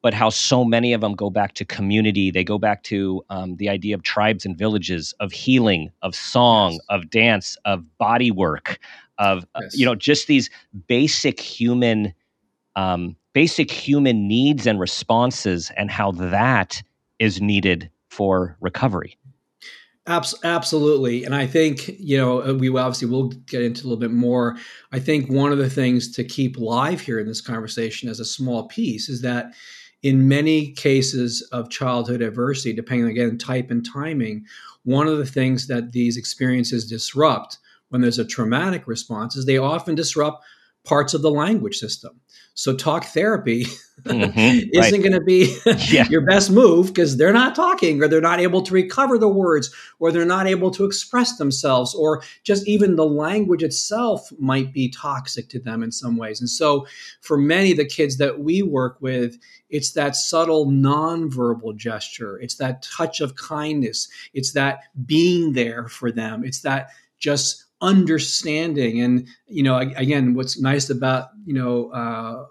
but 0.00 0.14
how 0.14 0.30
so 0.30 0.64
many 0.64 0.94
of 0.94 1.02
them 1.02 1.14
go 1.14 1.28
back 1.28 1.52
to 1.56 1.66
community. 1.66 2.30
They 2.30 2.42
go 2.42 2.56
back 2.56 2.82
to 2.84 3.22
um, 3.28 3.56
the 3.56 3.68
idea 3.68 3.94
of 3.94 4.02
tribes 4.02 4.46
and 4.46 4.56
villages, 4.56 5.12
of 5.20 5.32
healing, 5.32 5.90
of 6.00 6.14
song, 6.14 6.72
yes. 6.72 6.80
of 6.88 7.10
dance, 7.10 7.58
of 7.66 7.84
body 7.98 8.30
work, 8.30 8.78
of 9.18 9.44
uh, 9.54 9.60
yes. 9.60 9.74
uh, 9.74 9.76
you 9.76 9.84
know, 9.84 9.94
just 9.94 10.28
these 10.28 10.48
basic 10.88 11.38
human. 11.40 12.14
Um, 12.76 13.16
basic 13.32 13.70
human 13.70 14.28
needs 14.28 14.66
and 14.66 14.78
responses 14.78 15.70
and 15.76 15.90
how 15.90 16.12
that 16.12 16.82
is 17.18 17.40
needed 17.40 17.90
for 18.08 18.56
recovery. 18.60 19.18
Absolutely. 20.06 21.24
And 21.24 21.34
I 21.34 21.46
think, 21.46 21.88
you 21.98 22.16
know, 22.16 22.42
uh, 22.42 22.54
we 22.54 22.68
obviously 22.68 23.08
will 23.08 23.28
get 23.28 23.62
into 23.62 23.82
a 23.82 23.86
little 23.86 23.98
bit 23.98 24.12
more. 24.12 24.56
I 24.92 25.00
think 25.00 25.28
one 25.28 25.50
of 25.50 25.58
the 25.58 25.68
things 25.68 26.12
to 26.12 26.22
keep 26.22 26.56
live 26.58 27.00
here 27.00 27.18
in 27.18 27.26
this 27.26 27.40
conversation 27.40 28.08
as 28.08 28.20
a 28.20 28.24
small 28.24 28.68
piece 28.68 29.08
is 29.08 29.22
that 29.22 29.52
in 30.02 30.28
many 30.28 30.72
cases 30.72 31.42
of 31.50 31.70
childhood 31.70 32.22
adversity, 32.22 32.72
depending 32.72 33.08
again 33.08 33.36
type 33.36 33.72
and 33.72 33.84
timing, 33.84 34.44
one 34.84 35.08
of 35.08 35.18
the 35.18 35.26
things 35.26 35.66
that 35.66 35.90
these 35.90 36.16
experiences 36.16 36.88
disrupt 36.88 37.58
when 37.88 38.00
there's 38.00 38.20
a 38.20 38.24
traumatic 38.24 38.86
response 38.86 39.34
is 39.34 39.44
they 39.44 39.58
often 39.58 39.96
disrupt 39.96 40.44
parts 40.84 41.14
of 41.14 41.22
the 41.22 41.30
language 41.30 41.78
system. 41.78 42.20
So 42.56 42.74
talk 42.74 43.04
therapy 43.04 43.66
mm-hmm, 44.04 44.68
isn't 44.72 44.74
right. 44.74 44.90
going 44.98 45.12
to 45.12 45.20
be 45.20 45.58
yeah. 45.92 46.08
your 46.08 46.22
best 46.22 46.50
move 46.50 46.86
because 46.86 47.18
they're 47.18 47.30
not 47.30 47.54
talking 47.54 48.02
or 48.02 48.08
they're 48.08 48.22
not 48.22 48.40
able 48.40 48.62
to 48.62 48.72
recover 48.72 49.18
the 49.18 49.28
words 49.28 49.72
or 49.98 50.10
they're 50.10 50.24
not 50.24 50.46
able 50.46 50.70
to 50.70 50.86
express 50.86 51.36
themselves 51.36 51.94
or 51.94 52.22
just 52.44 52.66
even 52.66 52.96
the 52.96 53.04
language 53.04 53.62
itself 53.62 54.32
might 54.38 54.72
be 54.72 54.88
toxic 54.88 55.50
to 55.50 55.60
them 55.60 55.82
in 55.82 55.92
some 55.92 56.16
ways. 56.16 56.40
And 56.40 56.48
so 56.48 56.86
for 57.20 57.36
many 57.36 57.72
of 57.72 57.76
the 57.76 57.84
kids 57.84 58.16
that 58.16 58.40
we 58.40 58.62
work 58.62 58.96
with, 59.02 59.38
it's 59.68 59.92
that 59.92 60.16
subtle 60.16 60.66
nonverbal 60.66 61.76
gesture. 61.76 62.38
It's 62.40 62.56
that 62.56 62.80
touch 62.80 63.20
of 63.20 63.36
kindness. 63.36 64.08
It's 64.32 64.52
that 64.52 64.78
being 65.04 65.52
there 65.52 65.88
for 65.88 66.10
them. 66.10 66.42
It's 66.42 66.62
that 66.62 66.88
just 67.18 67.65
understanding. 67.80 69.00
And 69.00 69.26
you 69.46 69.62
know, 69.62 69.76
again, 69.78 70.34
what's 70.34 70.60
nice 70.60 70.90
about 70.90 71.28
you 71.44 71.54
know 71.54 71.90
uh, 71.90 72.44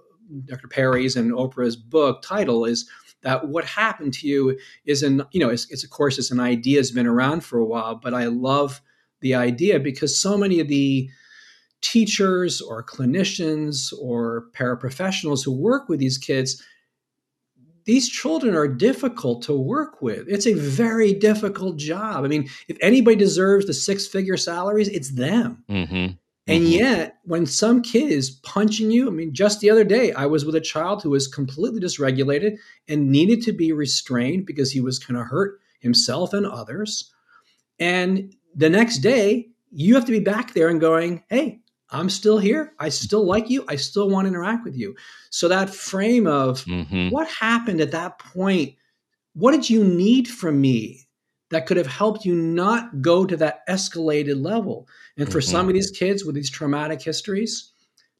Dr. 0.45 0.67
Perry's 0.67 1.15
and 1.15 1.31
Oprah's 1.31 1.75
book 1.75 2.21
title 2.21 2.65
is 2.65 2.89
that 3.21 3.47
what 3.47 3.65
happened 3.65 4.13
to 4.13 4.27
you 4.27 4.57
is 4.85 5.03
an 5.03 5.23
you 5.31 5.39
know 5.39 5.49
it's, 5.49 5.69
it's 5.71 5.83
of 5.83 5.89
course 5.89 6.17
it's 6.17 6.31
an 6.31 6.39
idea 6.39 6.77
has 6.77 6.91
been 6.91 7.07
around 7.07 7.43
for 7.43 7.57
a 7.57 7.65
while, 7.65 7.95
but 7.95 8.13
I 8.13 8.25
love 8.25 8.81
the 9.21 9.35
idea 9.35 9.79
because 9.79 10.19
so 10.19 10.37
many 10.37 10.59
of 10.59 10.67
the 10.67 11.09
teachers 11.81 12.61
or 12.61 12.83
clinicians 12.83 13.93
or 13.99 14.45
paraprofessionals 14.53 15.43
who 15.43 15.51
work 15.51 15.87
with 15.87 15.99
these 15.99 16.17
kids 16.17 16.63
these 17.85 18.09
children 18.09 18.55
are 18.55 18.67
difficult 18.67 19.43
to 19.43 19.53
work 19.53 20.01
with. 20.01 20.27
It's 20.27 20.47
a 20.47 20.53
very 20.53 21.13
difficult 21.13 21.77
job. 21.77 22.25
I 22.25 22.27
mean, 22.27 22.49
if 22.67 22.77
anybody 22.81 23.15
deserves 23.15 23.67
the 23.67 23.73
six 23.73 24.07
figure 24.07 24.37
salaries, 24.37 24.87
it's 24.87 25.11
them. 25.11 25.63
Mm-hmm. 25.69 26.13
And 26.47 26.63
mm-hmm. 26.63 26.71
yet, 26.71 27.17
when 27.23 27.45
some 27.45 27.81
kid 27.81 28.11
is 28.11 28.29
punching 28.29 28.91
you, 28.91 29.07
I 29.07 29.11
mean, 29.11 29.33
just 29.33 29.59
the 29.59 29.69
other 29.69 29.83
day, 29.83 30.13
I 30.13 30.25
was 30.25 30.45
with 30.45 30.55
a 30.55 30.61
child 30.61 31.01
who 31.01 31.11
was 31.11 31.27
completely 31.27 31.79
dysregulated 31.79 32.57
and 32.87 33.11
needed 33.11 33.41
to 33.43 33.51
be 33.51 33.71
restrained 33.71 34.45
because 34.45 34.71
he 34.71 34.81
was 34.81 34.99
going 34.99 35.17
to 35.17 35.23
hurt 35.23 35.59
himself 35.79 36.33
and 36.33 36.45
others. 36.45 37.11
And 37.79 38.33
the 38.55 38.69
next 38.69 38.99
day, 38.99 39.49
you 39.71 39.95
have 39.95 40.05
to 40.05 40.11
be 40.11 40.19
back 40.19 40.53
there 40.53 40.69
and 40.69 40.79
going, 40.79 41.23
hey, 41.29 41.61
I'm 41.89 42.09
still 42.09 42.37
here. 42.37 42.73
I 42.79 42.89
still 42.89 43.25
like 43.25 43.49
you. 43.49 43.63
I 43.67 43.75
still 43.75 44.09
want 44.09 44.25
to 44.25 44.29
interact 44.29 44.65
with 44.65 44.75
you. 44.75 44.95
So 45.29 45.47
that 45.47 45.69
frame 45.69 46.27
of 46.27 46.63
mm-hmm. 46.65 47.09
what 47.09 47.27
happened 47.27 47.79
at 47.81 47.91
that 47.91 48.19
point, 48.19 48.75
what 49.33 49.51
did 49.51 49.69
you 49.69 49.83
need 49.83 50.27
from 50.27 50.59
me 50.59 51.07
that 51.51 51.67
could 51.67 51.77
have 51.77 51.87
helped 51.87 52.25
you 52.25 52.33
not 52.33 53.01
go 53.01 53.25
to 53.25 53.37
that 53.37 53.67
escalated 53.67 54.43
level? 54.43 54.87
And 55.17 55.31
for 55.31 55.39
mm-hmm. 55.39 55.51
some 55.51 55.67
of 55.67 55.73
these 55.73 55.91
kids 55.91 56.25
with 56.25 56.35
these 56.35 56.49
traumatic 56.49 57.01
histories, 57.01 57.71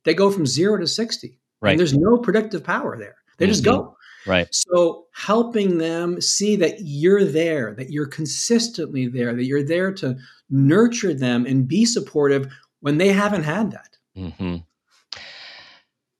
they 0.04 0.14
go 0.14 0.30
from 0.30 0.46
zero 0.46 0.78
to 0.78 0.88
60. 0.88 1.40
Right. 1.62 1.72
And 1.72 1.80
there's 1.80 1.98
no 1.98 2.18
predictive 2.18 2.64
power 2.64 2.98
there. 2.98 3.16
They 3.38 3.46
mm-hmm. 3.46 3.52
just 3.52 3.64
go. 3.64 3.98
Right. 4.28 4.48
So 4.52 5.06
helping 5.14 5.78
them 5.78 6.20
see 6.20 6.56
that 6.58 6.78
you're 6.80 7.26
there, 7.26 7.76
that 7.76 7.92
you're 7.92 8.08
consistently 8.08 9.08
there, 9.08 9.36
that 9.36 9.46
you're 9.46 9.64
there 9.64 9.92
to 9.94 10.18
nurture 10.50 11.14
them 11.14 11.46
and 11.46 11.68
be 11.68 11.86
supportive 11.86 12.52
when 12.86 13.00
they 13.00 13.08
haven't 13.08 13.42
had 13.42 13.72
that. 13.72 13.98
Mm-hmm. 14.16 14.58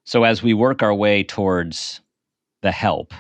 So 0.04 0.24
as 0.24 0.42
we 0.42 0.56
work 0.56 0.82
our 0.82 0.96
way 0.96 1.24
towards 1.24 2.02
the 2.64 2.72
help, 2.72 3.14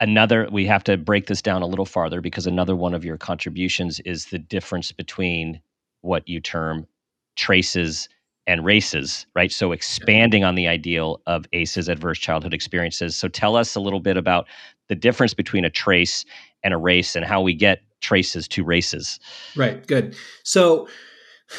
another 0.00 0.48
we 0.50 0.66
have 0.66 0.82
to 0.82 0.96
break 0.96 1.28
this 1.28 1.40
down 1.40 1.62
a 1.62 1.66
little 1.68 1.84
farther 1.84 2.20
because 2.20 2.48
another 2.48 2.74
one 2.74 2.92
of 2.92 3.04
your 3.04 3.16
contributions 3.16 4.00
is 4.00 4.24
the 4.26 4.40
difference 4.40 4.90
between 4.90 5.60
what 6.00 6.28
you 6.28 6.40
term 6.40 6.88
traces 7.36 8.08
and 8.48 8.64
races, 8.64 9.26
right? 9.36 9.52
So 9.52 9.70
expanding 9.70 10.42
on 10.42 10.56
the 10.56 10.66
ideal 10.66 11.22
of 11.28 11.46
ACEs, 11.52 11.88
adverse 11.88 12.18
childhood 12.18 12.52
experiences. 12.52 13.14
So 13.14 13.28
tell 13.28 13.54
us 13.54 13.76
a 13.76 13.80
little 13.80 14.00
bit 14.00 14.16
about 14.16 14.48
the 14.88 14.96
difference 14.96 15.34
between 15.34 15.64
a 15.64 15.70
trace 15.70 16.24
and 16.64 16.74
a 16.74 16.78
race 16.78 17.14
and 17.14 17.24
how 17.24 17.42
we 17.42 17.54
get 17.54 17.82
traces 18.00 18.48
to 18.48 18.64
races. 18.64 19.20
Right, 19.54 19.86
good. 19.86 20.16
So 20.42 20.88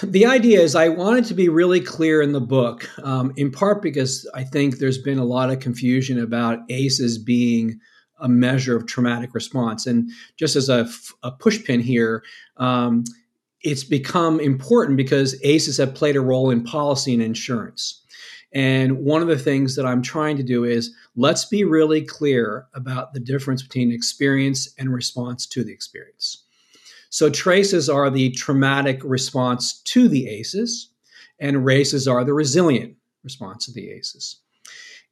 the 0.04 0.26
idea 0.26 0.62
is 0.62 0.76
I 0.76 0.90
wanted 0.90 1.26
to 1.26 1.34
be 1.34 1.50
really 1.50 1.82
clear 1.82 2.22
in 2.22 2.32
the 2.32 2.42
book, 2.42 2.90
um, 3.04 3.34
in 3.36 3.52
part 3.52 3.82
because 3.82 4.30
I 4.34 4.44
think 4.44 4.78
there's 4.78 4.98
been 4.98 5.20
a 5.20 5.26
lot 5.26 5.50
of 5.50 5.60
confusion 5.60 6.20
about 6.20 6.60
ACEs 6.70 7.18
being 7.18 7.80
a 8.20 8.30
measure 8.30 8.76
of 8.76 8.86
traumatic 8.86 9.34
response. 9.34 9.86
And 9.86 10.10
just 10.38 10.56
as 10.56 10.70
a, 10.70 10.88
a 11.24 11.32
pushpin 11.32 11.82
here, 11.82 12.24
um, 12.58 13.04
it's 13.62 13.84
become 13.84 14.40
important 14.40 14.98
because 14.98 15.40
ACEs 15.44 15.78
have 15.78 15.96
played 15.96 16.16
a 16.16 16.22
role 16.22 16.50
in 16.50 16.64
policy 16.64 17.14
and 17.14 17.22
insurance. 17.22 18.02
And 18.54 19.00
one 19.00 19.22
of 19.22 19.28
the 19.28 19.38
things 19.38 19.76
that 19.76 19.86
I'm 19.86 20.02
trying 20.02 20.38
to 20.38 20.44
do 20.44 20.64
is 20.64 20.96
let's 21.18 21.44
be 21.44 21.66
really 21.66 22.02
clear 22.02 22.68
about 22.74 23.14
the 23.14 23.20
difference 23.20 23.62
between 23.62 23.92
experience 23.92 24.74
and 24.78 24.94
response 24.94 25.46
to 25.48 25.64
the 25.64 25.74
experience. 25.74 26.45
So 27.16 27.30
traces 27.30 27.88
are 27.88 28.10
the 28.10 28.32
traumatic 28.32 29.00
response 29.02 29.80
to 29.84 30.10
the 30.10 30.28
ACEs, 30.28 30.90
and 31.40 31.64
races 31.64 32.10
are 32.10 32.26
the 32.26 32.34
resilient 32.34 32.98
response 33.24 33.68
to 33.68 33.72
the 33.72 33.90
ACEs. 33.90 34.42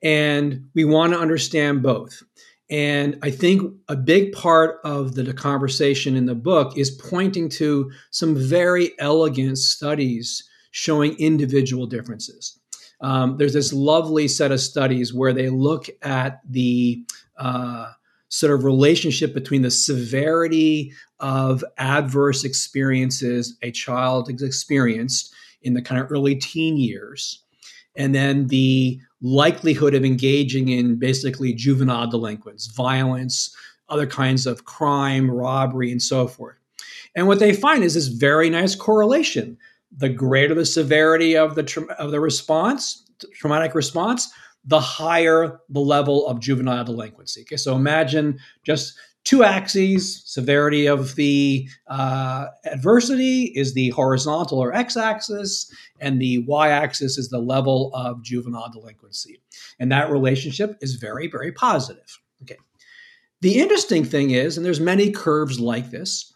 And 0.01 0.67
we 0.75 0.83
want 0.83 1.13
to 1.13 1.19
understand 1.19 1.81
both. 1.81 2.21
And 2.69 3.17
I 3.23 3.31
think 3.31 3.73
a 3.87 3.95
big 3.95 4.33
part 4.33 4.81
of 4.83 5.15
the 5.15 5.33
conversation 5.33 6.17
in 6.17 6.25
the 6.25 6.35
book 6.35 6.77
is 6.77 6.91
pointing 6.91 7.47
to 7.51 7.89
some 8.11 8.35
very 8.35 8.91
elegant 8.99 9.57
studies 9.57 10.43
showing 10.71 11.17
individual 11.19 11.85
differences. 11.85 12.59
Um, 12.99 13.37
there's 13.37 13.53
this 13.53 13.71
lovely 13.71 14.27
set 14.27 14.51
of 14.51 14.59
studies 14.59 15.13
where 15.13 15.31
they 15.31 15.47
look 15.47 15.87
at 16.01 16.41
the 16.49 17.05
uh, 17.37 17.93
sort 18.33 18.51
of 18.51 18.63
relationship 18.63 19.31
between 19.31 19.61
the 19.61 19.69
severity 19.69 20.91
of 21.19 21.63
adverse 21.77 22.43
experiences 22.43 23.55
a 23.61 23.69
child 23.69 24.27
has 24.31 24.41
experienced 24.41 25.31
in 25.61 25.75
the 25.75 25.83
kind 25.83 26.01
of 26.01 26.11
early 26.11 26.33
teen 26.33 26.75
years, 26.75 27.43
and 27.95 28.15
then 28.15 28.47
the 28.47 28.99
likelihood 29.21 29.93
of 29.93 30.03
engaging 30.03 30.69
in 30.69 30.97
basically 30.97 31.53
juvenile 31.53 32.07
delinquents, 32.07 32.65
violence, 32.65 33.55
other 33.87 34.07
kinds 34.07 34.47
of 34.47 34.65
crime, 34.65 35.29
robbery, 35.29 35.91
and 35.91 36.01
so 36.01 36.27
forth. 36.27 36.57
And 37.15 37.27
what 37.27 37.37
they 37.37 37.53
find 37.53 37.83
is 37.83 37.93
this 37.93 38.07
very 38.07 38.49
nice 38.49 38.73
correlation. 38.73 39.59
The 39.95 40.09
greater 40.09 40.55
the 40.55 40.65
severity 40.65 41.37
of 41.37 41.53
the 41.53 41.61
tra- 41.61 41.93
of 41.99 42.09
the 42.09 42.19
response, 42.19 43.05
traumatic 43.35 43.75
response, 43.75 44.33
the 44.65 44.79
higher 44.79 45.59
the 45.69 45.79
level 45.79 46.27
of 46.27 46.39
juvenile 46.39 46.83
delinquency. 46.83 47.41
Okay, 47.41 47.57
so 47.57 47.75
imagine 47.75 48.39
just 48.63 48.95
two 49.23 49.43
axes 49.43 50.21
severity 50.25 50.85
of 50.85 51.15
the 51.15 51.67
uh, 51.87 52.47
adversity 52.65 53.51
is 53.55 53.73
the 53.73 53.89
horizontal 53.91 54.59
or 54.59 54.73
x 54.73 54.97
axis, 54.97 55.71
and 55.99 56.21
the 56.21 56.39
y 56.39 56.69
axis 56.69 57.17
is 57.17 57.29
the 57.29 57.39
level 57.39 57.91
of 57.93 58.21
juvenile 58.23 58.69
delinquency. 58.71 59.41
And 59.79 59.91
that 59.91 60.11
relationship 60.11 60.77
is 60.81 60.95
very, 60.95 61.27
very 61.27 61.51
positive. 61.51 62.19
Okay. 62.43 62.57
The 63.41 63.59
interesting 63.59 64.05
thing 64.05 64.31
is, 64.31 64.57
and 64.57 64.65
there's 64.65 64.79
many 64.79 65.11
curves 65.11 65.59
like 65.59 65.91
this, 65.91 66.33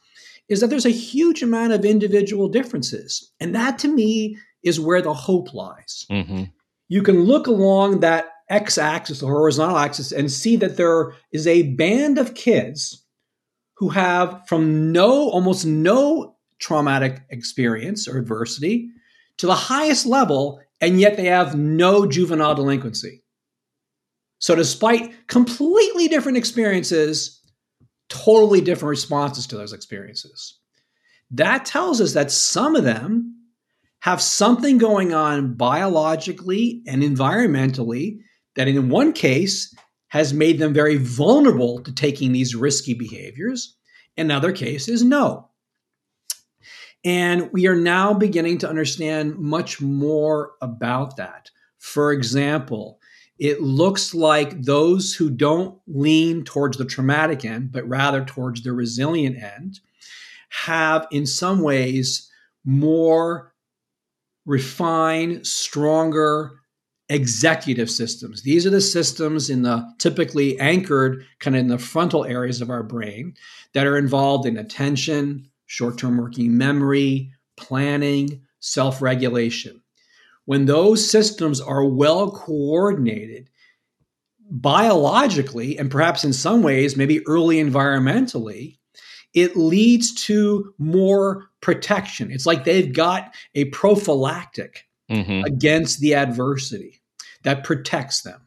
is 0.50 0.62
that 0.62 0.68
there's 0.68 0.86
a 0.86 0.90
huge 0.90 1.44
amount 1.44 1.74
of 1.74 1.84
individual 1.84 2.48
differences. 2.48 3.32
And 3.40 3.54
that 3.56 3.80
to 3.80 3.88
me 3.90 4.38
is 4.64 4.80
where 4.80 5.02
the 5.02 5.14
hope 5.14 5.54
lies. 5.54 6.06
Mm-hmm 6.10 6.44
you 6.88 7.02
can 7.02 7.24
look 7.24 7.48
along 7.48 8.00
that 8.00 8.30
x 8.50 8.78
axis, 8.78 9.20
the 9.20 9.28
horizontal 9.28 9.78
axis, 9.78 10.12
and 10.12 10.32
see 10.32 10.56
that 10.58 10.78
there 10.78 11.14
is 11.32 11.48
a 11.48 11.74
band 11.74 12.18
of 12.18 12.34
kids 12.34 13.06
who 13.76 13.90
have 13.90 14.42
from 14.48 14.92
no, 14.92 15.30
almost 15.30 15.66
no 15.66 16.36
traumatic 16.60 17.22
experience 17.30 18.08
or 18.08 18.18
adversity 18.18 18.90
to 19.38 19.46
the 19.46 19.56
highest 19.56 20.06
level, 20.06 20.60
and 20.82 21.00
yet 21.00 21.18
they 21.18 21.26
have 21.26 21.56
no 21.56 22.08
juvenile 22.08 22.56
delinquency. 22.56 23.24
So, 24.40 24.56
despite 24.56 25.28
completely 25.28 26.08
different 26.08 26.38
experiences, 26.38 27.42
totally 28.10 28.62
different 28.62 28.90
responses 28.90 29.48
to 29.48 29.58
those 29.58 29.74
experiences. 29.74 30.60
That 31.32 31.66
tells 31.66 32.00
us 32.00 32.14
that 32.14 32.32
some 32.32 32.76
of 32.76 32.84
them 32.84 33.37
have 34.02 34.22
something 34.22 34.78
going 34.78 35.14
on 35.14 35.54
biologically 35.56 36.82
and 36.88 37.04
environmentally 37.04 38.20
that, 38.56 38.68
in 38.68 38.90
one 38.90 39.14
case, 39.14 39.74
has 40.10 40.34
made 40.34 40.60
them 40.60 40.74
very 40.74 40.98
vulnerable 40.98 41.82
to 41.84 41.92
taking 41.92 42.32
these 42.32 42.56
risky 42.56 42.94
behaviors. 42.94 43.76
In 44.16 44.32
other 44.32 44.52
cases, 44.52 45.04
no. 45.04 45.50
And 47.04 47.52
we 47.52 47.68
are 47.68 47.76
now 47.76 48.14
beginning 48.14 48.58
to 48.60 48.70
understand 48.70 49.38
much 49.38 49.80
more 49.82 50.54
about 50.62 51.18
that. 51.18 51.52
For 51.78 52.12
example, 52.12 53.00
it 53.40 53.62
looks 53.62 54.16
like 54.16 54.64
those 54.64 55.14
who 55.14 55.30
don't 55.30 55.80
lean 55.88 56.44
towards 56.44 56.78
the 56.78 56.86
traumatic 56.86 57.46
end, 57.46 57.72
but 57.72 57.88
rather 57.88 58.26
towards 58.26 58.64
the 58.64 58.74
resilient 58.74 59.38
end, 59.42 59.80
have 60.50 61.08
in 61.12 61.26
some 61.26 61.62
ways 61.62 62.32
more 62.66 63.54
refine 64.48 65.44
stronger 65.44 66.54
executive 67.10 67.90
systems. 67.90 68.42
These 68.42 68.66
are 68.66 68.72
the 68.72 68.82
systems 68.82 69.50
in 69.50 69.62
the 69.62 69.88
typically 70.00 70.60
anchored 70.60 71.24
kind 71.40 71.56
of 71.56 71.60
in 71.60 71.68
the 71.68 71.78
frontal 71.78 72.26
areas 72.26 72.62
of 72.62 72.70
our 72.70 72.82
brain 72.82 73.36
that 73.74 73.86
are 73.86 73.98
involved 73.98 74.48
in 74.48 74.58
attention, 74.58 75.50
short-term 75.68 76.18
working 76.18 76.58
memory, 76.58 77.32
planning, 77.58 78.42
self-regulation. 78.60 79.82
When 80.46 80.66
those 80.66 81.10
systems 81.10 81.62
are 81.62 81.86
well 81.86 82.32
coordinated 82.32 83.50
biologically 84.50 85.78
and 85.78 85.92
perhaps 85.92 86.24
in 86.24 86.32
some 86.32 86.64
ways 86.64 86.96
maybe 86.96 87.26
early 87.28 87.58
environmentally, 87.58 88.77
it 89.38 89.56
leads 89.56 90.16
to 90.26 90.74
more 90.80 91.52
protection. 91.62 92.32
It's 92.32 92.48
like 92.48 92.64
they've 92.64 92.92
got 92.92 93.36
a 93.54 93.66
prophylactic 93.66 94.88
mm-hmm. 95.12 95.44
against 95.46 96.00
the 96.00 96.16
adversity 96.16 97.02
that 97.44 97.64
protects 97.64 98.24
them. 98.24 98.42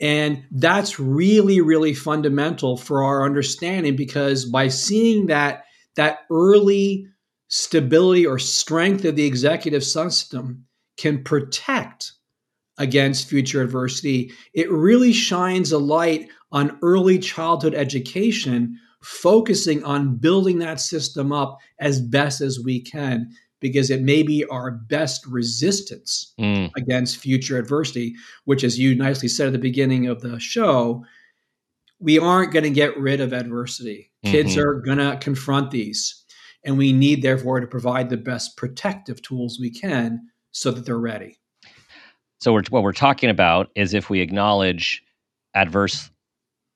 And 0.00 0.44
that's 0.50 0.98
really, 0.98 1.60
really 1.60 1.92
fundamental 1.92 2.78
for 2.78 3.04
our 3.04 3.22
understanding 3.24 3.96
because 3.96 4.46
by 4.46 4.68
seeing 4.68 5.26
that 5.26 5.64
that 5.96 6.20
early 6.30 7.06
stability 7.48 8.26
or 8.26 8.38
strength 8.38 9.04
of 9.04 9.16
the 9.16 9.26
executive 9.26 9.84
system 9.84 10.64
can 10.96 11.22
protect 11.22 12.12
against 12.78 13.28
future 13.28 13.62
adversity, 13.62 14.32
it 14.54 14.70
really 14.70 15.12
shines 15.12 15.70
a 15.70 15.78
light 15.78 16.28
on 16.50 16.78
early 16.82 17.18
childhood 17.18 17.74
education, 17.74 18.80
focusing 19.04 19.84
on 19.84 20.16
building 20.16 20.58
that 20.58 20.80
system 20.80 21.30
up 21.30 21.58
as 21.78 22.00
best 22.00 22.40
as 22.40 22.58
we 22.58 22.80
can 22.80 23.30
because 23.60 23.90
it 23.90 24.02
may 24.02 24.22
be 24.22 24.44
our 24.46 24.70
best 24.70 25.26
resistance 25.26 26.34
mm. 26.38 26.70
against 26.76 27.18
future 27.18 27.58
adversity, 27.58 28.14
which, 28.44 28.64
as 28.64 28.78
you 28.78 28.94
nicely 28.94 29.28
said 29.28 29.46
at 29.48 29.52
the 29.52 29.58
beginning 29.58 30.06
of 30.06 30.20
the 30.20 30.38
show, 30.40 31.04
we 31.98 32.18
aren't 32.18 32.52
going 32.52 32.64
to 32.64 32.70
get 32.70 32.96
rid 32.98 33.20
of 33.20 33.32
adversity. 33.32 34.10
Mm-hmm. 34.24 34.32
Kids 34.32 34.56
are 34.56 34.74
going 34.74 34.98
to 34.98 35.16
confront 35.20 35.70
these. 35.70 36.24
And 36.64 36.78
we 36.78 36.92
need, 36.92 37.22
therefore, 37.22 37.60
to 37.60 37.66
provide 37.66 38.08
the 38.08 38.16
best 38.16 38.56
protective 38.56 39.20
tools 39.20 39.58
we 39.60 39.70
can 39.70 40.28
so 40.50 40.70
that 40.70 40.86
they're 40.86 40.98
ready. 40.98 41.38
So, 42.40 42.52
we're, 42.52 42.64
what 42.70 42.82
we're 42.82 42.92
talking 42.92 43.30
about 43.30 43.70
is 43.74 43.92
if 43.94 44.08
we 44.08 44.20
acknowledge 44.20 45.02
adverse 45.54 46.10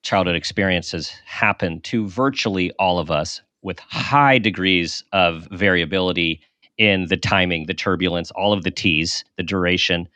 childhood 0.03 0.37
experiences 0.37 1.09
happen 1.25 1.81
to 1.83 2.09
virtually 2.09 2.71
all 2.79 2.99
of 2.99 3.11
us 3.11 3.43
with 3.63 3.79
high 3.81 4.39
degrees 4.39 5.05
of 5.13 5.49
variability 5.51 6.41
in 6.79 7.07
the 7.09 7.17
timing, 7.17 7.67
the 7.67 7.75
turbulence, 7.75 8.31
all 8.33 8.53
of 8.53 8.63
the 8.63 8.71
T's, 8.71 9.25
the 9.37 9.43
duration, 9.43 10.09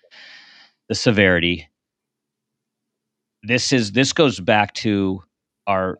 the 0.88 0.94
severity. 0.94 1.68
This 3.42 3.72
is 3.72 3.92
this 3.92 4.12
goes 4.12 4.38
back 4.38 4.72
to 4.74 5.22
our 5.66 5.98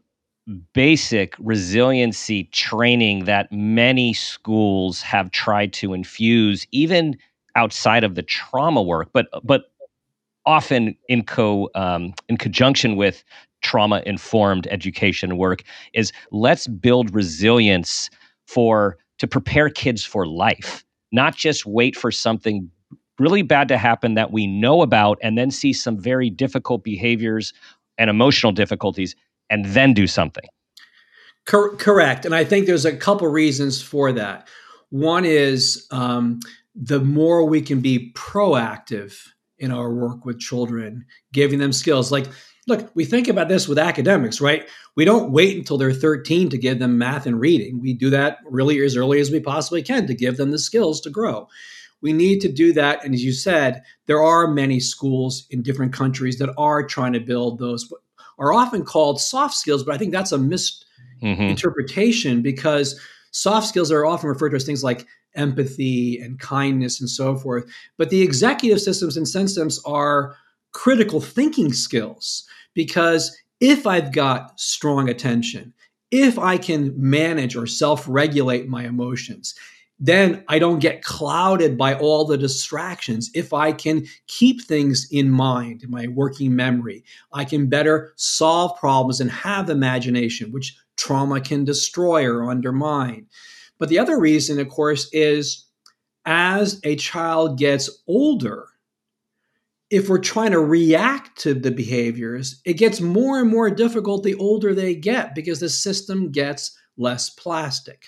basic 0.75 1.35
resiliency 1.39 2.45
training 2.45 3.25
that 3.25 3.51
many 3.53 4.13
schools 4.13 5.01
have 5.01 5.31
tried 5.31 5.73
to 5.73 5.93
infuse 5.95 6.67
even 6.73 7.17
outside 7.55 8.03
of 8.03 8.17
the 8.17 8.23
trauma 8.23 8.83
work 8.83 9.09
but 9.13 9.29
but 9.45 9.71
often 10.47 10.97
in 11.09 11.23
co 11.23 11.71
um, 11.75 12.13
in 12.29 12.37
conjunction 12.37 12.97
with 12.97 13.23
trauma 13.63 14.03
informed 14.05 14.67
education 14.71 15.37
work 15.37 15.63
is 15.95 16.13
let's 16.31 16.67
build 16.67 17.15
resilience 17.15 18.11
for 18.47 18.99
to 19.19 19.27
prepare 19.27 19.71
kids 19.71 20.05
for 20.05 20.27
life, 20.27 20.85
not 21.13 21.37
just 21.37 21.65
wait 21.65 21.97
for 21.97 22.11
something 22.11 22.71
really 23.19 23.43
bad 23.43 23.69
to 23.69 23.79
happen 23.79 24.15
that 24.15 24.33
we 24.33 24.47
know 24.47 24.83
about 24.83 25.19
and 25.23 25.39
then 25.39 25.51
see 25.51 25.73
some 25.73 25.99
very 25.99 26.29
difficult 26.29 26.83
behaviors 26.83 27.53
and 27.99 28.11
emotional 28.11 28.53
difficulties 28.53 29.15
and 29.49 29.65
then 29.67 29.95
do 29.95 30.07
something. 30.07 30.45
Cor- 31.47 31.77
correct. 31.77 32.25
And 32.25 32.35
I 32.35 32.45
think 32.45 32.67
there's 32.67 32.85
a 32.85 32.97
couple 32.97 33.29
reasons 33.29 33.83
for 33.83 34.13
that. 34.13 34.49
One 34.91 35.25
is 35.25 35.87
um, 35.91 36.41
the 36.75 37.01
more 37.01 37.45
we 37.45 37.61
can 37.61 37.81
be 37.81 38.13
proactive 38.15 39.29
in 39.59 39.71
our 39.71 39.93
work 39.93 40.25
with 40.25 40.41
children, 40.41 41.05
giving 41.33 41.59
them 41.59 41.73
skills 41.73 42.11
like 42.11 42.27
look, 42.67 42.91
we 42.95 43.05
think 43.05 43.29
about 43.29 43.49
this 43.49 43.67
with 43.67 43.79
academics, 43.79 44.41
right? 44.41 44.69
We 44.95 45.05
don't 45.05 45.33
wait 45.33 45.57
until 45.57 45.79
they're 45.79 45.93
13 45.93 46.49
to 46.51 46.59
give 46.59 46.79
them 46.79 46.99
math 46.99 47.27
and 47.27 47.41
reading. 47.41 47.81
We 47.81 47.93
do 47.95 48.11
that 48.11 48.39
really 48.45 48.83
as 48.85 48.97
early 48.97 49.21
as 49.21 49.31
we 49.31 49.41
possibly 49.41 49.83
can 49.83 50.07
to 50.07 50.15
give 50.15 50.37
them 50.37 50.51
the 50.51 50.59
skills 50.59 51.01
to 51.03 51.11
grow. 51.11 51.49
We 52.01 52.13
need 52.13 52.41
to 52.41 52.51
do 52.51 52.73
that. 52.75 53.05
And 53.05 53.15
as 53.15 53.25
you 53.25 53.33
said, 53.33 53.83
there 54.07 54.23
are 54.23 54.49
many 54.49 54.81
schools 54.81 55.47
in 55.51 55.63
different 55.63 55.93
countries 55.93 56.39
that 56.39 56.53
are 56.59 56.87
trying 56.87 57.13
to 57.15 57.21
build 57.21 57.59
those, 57.59 57.93
are 58.39 58.53
often 58.53 58.85
called 58.85 59.21
soft 59.21 59.55
skills, 59.55 59.85
but 59.85 59.95
I 59.95 59.99
think 59.99 60.13
that's 60.13 60.33
a 60.33 60.39
misinterpretation 60.39 62.35
mm-hmm. 62.35 62.43
because 62.43 63.01
soft 63.31 63.69
skills 63.69 63.91
are 63.93 64.05
often 64.05 64.29
referred 64.29 64.51
to 64.51 64.57
as 64.57 64.65
things 64.65 64.85
like 64.85 65.07
empathy 65.35 66.19
and 66.19 66.39
kindness 66.39 67.01
and 67.01 67.09
so 67.09 67.37
forth. 67.37 67.65
But 67.97 68.11
the 68.11 68.23
executive 68.23 68.81
systems 68.81 69.17
and 69.17 69.27
systems 69.27 69.81
are 69.85 70.37
critical 70.73 71.21
thinking 71.21 71.73
skills 71.73 72.45
because 72.75 73.37
if 73.61 73.87
I've 73.87 74.13
got 74.13 74.59
strong 74.59 75.09
attention, 75.09 75.73
if 76.11 76.39
I 76.39 76.59
can 76.59 76.93
manage 76.97 77.57
or 77.57 77.67
self 77.67 78.05
regulate 78.09 78.69
my 78.69 78.85
emotions, 78.85 79.55
then 79.99 80.45
I 80.49 80.59
don't 80.59 80.81
get 80.81 81.05
clouded 81.05 81.79
by 81.79 81.95
all 81.95 82.25
the 82.25 82.37
distractions. 82.37 83.31
If 83.35 83.53
I 83.53 83.73
can 83.73 84.05
keep 84.27 84.63
things 84.63 85.07
in 85.13 85.31
mind, 85.31 85.85
in 85.85 85.91
my 85.91 86.09
working 86.09 86.57
memory, 86.57 87.05
I 87.33 87.45
can 87.45 87.69
better 87.69 88.13
solve 88.17 88.77
problems 88.81 89.21
and 89.21 89.31
have 89.31 89.71
imagination, 89.71 90.51
which 90.51 90.77
trauma 90.97 91.41
can 91.41 91.65
destroy 91.65 92.27
or 92.27 92.51
undermine. 92.51 93.27
But 93.79 93.91
the 93.91 93.99
other 94.01 94.19
reason, 94.19 94.59
of 94.59 94.69
course, 94.69 95.09
is 95.13 95.67
as 96.25 96.81
a 96.83 96.97
child 96.97 97.59
gets 97.59 97.89
older, 98.09 98.67
if 99.93 100.09
we're 100.09 100.19
trying 100.19 100.53
to 100.53 100.59
react 100.59 101.39
to 101.39 101.53
the 101.53 101.71
behaviors, 101.71 102.63
it 102.65 102.79
gets 102.79 102.99
more 103.03 103.39
and 103.39 103.51
more 103.51 103.69
difficult 103.69 104.23
the 104.23 104.35
older 104.37 104.75
they 104.75 104.95
get 104.95 105.35
because 105.35 105.61
the 105.61 105.69
system 105.69 106.33
gets 106.33 106.75
less 106.97 107.29
plastic. 107.29 108.07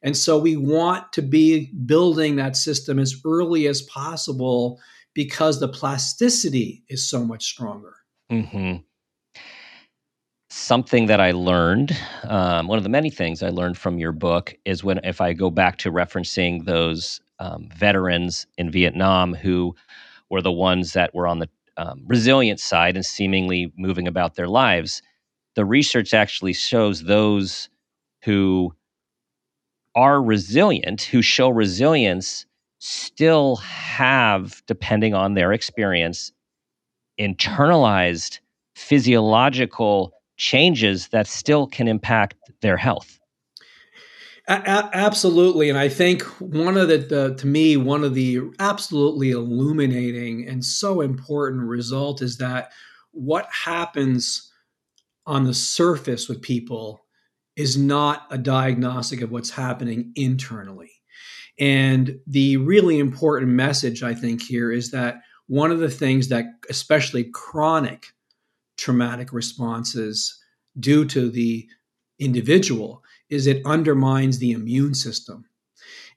And 0.00 0.16
so 0.16 0.38
we 0.38 0.56
want 0.56 1.12
to 1.14 1.22
be 1.22 1.72
building 1.86 2.36
that 2.36 2.54
system 2.56 3.00
as 3.00 3.20
early 3.26 3.66
as 3.66 3.82
possible 3.82 4.80
because 5.12 5.58
the 5.58 5.66
plasticity 5.66 6.84
is 6.88 7.08
so 7.08 7.24
much 7.24 7.44
stronger. 7.44 7.96
Mm-hmm. 8.30 8.76
Something 10.50 11.06
that 11.06 11.20
I 11.20 11.32
learned, 11.32 11.96
um, 12.28 12.68
one 12.68 12.78
of 12.78 12.84
the 12.84 12.90
many 12.90 13.10
things 13.10 13.42
I 13.42 13.48
learned 13.48 13.76
from 13.76 13.98
your 13.98 14.12
book 14.12 14.54
is 14.64 14.84
when, 14.84 15.00
if 15.02 15.20
I 15.20 15.32
go 15.32 15.50
back 15.50 15.78
to 15.78 15.90
referencing 15.90 16.64
those 16.64 17.20
um, 17.40 17.68
veterans 17.74 18.46
in 18.56 18.70
Vietnam 18.70 19.34
who 19.34 19.74
were 20.30 20.42
the 20.42 20.52
ones 20.52 20.92
that 20.92 21.14
were 21.14 21.26
on 21.26 21.38
the 21.38 21.48
um, 21.76 22.02
resilient 22.06 22.60
side 22.60 22.96
and 22.96 23.04
seemingly 23.04 23.72
moving 23.76 24.06
about 24.06 24.36
their 24.36 24.48
lives. 24.48 25.02
The 25.56 25.64
research 25.64 26.14
actually 26.14 26.52
shows 26.52 27.04
those 27.04 27.68
who 28.24 28.74
are 29.94 30.22
resilient, 30.22 31.02
who 31.02 31.22
show 31.22 31.48
resilience, 31.48 32.46
still 32.78 33.56
have, 33.56 34.62
depending 34.66 35.14
on 35.14 35.34
their 35.34 35.52
experience, 35.52 36.32
internalized 37.18 38.40
physiological 38.74 40.12
changes 40.36 41.08
that 41.08 41.26
still 41.26 41.66
can 41.66 41.86
impact 41.86 42.34
their 42.60 42.76
health. 42.76 43.20
A- 44.46 44.90
absolutely, 44.92 45.70
and 45.70 45.78
I 45.78 45.88
think 45.88 46.22
one 46.38 46.76
of 46.76 46.88
the, 46.88 47.34
to 47.38 47.46
me 47.46 47.78
one 47.78 48.04
of 48.04 48.14
the 48.14 48.40
absolutely 48.58 49.30
illuminating 49.30 50.46
and 50.46 50.62
so 50.62 51.00
important 51.00 51.62
result 51.62 52.20
is 52.20 52.36
that 52.38 52.72
what 53.12 53.48
happens 53.50 54.52
on 55.26 55.44
the 55.44 55.54
surface 55.54 56.28
with 56.28 56.42
people 56.42 57.06
is 57.56 57.78
not 57.78 58.26
a 58.30 58.36
diagnostic 58.36 59.22
of 59.22 59.30
what's 59.30 59.50
happening 59.50 60.12
internally. 60.16 60.90
And 61.58 62.18
the 62.26 62.56
really 62.58 62.98
important 62.98 63.52
message 63.52 64.02
I 64.02 64.12
think 64.12 64.42
here 64.42 64.72
is 64.72 64.90
that 64.90 65.22
one 65.46 65.70
of 65.70 65.78
the 65.78 65.90
things 65.90 66.28
that 66.28 66.46
especially 66.68 67.24
chronic 67.32 68.08
traumatic 68.76 69.32
responses 69.32 70.38
do 70.78 71.04
to 71.06 71.30
the 71.30 71.68
individual 72.18 73.03
is 73.34 73.46
it 73.46 73.62
undermines 73.66 74.38
the 74.38 74.52
immune 74.52 74.94
system. 74.94 75.44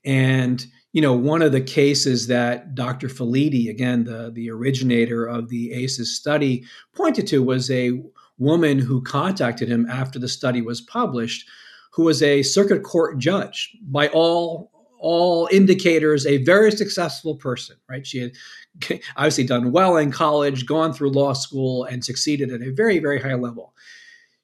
And 0.05 0.65
you 0.93 1.01
know, 1.01 1.13
one 1.13 1.41
of 1.41 1.51
the 1.51 1.61
cases 1.61 2.27
that 2.27 2.73
Dr. 2.73 3.07
Felitti, 3.07 3.69
again, 3.69 4.05
the, 4.05 4.31
the 4.33 4.49
originator 4.49 5.25
of 5.25 5.49
the 5.49 5.71
ACEs 5.73 6.15
study, 6.15 6.63
pointed 6.95 7.27
to 7.27 7.43
was 7.43 7.69
a 7.69 8.01
woman 8.39 8.79
who 8.79 9.03
contacted 9.03 9.67
him 9.67 9.85
after 9.89 10.17
the 10.17 10.27
study 10.27 10.61
was 10.61 10.81
published, 10.81 11.47
who 11.91 12.03
was 12.03 12.23
a 12.23 12.41
circuit 12.41 12.83
court 12.83 13.17
judge 13.17 13.75
by 13.81 14.07
all 14.09 14.71
all 14.99 15.47
indicators 15.51 16.25
a 16.25 16.43
very 16.43 16.71
successful 16.71 17.35
person 17.35 17.75
right 17.87 18.07
she 18.07 18.17
had 18.17 18.31
obviously 19.15 19.43
done 19.43 19.71
well 19.71 19.95
in 19.95 20.11
college 20.11 20.65
gone 20.65 20.91
through 20.91 21.11
law 21.11 21.33
school 21.33 21.83
and 21.83 22.03
succeeded 22.03 22.51
at 22.51 22.63
a 22.63 22.71
very 22.71 22.97
very 22.97 23.21
high 23.21 23.35
level 23.35 23.75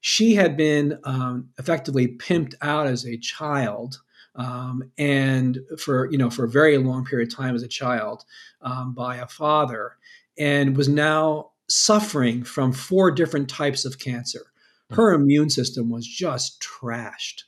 she 0.06 0.36
had 0.36 0.58
been 0.58 1.00
um, 1.06 1.50
effectively 1.58 2.10
pimped 2.10 2.56
out 2.62 2.88
as 2.88 3.06
a 3.06 3.18
child 3.18 4.02
um, 4.36 4.84
and 4.98 5.60
for 5.78 6.12
you 6.12 6.18
know 6.18 6.30
for 6.30 6.44
a 6.44 6.50
very 6.50 6.78
long 6.78 7.06
period 7.06 7.32
of 7.32 7.36
time 7.36 7.56
as 7.56 7.64
a 7.64 7.68
child 7.68 8.26
um, 8.62 8.94
by 8.94 9.16
a 9.16 9.28
father 9.28 9.98
and 10.38 10.76
was 10.76 10.90
now 10.90 11.52
suffering 11.70 12.44
from 12.44 12.74
four 12.74 13.12
different 13.12 13.50
types 13.50 13.86
of 13.86 13.98
cancer 14.00 14.48
her 14.94 15.14
immune 15.14 15.50
system 15.50 15.90
was 15.90 16.08
just 16.08 16.62
trashed. 16.62 17.44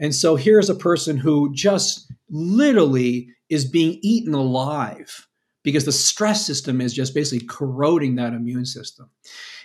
And 0.00 0.14
so 0.14 0.36
here's 0.36 0.70
a 0.70 0.74
person 0.74 1.16
who 1.16 1.52
just 1.52 2.10
literally 2.30 3.28
is 3.48 3.64
being 3.64 3.98
eaten 4.02 4.34
alive 4.34 5.26
because 5.62 5.84
the 5.84 5.92
stress 5.92 6.46
system 6.46 6.80
is 6.80 6.94
just 6.94 7.14
basically 7.14 7.46
corroding 7.46 8.14
that 8.14 8.32
immune 8.32 8.64
system. 8.64 9.10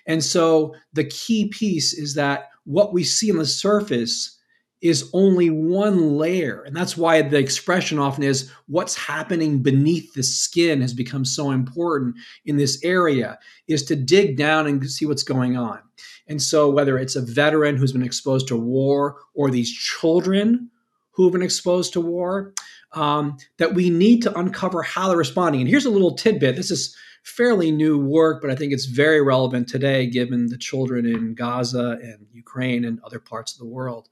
And 0.08 0.24
so 0.24 0.76
the 0.94 1.06
key 1.06 1.48
piece 1.50 1.94
is 1.94 2.14
that 2.16 2.50
what 2.66 2.94
we 2.94 3.04
see 3.04 3.32
on 3.32 3.38
the 3.38 3.46
surface 3.46 4.40
is 4.82 5.10
only 5.14 5.50
one 5.50 6.16
layer. 6.18 6.62
And 6.62 6.76
that's 6.76 6.96
why 6.96 7.22
the 7.22 7.40
expression 7.40 7.98
often 7.98 8.24
is 8.24 8.52
what's 8.68 8.96
happening 8.96 9.64
beneath 9.64 10.14
the 10.14 10.22
skin 10.22 10.82
has 10.82 10.94
become 10.94 11.26
so 11.26 11.52
important 11.52 12.16
in 12.46 12.58
this 12.58 12.84
area 12.84 13.40
is 13.68 13.84
to 13.86 13.96
dig 13.96 14.38
down 14.38 14.68
and 14.68 14.88
see 14.90 15.06
what's 15.06 15.24
going 15.24 15.58
on. 15.58 15.80
And 16.28 16.42
so 16.42 16.70
whether 16.70 16.98
it's 16.98 17.16
a 17.16 17.22
veteran 17.22 17.78
who's 17.78 17.94
been 17.94 18.04
exposed 18.04 18.48
to 18.50 18.58
war 18.58 19.18
or 19.34 19.50
these 19.50 19.72
children 19.72 20.70
who 21.12 21.24
have 21.24 21.34
been 21.34 21.42
exposed 21.42 21.94
to 21.94 22.02
war, 22.02 22.54
um, 22.94 23.38
that 23.58 23.74
we 23.74 23.90
need 23.90 24.22
to 24.24 24.38
uncover 24.38 24.82
how 24.82 25.08
they're 25.08 25.18
responding. 25.18 25.62
And 25.62 25.70
here's 25.70 25.86
a 25.86 25.90
little 25.90 26.16
tidbit. 26.16 26.56
This 26.56 26.72
is 26.72 26.96
fairly 27.24 27.72
new 27.72 27.98
work, 27.98 28.42
but 28.42 28.52
I 28.52 28.56
think 28.56 28.72
it's 28.72 28.86
very 28.86 29.22
relevant 29.22 29.68
today 29.68 30.08
given 30.08 30.48
the 30.48 30.58
children 30.58 31.06
in 31.06 31.34
Gaza 31.34 31.98
and 32.02 32.28
Ukraine 32.32 32.86
and 32.86 33.00
other 33.04 33.20
parts 33.20 33.54
of 33.54 33.60
the 33.60 33.66
world. 33.66 34.10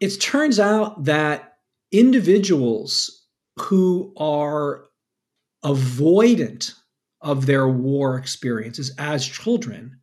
It 0.00 0.20
turns 0.20 0.60
out 0.60 1.04
that 1.04 1.58
individuals 1.92 3.26
who 3.60 4.12
are 4.16 4.84
avoidant 5.64 6.74
of 7.20 7.46
their 7.46 7.68
war 7.68 8.16
experiences 8.16 8.92
as 8.98 9.26
children 9.26 9.98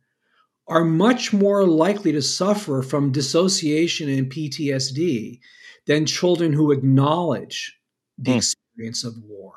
are 0.68 0.84
much 0.84 1.32
more 1.32 1.64
likely 1.64 2.12
to 2.12 2.20
suffer 2.20 2.82
from 2.82 3.12
dissociation 3.12 4.08
and 4.08 4.30
PTSD 4.30 5.40
than 5.86 6.06
children 6.06 6.52
who 6.52 6.72
acknowledge 6.72 7.78
the 8.18 8.32
mm. 8.32 8.36
experience 8.36 9.04
of 9.04 9.16
war. 9.24 9.54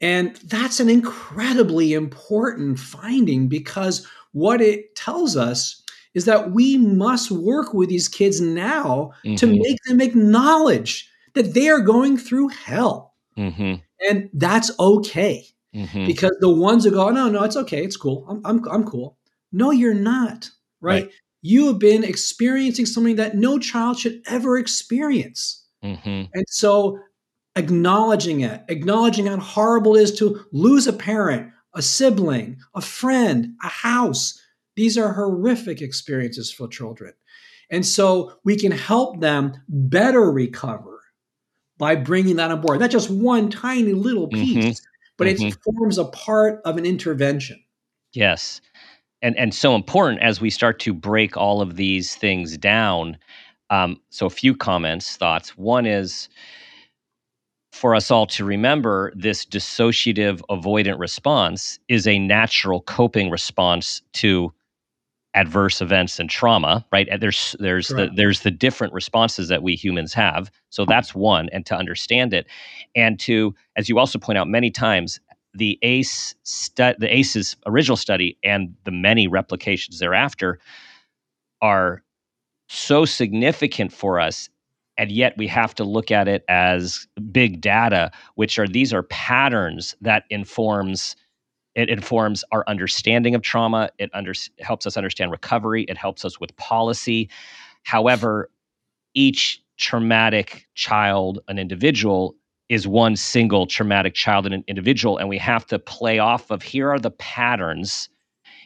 And 0.00 0.36
that's 0.36 0.80
an 0.80 0.90
incredibly 0.90 1.94
important 1.94 2.78
finding 2.78 3.48
because 3.48 4.06
what 4.32 4.60
it 4.60 4.94
tells 4.96 5.36
us 5.36 5.82
is 6.14 6.24
that 6.26 6.52
we 6.52 6.76
must 6.76 7.30
work 7.30 7.74
with 7.74 7.88
these 7.88 8.08
kids 8.08 8.40
now 8.40 9.12
mm-hmm. 9.24 9.36
to 9.36 9.46
make 9.46 9.78
them 9.86 10.00
acknowledge 10.00 11.08
that 11.34 11.54
they 11.54 11.68
are 11.68 11.80
going 11.80 12.16
through 12.16 12.48
hell. 12.48 13.14
Mm-hmm. 13.36 13.74
And 14.08 14.30
that's 14.32 14.70
okay. 14.78 15.46
Mm-hmm. 15.74 16.06
Because 16.06 16.36
the 16.40 16.52
ones 16.52 16.84
who 16.84 16.92
go, 16.92 17.08
no, 17.10 17.28
no, 17.28 17.42
it's 17.42 17.56
okay, 17.56 17.82
it's 17.82 17.96
cool, 17.96 18.24
I'm, 18.28 18.40
I'm, 18.44 18.68
I'm 18.70 18.84
cool. 18.84 19.16
No, 19.50 19.72
you're 19.72 19.92
not, 19.92 20.48
right? 20.80 21.04
right? 21.04 21.12
You 21.46 21.66
have 21.66 21.78
been 21.78 22.04
experiencing 22.04 22.86
something 22.86 23.16
that 23.16 23.36
no 23.36 23.58
child 23.58 23.98
should 23.98 24.22
ever 24.26 24.56
experience. 24.56 25.62
Mm-hmm. 25.84 26.32
And 26.32 26.44
so 26.48 26.98
acknowledging 27.54 28.40
it, 28.40 28.62
acknowledging 28.68 29.26
how 29.26 29.36
horrible 29.36 29.94
it 29.94 30.04
is 30.04 30.18
to 30.20 30.42
lose 30.52 30.86
a 30.86 30.92
parent, 30.94 31.52
a 31.74 31.82
sibling, 31.82 32.56
a 32.74 32.80
friend, 32.80 33.56
a 33.62 33.68
house. 33.68 34.40
These 34.74 34.96
are 34.96 35.12
horrific 35.12 35.82
experiences 35.82 36.50
for 36.50 36.66
children. 36.66 37.12
And 37.70 37.84
so 37.84 38.32
we 38.42 38.56
can 38.56 38.72
help 38.72 39.20
them 39.20 39.52
better 39.68 40.32
recover 40.32 40.98
by 41.76 41.94
bringing 41.94 42.36
that 42.36 42.52
on 42.52 42.62
board. 42.62 42.80
Not 42.80 42.90
just 42.90 43.10
one 43.10 43.50
tiny 43.50 43.92
little 43.92 44.28
mm-hmm. 44.28 44.40
piece, 44.40 44.80
mm-hmm. 44.80 45.14
but 45.18 45.26
mm-hmm. 45.26 45.48
it 45.48 45.58
forms 45.62 45.98
a 45.98 46.06
part 46.06 46.62
of 46.64 46.78
an 46.78 46.86
intervention. 46.86 47.62
Yes. 48.14 48.62
And, 49.24 49.36
and 49.38 49.54
so 49.54 49.74
important 49.74 50.20
as 50.22 50.40
we 50.40 50.50
start 50.50 50.78
to 50.80 50.92
break 50.92 51.36
all 51.36 51.62
of 51.62 51.76
these 51.76 52.14
things 52.14 52.58
down. 52.58 53.16
Um, 53.70 54.00
so, 54.10 54.26
a 54.26 54.30
few 54.30 54.54
comments, 54.54 55.16
thoughts. 55.16 55.56
One 55.56 55.86
is, 55.86 56.28
for 57.72 57.94
us 57.94 58.10
all 58.10 58.24
to 58.24 58.44
remember 58.44 59.12
this 59.16 59.44
dissociative 59.44 60.40
avoidant 60.48 60.98
response 61.00 61.80
is 61.88 62.06
a 62.06 62.20
natural 62.20 62.82
coping 62.82 63.30
response 63.30 64.00
to 64.12 64.52
adverse 65.34 65.82
events 65.82 66.20
and 66.20 66.30
trauma 66.30 66.86
right 66.92 67.08
and 67.10 67.20
there's 67.20 67.56
there's 67.58 67.88
the 67.88 68.08
there's 68.14 68.40
the 68.40 68.50
different 68.52 68.92
responses 68.92 69.48
that 69.48 69.64
we 69.64 69.74
humans 69.74 70.14
have 70.14 70.48
so 70.70 70.84
that's 70.84 71.12
one 71.12 71.48
and 71.48 71.66
to 71.66 71.74
understand 71.74 72.32
it 72.32 72.46
and 72.94 73.18
to 73.18 73.52
as 73.74 73.88
you 73.88 73.98
also 73.98 74.16
point 74.16 74.38
out 74.38 74.46
many 74.46 74.70
times 74.70 75.18
the 75.54 75.78
ace 75.82 76.34
stu- 76.42 76.94
the 76.98 77.14
ace's 77.14 77.56
original 77.66 77.96
study 77.96 78.36
and 78.42 78.74
the 78.84 78.90
many 78.90 79.26
replications 79.26 79.98
thereafter 79.98 80.58
are 81.62 82.02
so 82.68 83.04
significant 83.04 83.92
for 83.92 84.18
us 84.18 84.48
and 84.96 85.10
yet 85.10 85.34
we 85.36 85.46
have 85.46 85.74
to 85.74 85.84
look 85.84 86.10
at 86.10 86.28
it 86.28 86.44
as 86.48 87.06
big 87.30 87.60
data 87.60 88.10
which 88.34 88.58
are 88.58 88.68
these 88.68 88.92
are 88.92 89.04
patterns 89.04 89.94
that 90.00 90.24
informs 90.30 91.16
it 91.74 91.88
informs 91.90 92.44
our 92.52 92.64
understanding 92.68 93.34
of 93.34 93.42
trauma. 93.42 93.90
It 93.98 94.10
under, 94.14 94.32
helps 94.60 94.86
us 94.86 94.96
understand 94.96 95.32
recovery. 95.32 95.84
It 95.88 95.96
helps 95.96 96.24
us 96.24 96.38
with 96.38 96.56
policy. 96.56 97.28
However 97.82 98.48
each 99.14 99.62
traumatic 99.76 100.68
child 100.74 101.40
an 101.48 101.58
individual 101.58 102.36
is 102.68 102.86
one 102.86 103.16
single 103.16 103.66
traumatic 103.66 104.14
child 104.14 104.46
and 104.46 104.54
an 104.54 104.64
individual 104.66 105.18
and 105.18 105.28
we 105.28 105.38
have 105.38 105.66
to 105.66 105.78
play 105.78 106.18
off 106.18 106.50
of 106.50 106.62
here 106.62 106.90
are 106.90 106.98
the 106.98 107.10
patterns 107.10 108.08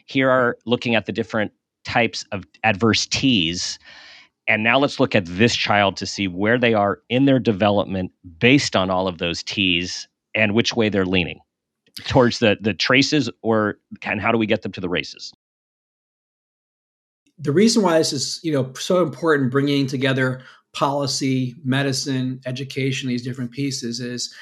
here 0.05 0.29
are 0.29 0.57
looking 0.65 0.95
at 0.95 1.05
the 1.05 1.11
different 1.11 1.51
types 1.83 2.25
of 2.31 2.45
adverse 2.63 3.05
t's 3.07 3.79
and 4.49 4.63
now 4.63 4.79
let's 4.79 4.99
look 4.99 5.13
at 5.13 5.25
this 5.27 5.55
child 5.55 5.95
to 5.97 6.07
see 6.07 6.27
where 6.27 6.57
they 6.57 6.73
are 6.73 7.01
in 7.07 7.25
their 7.25 7.37
development 7.37 8.11
based 8.39 8.75
on 8.75 8.89
all 8.89 9.07
of 9.07 9.19
those 9.19 9.43
T's 9.43 10.07
and 10.33 10.55
which 10.55 10.75
way 10.75 10.89
they're 10.89 11.05
leaning 11.05 11.39
towards 12.07 12.39
the 12.39 12.57
the 12.59 12.73
traces 12.73 13.29
or 13.43 13.77
and 14.03 14.19
how 14.19 14.31
do 14.31 14.39
we 14.39 14.47
get 14.47 14.63
them 14.63 14.71
to 14.71 14.81
the 14.81 14.89
races? 14.89 15.31
The 17.37 17.51
reason 17.51 17.83
why 17.83 17.99
this 17.99 18.11
is, 18.11 18.39
you 18.43 18.51
know, 18.51 18.73
so 18.73 19.01
important 19.03 19.51
bringing 19.51 19.85
together 19.87 20.41
policy, 20.73 21.55
medicine, 21.63 22.41
education, 22.45 23.09
these 23.09 23.23
different 23.23 23.51
pieces 23.51 23.99
is 23.99 24.33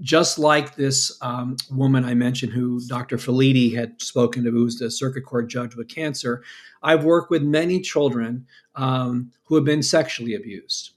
just 0.00 0.38
like 0.38 0.76
this 0.76 1.16
um, 1.22 1.56
woman 1.70 2.04
I 2.04 2.14
mentioned, 2.14 2.52
who 2.52 2.80
Dr. 2.86 3.16
Felitti 3.16 3.74
had 3.74 4.00
spoken 4.00 4.44
to, 4.44 4.50
who's 4.50 4.78
the 4.78 4.90
circuit 4.90 5.22
court 5.22 5.48
judge 5.48 5.74
with 5.74 5.88
cancer, 5.88 6.42
I've 6.82 7.04
worked 7.04 7.30
with 7.30 7.42
many 7.42 7.80
children 7.80 8.46
um, 8.74 9.32
who 9.44 9.54
have 9.54 9.64
been 9.64 9.82
sexually 9.82 10.34
abused. 10.34 10.90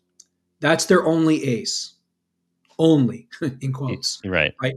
That's 0.59 0.86
their 0.86 1.05
only 1.05 1.43
ACE, 1.45 1.93
only 2.78 3.30
in 3.61 3.72
quotes. 3.72 4.22
Right. 4.26 4.53
Right. 4.61 4.76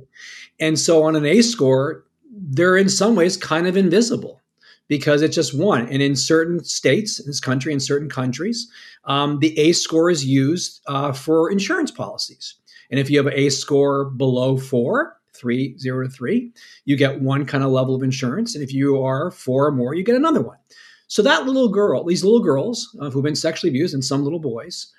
And 0.60 0.78
so 0.78 1.02
on 1.02 1.16
an 1.16 1.26
ACE 1.26 1.50
score, 1.50 2.04
they're 2.30 2.76
in 2.76 2.88
some 2.88 3.16
ways 3.16 3.36
kind 3.36 3.66
of 3.66 3.76
invisible 3.76 4.41
because 4.88 5.22
it's 5.22 5.34
just 5.34 5.56
one. 5.58 5.88
And 5.88 6.02
in 6.02 6.16
certain 6.16 6.62
states, 6.64 7.18
in 7.18 7.26
this 7.26 7.40
country, 7.40 7.72
in 7.72 7.80
certain 7.80 8.08
countries, 8.08 8.68
um, 9.04 9.38
the 9.38 9.58
ACE 9.58 9.80
score 9.80 10.10
is 10.10 10.24
used 10.24 10.80
uh, 10.86 11.12
for 11.12 11.50
insurance 11.50 11.90
policies. 11.90 12.56
And 12.90 13.00
if 13.00 13.08
you 13.10 13.18
have 13.18 13.26
an 13.26 13.34
ACE 13.34 13.58
score 13.58 14.10
below 14.10 14.58
four, 14.58 15.16
three, 15.34 15.76
zero 15.78 16.06
to 16.06 16.10
three, 16.10 16.52
you 16.84 16.96
get 16.96 17.20
one 17.20 17.46
kind 17.46 17.64
of 17.64 17.70
level 17.70 17.94
of 17.94 18.02
insurance. 18.02 18.54
And 18.54 18.62
if 18.62 18.72
you 18.72 19.02
are 19.02 19.30
four 19.30 19.66
or 19.66 19.72
more, 19.72 19.94
you 19.94 20.04
get 20.04 20.14
another 20.14 20.42
one. 20.42 20.58
So 21.08 21.22
that 21.22 21.46
little 21.46 21.68
girl, 21.68 22.04
these 22.04 22.24
little 22.24 22.40
girls 22.40 22.96
uh, 23.00 23.10
who've 23.10 23.22
been 23.22 23.34
sexually 23.36 23.70
abused, 23.70 23.94
and 23.94 24.04
some 24.04 24.24
little 24.24 24.38
boys, 24.38 24.92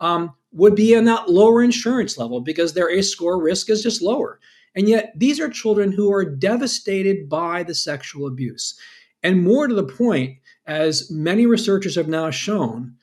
um, 0.00 0.32
would 0.52 0.74
be 0.74 0.94
in 0.94 1.04
that 1.04 1.28
lower 1.28 1.62
insurance 1.62 2.18
level 2.18 2.40
because 2.40 2.72
their 2.72 2.90
ACE 2.90 3.10
score 3.10 3.40
risk 3.40 3.70
is 3.70 3.82
just 3.82 4.02
lower. 4.02 4.40
And 4.74 4.88
yet, 4.88 5.12
these 5.16 5.40
are 5.40 5.48
children 5.48 5.92
who 5.92 6.12
are 6.12 6.24
devastated 6.24 7.28
by 7.28 7.62
the 7.62 7.74
sexual 7.74 8.26
abuse. 8.26 8.78
And 9.22 9.44
more 9.44 9.66
to 9.66 9.74
the 9.74 9.84
point, 9.84 10.38
as 10.66 11.10
many 11.10 11.46
researchers 11.46 11.96
have 11.96 12.08
now 12.08 12.30
shown, 12.30 12.96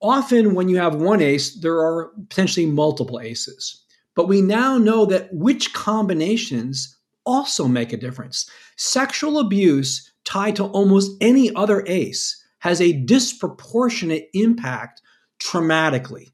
often 0.00 0.54
when 0.54 0.68
you 0.68 0.76
have 0.76 0.94
one 0.96 1.20
ACE, 1.20 1.60
there 1.60 1.78
are 1.78 2.12
potentially 2.28 2.66
multiple 2.66 3.20
ACEs. 3.20 3.84
But 4.14 4.28
we 4.28 4.42
now 4.42 4.78
know 4.78 5.06
that 5.06 5.32
which 5.32 5.72
combinations 5.72 6.96
also 7.26 7.66
make 7.66 7.92
a 7.92 7.96
difference. 7.96 8.48
Sexual 8.76 9.38
abuse 9.38 10.12
tied 10.24 10.56
to 10.56 10.64
almost 10.64 11.10
any 11.20 11.54
other 11.54 11.84
ACE 11.86 12.42
has 12.60 12.80
a 12.80 12.92
disproportionate 12.92 14.28
impact 14.34 15.02
traumatically. 15.42 16.32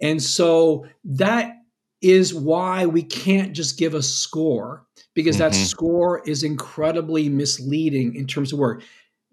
And 0.00 0.22
so 0.22 0.86
that 1.04 1.52
is 2.00 2.32
why 2.32 2.86
we 2.86 3.02
can't 3.02 3.52
just 3.52 3.78
give 3.78 3.94
a 3.94 4.02
score 4.02 4.86
because 5.18 5.34
mm-hmm. 5.34 5.50
that 5.50 5.54
score 5.56 6.22
is 6.28 6.44
incredibly 6.44 7.28
misleading 7.28 8.14
in 8.14 8.24
terms 8.24 8.52
of 8.52 8.58
work. 8.60 8.84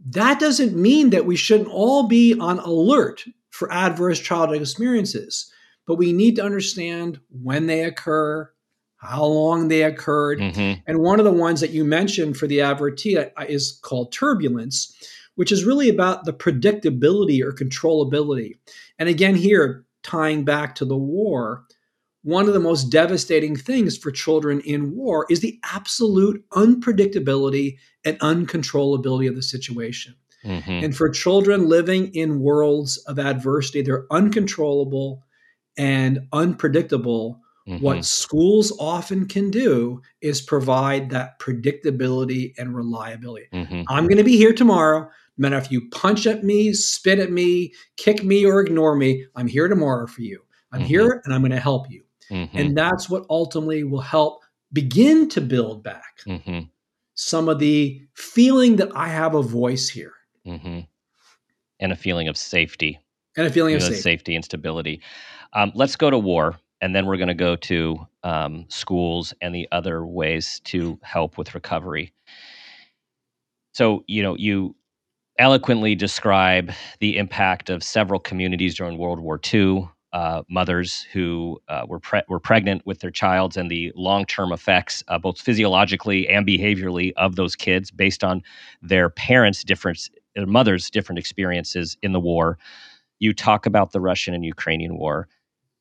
That 0.03 0.39
doesn't 0.39 0.75
mean 0.75 1.11
that 1.11 1.27
we 1.27 1.35
shouldn't 1.35 1.69
all 1.69 2.07
be 2.07 2.33
on 2.39 2.57
alert 2.57 3.23
for 3.51 3.71
adverse 3.71 4.19
childhood 4.19 4.61
experiences, 4.61 5.53
but 5.85 5.97
we 5.97 6.11
need 6.11 6.37
to 6.37 6.43
understand 6.43 7.19
when 7.29 7.67
they 7.67 7.83
occur, 7.83 8.51
how 8.97 9.25
long 9.25 9.67
they 9.67 9.83
occurred. 9.83 10.39
Mm-hmm. 10.39 10.81
And 10.87 11.01
one 11.01 11.19
of 11.19 11.25
the 11.25 11.31
ones 11.31 11.61
that 11.61 11.69
you 11.69 11.85
mentioned 11.85 12.35
for 12.35 12.47
the 12.47 12.57
avertita 12.57 13.29
uh, 13.37 13.45
is 13.47 13.79
called 13.83 14.11
turbulence, 14.11 14.91
which 15.35 15.51
is 15.51 15.65
really 15.65 15.87
about 15.87 16.25
the 16.25 16.33
predictability 16.33 17.43
or 17.43 17.51
controllability. 17.51 18.53
And 18.97 19.07
again, 19.07 19.35
here, 19.35 19.85
tying 20.01 20.45
back 20.45 20.73
to 20.75 20.85
the 20.85 20.97
war, 20.97 21.63
one 22.25 22.47
of 22.47 22.55
the 22.55 22.59
most 22.59 22.85
devastating 22.85 23.55
things 23.55 23.95
for 23.95 24.09
children 24.09 24.59
in 24.61 24.95
war 24.95 25.27
is 25.29 25.41
the 25.41 25.59
absolute 25.63 26.43
unpredictability 26.53 27.77
and 28.03 28.17
uncontrollability 28.19 29.29
of 29.29 29.35
the 29.35 29.43
situation. 29.43 30.15
Mm-hmm. 30.43 30.71
And 30.71 30.97
for 30.97 31.07
children 31.07 31.69
living 31.69 32.13
in 32.15 32.39
worlds 32.39 32.97
of 33.05 33.19
adversity, 33.19 33.83
they're 33.83 34.07
uncontrollable 34.09 35.23
and 35.77 36.27
unpredictable. 36.33 37.41
Mm-hmm. 37.67 37.83
What 37.83 38.05
schools 38.05 38.75
often 38.79 39.27
can 39.27 39.51
do 39.51 40.01
is 40.21 40.41
provide 40.41 41.11
that 41.11 41.37
predictability 41.37 42.53
and 42.57 42.75
reliability. 42.75 43.49
Mm-hmm. 43.53 43.83
I'm 43.87 44.05
going 44.05 44.17
to 44.17 44.23
be 44.23 44.37
here 44.37 44.53
tomorrow. 44.53 45.01
No 45.01 45.09
matter 45.37 45.57
if 45.57 45.71
you 45.71 45.87
punch 45.91 46.25
at 46.25 46.43
me, 46.43 46.73
spit 46.73 47.19
at 47.19 47.31
me, 47.31 47.75
kick 47.97 48.23
me, 48.23 48.47
or 48.47 48.61
ignore 48.61 48.95
me, 48.95 49.27
I'm 49.35 49.47
here 49.47 49.67
tomorrow 49.67 50.07
for 50.07 50.23
you. 50.23 50.41
I'm 50.71 50.79
mm-hmm. 50.79 50.87
here 50.87 51.21
and 51.23 51.31
I'm 51.31 51.41
going 51.41 51.51
to 51.51 51.59
help 51.59 51.91
you. 51.91 52.01
Mm-hmm. 52.31 52.57
And 52.57 52.77
that's 52.77 53.09
what 53.09 53.25
ultimately 53.29 53.83
will 53.83 54.01
help 54.01 54.43
begin 54.73 55.29
to 55.29 55.41
build 55.41 55.83
back 55.83 56.21
mm-hmm. 56.25 56.61
some 57.13 57.49
of 57.49 57.59
the 57.59 58.01
feeling 58.13 58.77
that 58.77 58.89
I 58.95 59.07
have 59.07 59.35
a 59.35 59.41
voice 59.41 59.89
here. 59.89 60.13
Mm-hmm. 60.45 60.81
And 61.79 61.91
a 61.91 61.95
feeling 61.95 62.27
of 62.27 62.37
safety. 62.37 62.99
And 63.37 63.47
a 63.47 63.49
feeling 63.49 63.71
you 63.71 63.77
of 63.77 63.83
safety. 63.83 64.01
safety. 64.01 64.35
and 64.35 64.45
stability. 64.45 65.01
Um, 65.53 65.71
let's 65.75 65.95
go 65.95 66.09
to 66.09 66.17
war, 66.17 66.57
and 66.81 66.95
then 66.95 67.05
we're 67.05 67.17
going 67.17 67.27
to 67.29 67.33
go 67.33 67.55
to 67.55 68.07
um, 68.23 68.65
schools 68.69 69.33
and 69.41 69.53
the 69.53 69.67
other 69.71 70.05
ways 70.05 70.61
to 70.65 70.99
help 71.03 71.37
with 71.37 71.53
recovery. 71.53 72.13
So, 73.73 74.03
you 74.07 74.23
know, 74.23 74.35
you 74.37 74.75
eloquently 75.37 75.95
describe 75.95 76.71
the 76.99 77.17
impact 77.17 77.69
of 77.69 77.83
several 77.83 78.19
communities 78.19 78.75
during 78.75 78.97
World 78.97 79.19
War 79.19 79.39
II, 79.53 79.89
uh, 80.15 80.43
mothers 80.49 81.05
who 81.11 81.61
uh, 81.67 81.85
were 81.89 81.99
pre- 81.99 82.23
were 82.29 82.39
pregnant 82.39 82.81
with 82.85 83.01
their 83.01 83.11
child, 83.11 83.57
and 83.57 83.69
the 83.69 83.91
long 83.97 84.25
term 84.25 84.53
effects, 84.53 85.03
uh, 85.09 85.19
both 85.19 85.41
physiologically 85.41 86.29
and 86.29 86.47
behaviorally, 86.47 87.11
of 87.17 87.35
those 87.35 87.53
kids 87.57 87.91
based 87.91 88.23
on 88.23 88.41
their 88.81 89.09
parents' 89.09 89.61
different, 89.65 90.09
their 90.33 90.45
mothers' 90.47 90.89
different 90.89 91.19
experiences 91.19 91.97
in 92.01 92.13
the 92.13 92.21
war. 92.21 92.57
You 93.19 93.33
talk 93.33 93.65
about 93.65 93.91
the 93.91 93.99
Russian 93.99 94.33
and 94.33 94.45
Ukrainian 94.45 94.97
war. 94.97 95.27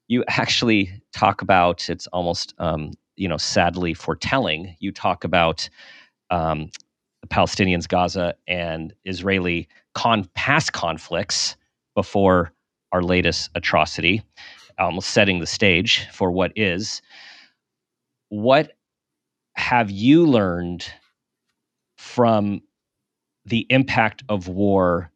You 0.08 0.24
actually 0.28 0.92
talk 1.12 1.40
about 1.40 1.88
it's 1.88 2.08
almost 2.08 2.54
um, 2.58 2.92
you 3.14 3.28
know 3.28 3.38
sadly 3.38 3.94
foretelling. 3.94 4.74
You 4.80 4.90
talk 4.90 5.22
about 5.22 5.70
um, 6.30 6.70
the 7.22 7.28
Palestinians, 7.28 7.86
Gaza, 7.86 8.34
and 8.48 8.92
Israeli 9.04 9.68
con- 9.94 10.28
past 10.34 10.72
conflicts 10.72 11.56
before 11.94 12.52
our 12.94 13.02
latest 13.02 13.50
atrocity, 13.56 14.22
almost 14.78 15.10
setting 15.10 15.40
the 15.40 15.46
stage 15.46 16.06
for 16.12 16.30
what 16.30 16.52
is. 16.54 17.02
What 18.28 18.72
have 19.54 19.90
you 19.90 20.24
learned 20.24 20.86
from 21.98 22.62
the 23.44 23.66
impact 23.68 24.22
of 24.28 24.46
war 24.46 25.10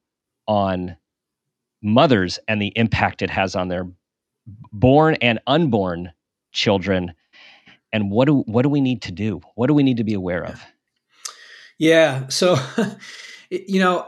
on 0.49 0.97
mothers 1.81 2.41
and 2.49 2.61
the 2.61 2.73
impact 2.75 3.23
it 3.23 3.31
has 3.31 3.55
on 3.55 3.69
their 3.69 3.87
born 4.73 5.15
and 5.23 5.39
unborn 5.47 6.13
children? 6.51 7.15
And 7.93 8.11
what 8.11 8.27
do 8.27 8.43
what 8.47 8.63
do 8.63 8.69
we 8.69 8.81
need 8.81 9.03
to 9.03 9.13
do? 9.13 9.41
What 9.55 9.69
do 9.69 9.75
we 9.75 9.85
need 9.85 9.99
to 9.99 10.05
be 10.05 10.15
aware 10.15 10.45
of? 10.45 10.61
Yeah. 11.79 12.27
So, 12.27 12.57
you 13.51 13.79
know, 13.79 14.05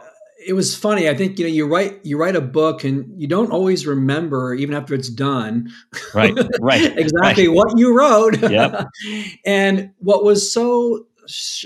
it 0.47 0.55
was 0.55 0.75
funny. 0.75 1.09
I 1.09 1.15
think 1.15 1.39
you 1.39 1.45
know 1.45 1.53
you 1.53 1.67
write 1.67 2.05
you 2.05 2.19
write 2.19 2.37
a 2.37 2.41
book 2.41 2.85
and 2.85 3.21
you 3.21 3.27
don't 3.27 3.51
always 3.51 3.87
remember 3.87 4.55
even 4.55 4.75
after 4.75 4.95
it's 4.95 5.11
done. 5.11 5.71
Right. 6.15 6.35
Right. 6.61 6.97
exactly 6.99 7.49
right. 7.49 7.55
what 7.55 7.79
you 7.79 7.97
wrote. 7.97 8.41
Yep. 8.41 8.87
and 9.47 9.91
what 9.99 10.25
was 10.25 10.53
so 10.53 11.07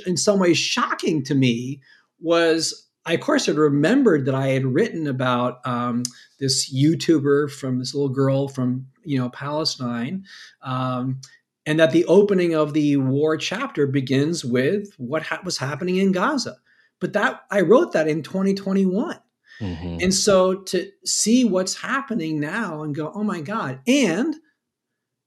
in 0.07 0.17
some 0.17 0.39
ways 0.39 0.59
shocking 0.59 1.23
to 1.25 1.35
me 1.35 1.81
was 2.21 2.89
I 3.07 3.15
of 3.15 3.21
course 3.21 3.47
had 3.47 3.57
remembered 3.57 4.27
that 4.27 4.35
I 4.35 4.49
had 4.49 4.65
written 4.65 5.07
about 5.07 5.59
um, 5.65 6.03
this 6.39 6.75
YouTuber 6.75 7.51
from 7.51 7.79
this 7.79 7.95
little 7.95 8.09
girl 8.09 8.49
from 8.49 8.87
you 9.05 9.19
know 9.19 9.31
Palestine. 9.31 10.25
Um, 10.63 11.21
and 11.67 11.81
that 11.81 11.93
the 11.93 12.05
opening 12.05 12.55
of 12.55 12.75
the 12.75 12.99
war 12.99 13.39
chapter 13.39 13.87
begins 13.87 14.45
with 14.45 14.93
what 14.99 15.23
ha- 15.23 15.41
was 15.45 15.57
happening 15.57 15.97
in 15.97 16.13
Gaza. 16.13 16.57
But 17.05 17.13
that 17.13 17.43
I 17.51 17.61
wrote 17.61 17.93
that 17.93 18.09
in 18.09 18.23
2021. 18.23 19.21
Mm-hmm. 19.61 19.99
And 20.01 20.15
so 20.15 20.55
to 20.55 20.91
see 21.05 21.45
what's 21.45 21.75
happening 21.75 22.41
now 22.41 22.83
and 22.83 22.95
go, 22.95 23.13
oh 23.15 23.23
my 23.23 23.43
God. 23.43 23.81
And 23.87 24.35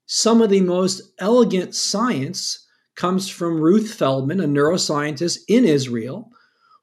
some 0.07 0.41
of 0.41 0.49
the 0.49 0.61
most 0.61 1.03
elegant 1.19 1.75
science 1.75 2.65
comes 2.95 3.29
from 3.29 3.61
Ruth 3.61 3.93
Feldman, 3.93 4.39
a 4.39 4.47
neuroscientist 4.47 5.37
in 5.47 5.65
Israel, 5.65 6.31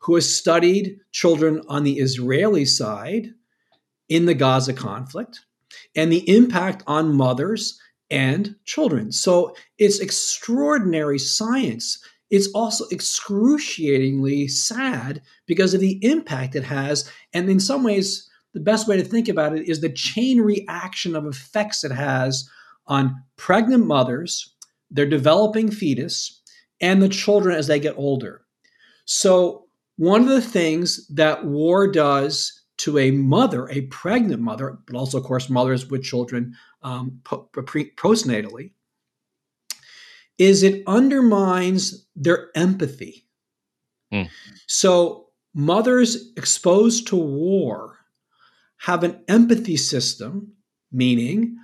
who 0.03 0.15
has 0.15 0.33
studied 0.33 1.01
children 1.11 1.61
on 1.67 1.83
the 1.83 1.99
Israeli 1.99 2.65
side 2.65 3.31
in 4.09 4.27
the 4.27 4.35
Gaza 4.35 4.75
conflict 4.75 5.41
and 5.97 6.13
the 6.13 6.29
impact 6.33 6.85
on 6.87 7.17
mothers 7.17 7.81
and 8.13 8.55
children. 8.65 9.11
So 9.11 9.57
it's 9.77 9.99
extraordinary 9.99 11.19
science. 11.19 11.99
It's 12.31 12.49
also 12.55 12.87
excruciatingly 12.91 14.49
sad 14.49 15.23
because 15.47 15.75
of 15.75 15.81
the 15.81 15.99
impact 16.05 16.57
it 16.57 16.65
has. 16.65 17.11
And 17.33 17.49
in 17.49 17.61
some 17.61 17.85
ways, 17.85 18.29
the 18.55 18.61
best 18.61 18.89
way 18.89 18.97
to 18.97 19.05
think 19.05 19.29
about 19.29 19.57
it 19.57 19.69
is 19.69 19.81
the 19.81 19.93
chain 19.93 20.41
reaction 20.41 21.15
of 21.15 21.27
effects 21.27 21.85
it 21.85 21.93
has 21.93 22.49
on 22.87 23.23
pregnant 23.37 23.87
mothers, 23.87 24.55
their 24.91 25.07
developing 25.07 25.71
fetus, 25.71 26.41
and 26.81 27.03
the 27.03 27.09
children 27.09 27.57
as 27.57 27.67
they 27.67 27.81
get 27.81 27.97
older. 27.97 28.43
So, 29.05 29.67
one 29.97 30.23
of 30.23 30.29
the 30.29 30.41
things 30.41 31.07
that 31.09 31.45
war 31.45 31.87
does 31.91 32.63
to 32.79 32.99
a 32.99 33.13
mother, 33.13 33.69
a 33.71 33.83
pregnant 33.83 34.43
mother, 34.43 34.79
but 34.87 34.97
also, 34.97 35.19
of 35.19 35.25
course, 35.25 35.49
mothers 35.49 35.87
with 35.87 36.03
children 36.03 36.57
um, 36.83 37.21
postnatally, 37.23 38.73
is 40.39 40.63
it 40.63 40.83
undermines 40.87 42.07
their 42.17 42.49
empathy. 42.55 43.27
Mm. 44.13 44.29
So, 44.67 45.27
mothers 45.55 46.33
exposed 46.37 47.09
to 47.09 47.17
war 47.17 47.97
have 48.79 49.03
an 49.03 49.23
empathy 49.29 49.77
system, 49.77 50.53
meaning 50.93 51.57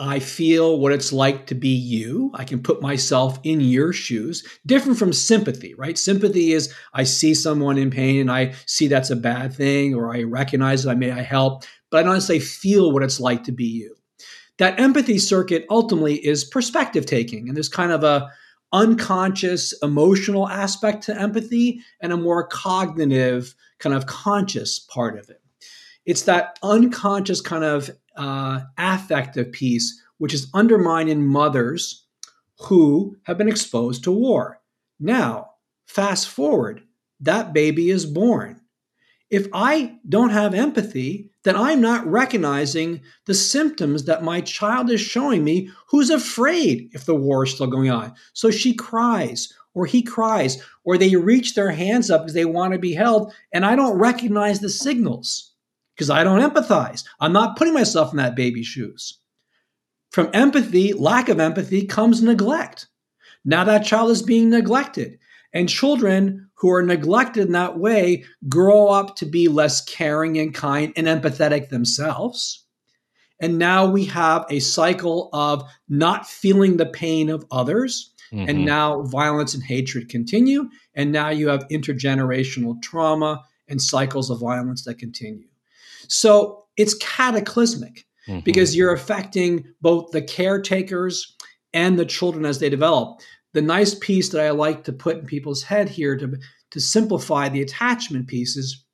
I 0.00 0.18
feel 0.18 0.78
what 0.78 0.92
it's 0.92 1.12
like 1.12 1.46
to 1.48 1.54
be 1.54 1.68
you. 1.68 2.30
I 2.34 2.44
can 2.44 2.62
put 2.62 2.80
myself 2.80 3.38
in 3.44 3.60
your 3.60 3.92
shoes. 3.92 4.46
Different 4.64 4.98
from 4.98 5.12
sympathy, 5.12 5.74
right? 5.74 5.98
Sympathy 5.98 6.52
is 6.52 6.72
I 6.94 7.04
see 7.04 7.34
someone 7.34 7.76
in 7.76 7.90
pain 7.90 8.20
and 8.22 8.32
I 8.32 8.54
see 8.64 8.88
that's 8.88 9.10
a 9.10 9.16
bad 9.16 9.54
thing, 9.54 9.94
or 9.94 10.14
I 10.14 10.22
recognize 10.22 10.84
that 10.84 10.92
I 10.92 10.94
may 10.94 11.10
I 11.10 11.20
help, 11.20 11.64
but 11.90 11.98
I 11.98 12.02
don't 12.02 12.14
necessarily 12.14 12.44
feel 12.44 12.92
what 12.92 13.02
it's 13.02 13.20
like 13.20 13.44
to 13.44 13.52
be 13.52 13.66
you. 13.66 13.94
That 14.60 14.78
empathy 14.78 15.18
circuit 15.18 15.64
ultimately 15.70 16.16
is 16.16 16.44
perspective 16.44 17.06
taking, 17.06 17.48
and 17.48 17.56
there's 17.56 17.70
kind 17.70 17.92
of 17.92 18.04
a 18.04 18.30
unconscious 18.74 19.72
emotional 19.82 20.46
aspect 20.50 21.02
to 21.04 21.18
empathy 21.18 21.80
and 22.02 22.12
a 22.12 22.18
more 22.18 22.46
cognitive 22.46 23.54
kind 23.78 23.94
of 23.94 24.04
conscious 24.04 24.78
part 24.78 25.18
of 25.18 25.30
it. 25.30 25.40
It's 26.04 26.24
that 26.24 26.58
unconscious 26.62 27.40
kind 27.40 27.64
of 27.64 27.90
uh, 28.16 28.60
affective 28.76 29.50
piece, 29.50 29.98
which 30.18 30.34
is 30.34 30.50
undermined 30.52 31.08
in 31.08 31.26
mothers 31.26 32.04
who 32.58 33.16
have 33.22 33.38
been 33.38 33.48
exposed 33.48 34.04
to 34.04 34.12
war. 34.12 34.60
Now, 34.98 35.52
fast 35.86 36.28
forward, 36.28 36.82
that 37.20 37.54
baby 37.54 37.88
is 37.88 38.04
born. 38.04 38.60
If 39.30 39.46
I 39.54 39.96
don't 40.06 40.30
have 40.30 40.52
empathy, 40.52 41.29
then 41.44 41.56
I'm 41.56 41.80
not 41.80 42.06
recognizing 42.06 43.00
the 43.26 43.34
symptoms 43.34 44.04
that 44.04 44.22
my 44.22 44.40
child 44.40 44.90
is 44.90 45.00
showing 45.00 45.42
me 45.42 45.70
who's 45.88 46.10
afraid 46.10 46.90
if 46.92 47.06
the 47.06 47.14
war 47.14 47.44
is 47.44 47.54
still 47.54 47.66
going 47.66 47.90
on. 47.90 48.14
So 48.34 48.50
she 48.50 48.74
cries, 48.74 49.52
or 49.74 49.86
he 49.86 50.02
cries, 50.02 50.62
or 50.84 50.98
they 50.98 51.16
reach 51.16 51.54
their 51.54 51.70
hands 51.70 52.10
up 52.10 52.22
because 52.22 52.34
they 52.34 52.44
want 52.44 52.72
to 52.74 52.78
be 52.78 52.92
held, 52.92 53.32
and 53.52 53.64
I 53.64 53.76
don't 53.76 53.98
recognize 53.98 54.60
the 54.60 54.68
signals 54.68 55.54
because 55.94 56.10
I 56.10 56.24
don't 56.24 56.40
empathize. 56.40 57.04
I'm 57.20 57.32
not 57.32 57.56
putting 57.56 57.74
myself 57.74 58.12
in 58.12 58.18
that 58.18 58.34
baby's 58.34 58.66
shoes. 58.66 59.18
From 60.10 60.30
empathy, 60.34 60.92
lack 60.92 61.28
of 61.28 61.40
empathy, 61.40 61.86
comes 61.86 62.22
neglect. 62.22 62.88
Now 63.44 63.64
that 63.64 63.84
child 63.84 64.10
is 64.10 64.22
being 64.22 64.50
neglected. 64.50 65.18
And 65.52 65.68
children 65.68 66.48
who 66.54 66.70
are 66.70 66.82
neglected 66.82 67.46
in 67.46 67.52
that 67.52 67.78
way 67.78 68.24
grow 68.48 68.88
up 68.88 69.16
to 69.16 69.26
be 69.26 69.48
less 69.48 69.82
caring 69.84 70.38
and 70.38 70.54
kind 70.54 70.92
and 70.96 71.06
empathetic 71.06 71.70
themselves. 71.70 72.64
And 73.40 73.58
now 73.58 73.86
we 73.86 74.04
have 74.04 74.44
a 74.50 74.60
cycle 74.60 75.30
of 75.32 75.64
not 75.88 76.26
feeling 76.28 76.76
the 76.76 76.86
pain 76.86 77.30
of 77.30 77.44
others. 77.50 78.12
Mm-hmm. 78.32 78.48
And 78.48 78.64
now 78.64 79.02
violence 79.02 79.54
and 79.54 79.62
hatred 79.62 80.08
continue. 80.08 80.68
And 80.94 81.10
now 81.10 81.30
you 81.30 81.48
have 81.48 81.66
intergenerational 81.68 82.80
trauma 82.80 83.42
and 83.66 83.82
cycles 83.82 84.30
of 84.30 84.38
violence 84.38 84.84
that 84.84 84.98
continue. 84.98 85.48
So 86.06 86.66
it's 86.76 86.94
cataclysmic 86.94 88.06
mm-hmm. 88.28 88.40
because 88.40 88.76
you're 88.76 88.92
affecting 88.92 89.64
both 89.80 90.12
the 90.12 90.22
caretakers 90.22 91.34
and 91.72 91.98
the 91.98 92.04
children 92.04 92.44
as 92.44 92.58
they 92.58 92.68
develop. 92.68 93.20
The 93.52 93.62
nice 93.62 93.94
piece 93.94 94.28
that 94.30 94.44
I 94.44 94.50
like 94.50 94.84
to 94.84 94.92
put 94.92 95.18
in 95.18 95.26
people's 95.26 95.62
head 95.62 95.88
here 95.88 96.16
to, 96.16 96.38
to 96.70 96.80
simplify 96.80 97.48
the 97.48 97.62
attachment 97.62 98.28
pieces. 98.28 98.84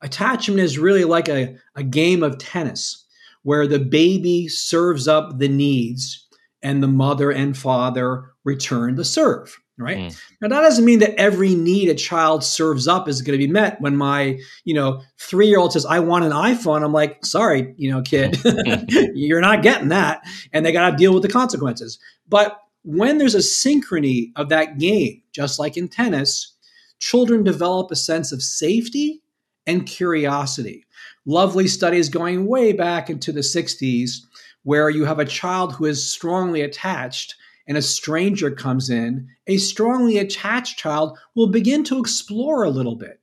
attachment 0.00 0.60
is 0.60 0.78
really 0.78 1.04
like 1.04 1.28
a, 1.28 1.56
a 1.76 1.82
game 1.82 2.22
of 2.22 2.38
tennis 2.38 3.06
where 3.42 3.66
the 3.66 3.78
baby 3.78 4.48
serves 4.48 5.08
up 5.08 5.38
the 5.38 5.48
needs 5.48 6.26
and 6.62 6.82
the 6.82 6.88
mother 6.88 7.30
and 7.30 7.56
father 7.56 8.32
return 8.44 8.94
the 8.94 9.04
serve 9.04 9.58
right 9.78 9.98
mm. 9.98 10.20
now 10.40 10.48
that 10.48 10.60
doesn't 10.60 10.84
mean 10.84 10.98
that 10.98 11.18
every 11.18 11.54
need 11.54 11.88
a 11.88 11.94
child 11.94 12.44
serves 12.44 12.86
up 12.86 13.08
is 13.08 13.22
going 13.22 13.38
to 13.38 13.46
be 13.46 13.50
met 13.50 13.80
when 13.80 13.96
my 13.96 14.38
you 14.64 14.74
know 14.74 15.00
three 15.18 15.48
year 15.48 15.58
old 15.58 15.72
says 15.72 15.86
i 15.86 15.98
want 15.98 16.24
an 16.24 16.32
iphone 16.32 16.84
i'm 16.84 16.92
like 16.92 17.24
sorry 17.24 17.74
you 17.76 17.90
know 17.90 18.02
kid 18.02 18.38
you're 19.14 19.40
not 19.40 19.62
getting 19.62 19.88
that 19.88 20.22
and 20.52 20.64
they 20.64 20.72
got 20.72 20.90
to 20.90 20.96
deal 20.96 21.14
with 21.14 21.22
the 21.22 21.28
consequences 21.28 21.98
but 22.28 22.61
when 22.84 23.18
there's 23.18 23.34
a 23.34 23.38
synchrony 23.38 24.32
of 24.36 24.48
that 24.48 24.78
game 24.78 25.22
just 25.32 25.58
like 25.58 25.76
in 25.76 25.88
tennis 25.88 26.54
children 26.98 27.42
develop 27.42 27.90
a 27.90 27.96
sense 27.96 28.32
of 28.32 28.42
safety 28.42 29.22
and 29.66 29.86
curiosity 29.86 30.84
lovely 31.26 31.68
studies 31.68 32.08
going 32.08 32.46
way 32.46 32.72
back 32.72 33.08
into 33.08 33.32
the 33.32 33.40
60s 33.40 34.22
where 34.64 34.90
you 34.90 35.04
have 35.04 35.18
a 35.18 35.24
child 35.24 35.74
who 35.74 35.84
is 35.84 36.12
strongly 36.12 36.62
attached 36.62 37.34
and 37.66 37.76
a 37.76 37.82
stranger 37.82 38.50
comes 38.50 38.90
in, 38.90 39.28
a 39.46 39.56
strongly 39.56 40.18
attached 40.18 40.78
child 40.78 41.18
will 41.34 41.46
begin 41.46 41.84
to 41.84 41.98
explore 41.98 42.64
a 42.64 42.70
little 42.70 42.96
bit. 42.96 43.20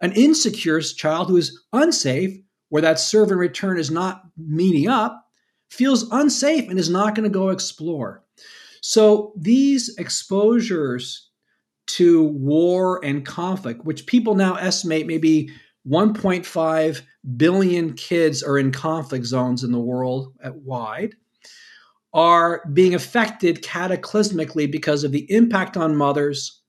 An 0.00 0.12
insecure 0.12 0.80
child 0.80 1.28
who 1.28 1.36
is 1.36 1.60
unsafe, 1.72 2.38
where 2.70 2.82
that 2.82 2.98
serve 2.98 3.30
and 3.30 3.38
return 3.38 3.78
is 3.78 3.90
not 3.90 4.24
meeting 4.36 4.88
up, 4.88 5.28
feels 5.70 6.10
unsafe 6.10 6.68
and 6.68 6.78
is 6.78 6.90
not 6.90 7.14
going 7.14 7.24
to 7.24 7.30
go 7.30 7.50
explore. 7.50 8.24
So 8.82 9.32
these 9.36 9.96
exposures 9.96 11.30
to 11.86 12.24
war 12.24 13.02
and 13.04 13.24
conflict, 13.24 13.84
which 13.84 14.06
people 14.06 14.34
now 14.34 14.56
estimate 14.56 15.06
maybe 15.06 15.50
1.5 15.88 17.02
billion 17.36 17.94
kids 17.94 18.42
are 18.42 18.58
in 18.58 18.72
conflict 18.72 19.24
zones 19.24 19.64
in 19.64 19.72
the 19.72 19.80
world 19.80 20.34
at 20.42 20.56
wide 20.56 21.14
are 22.12 22.62
being 22.72 22.94
affected 22.94 23.62
cataclysmically 23.62 24.70
because 24.70 25.04
of 25.04 25.12
the 25.12 25.30
impact 25.32 25.76
on 25.76 25.96
mothers, 25.96 26.60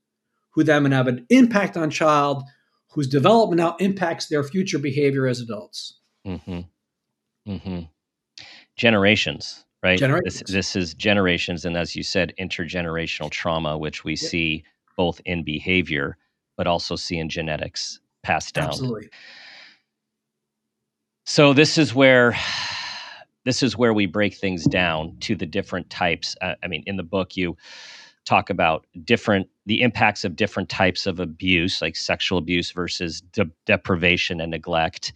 who 0.51 0.63
then 0.63 0.89
have 0.91 1.07
an 1.07 1.25
impact 1.29 1.75
on 1.75 1.89
child, 1.89 2.43
whose 2.91 3.07
development 3.07 3.57
now 3.57 3.75
impacts 3.79 4.27
their 4.27 4.43
future 4.43 4.79
behavior 4.79 5.27
as 5.27 5.41
adults. 5.41 5.97
Mm-hmm. 6.25 6.59
Mm-hmm. 7.51 7.79
Generations, 8.77 9.65
right? 9.83 9.99
This, 10.23 10.43
this, 10.47 10.75
is 10.75 10.93
generations, 10.93 11.65
and 11.65 11.75
as 11.77 11.95
you 11.95 12.03
said, 12.03 12.33
intergenerational 12.39 13.29
trauma, 13.29 13.77
which 13.77 14.03
we 14.03 14.13
yep. 14.13 14.19
see 14.19 14.63
both 14.95 15.21
in 15.25 15.43
behavior, 15.43 16.17
but 16.55 16.67
also 16.67 16.95
see 16.95 17.17
in 17.17 17.29
genetics 17.29 17.99
passed 18.23 18.55
down. 18.55 18.69
Absolutely. 18.69 19.09
So 21.25 21.53
this 21.53 21.77
is 21.77 21.93
where 21.93 22.35
this 23.45 23.63
is 23.63 23.77
where 23.77 23.93
we 23.93 24.05
break 24.05 24.35
things 24.35 24.65
down 24.65 25.17
to 25.21 25.35
the 25.35 25.45
different 25.45 25.89
types. 25.89 26.35
Uh, 26.41 26.55
I 26.63 26.67
mean, 26.67 26.83
in 26.85 26.97
the 26.97 27.03
book, 27.03 27.35
you 27.35 27.57
talk 28.25 28.49
about 28.49 28.85
different 29.03 29.47
the 29.65 29.81
impacts 29.81 30.23
of 30.23 30.35
different 30.35 30.69
types 30.69 31.05
of 31.05 31.19
abuse, 31.19 31.81
like 31.81 31.95
sexual 31.95 32.37
abuse 32.37 32.71
versus 32.71 33.21
de- 33.21 33.49
deprivation 33.65 34.41
and 34.41 34.51
neglect. 34.51 35.13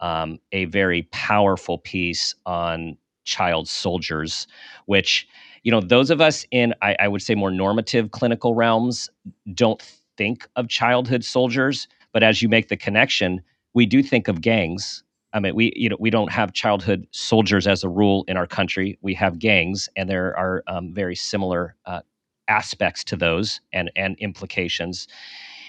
Um, 0.00 0.38
a 0.52 0.64
very 0.66 1.02
powerful 1.12 1.78
piece 1.78 2.34
on 2.46 2.96
child 3.30 3.68
soldiers, 3.68 4.46
which 4.86 5.26
you 5.62 5.70
know 5.70 5.80
those 5.80 6.10
of 6.10 6.20
us 6.20 6.44
in 6.50 6.74
I, 6.82 6.96
I 7.00 7.08
would 7.08 7.22
say 7.22 7.34
more 7.34 7.50
normative 7.50 8.10
clinical 8.10 8.54
realms 8.54 9.08
don't 9.54 9.82
think 10.16 10.46
of 10.56 10.68
childhood 10.68 11.24
soldiers, 11.24 11.88
but 12.12 12.22
as 12.22 12.42
you 12.42 12.48
make 12.48 12.68
the 12.68 12.76
connection, 12.76 13.40
we 13.74 13.86
do 13.86 14.02
think 14.02 14.28
of 14.28 14.40
gangs 14.40 15.04
I 15.32 15.40
mean, 15.40 15.54
we 15.54 15.72
you 15.76 15.88
know 15.88 15.96
we 15.98 16.10
don't 16.10 16.32
have 16.32 16.52
childhood 16.52 17.06
soldiers 17.12 17.66
as 17.66 17.84
a 17.84 17.88
rule 17.88 18.24
in 18.26 18.36
our 18.36 18.46
country. 18.46 18.98
We 19.00 19.14
have 19.14 19.38
gangs, 19.38 19.88
and 19.96 20.08
there 20.08 20.36
are 20.36 20.62
um, 20.66 20.92
very 20.92 21.14
similar 21.14 21.76
uh, 21.86 22.00
aspects 22.48 23.04
to 23.04 23.16
those 23.16 23.60
and 23.72 23.90
and 23.96 24.18
implications. 24.18 25.06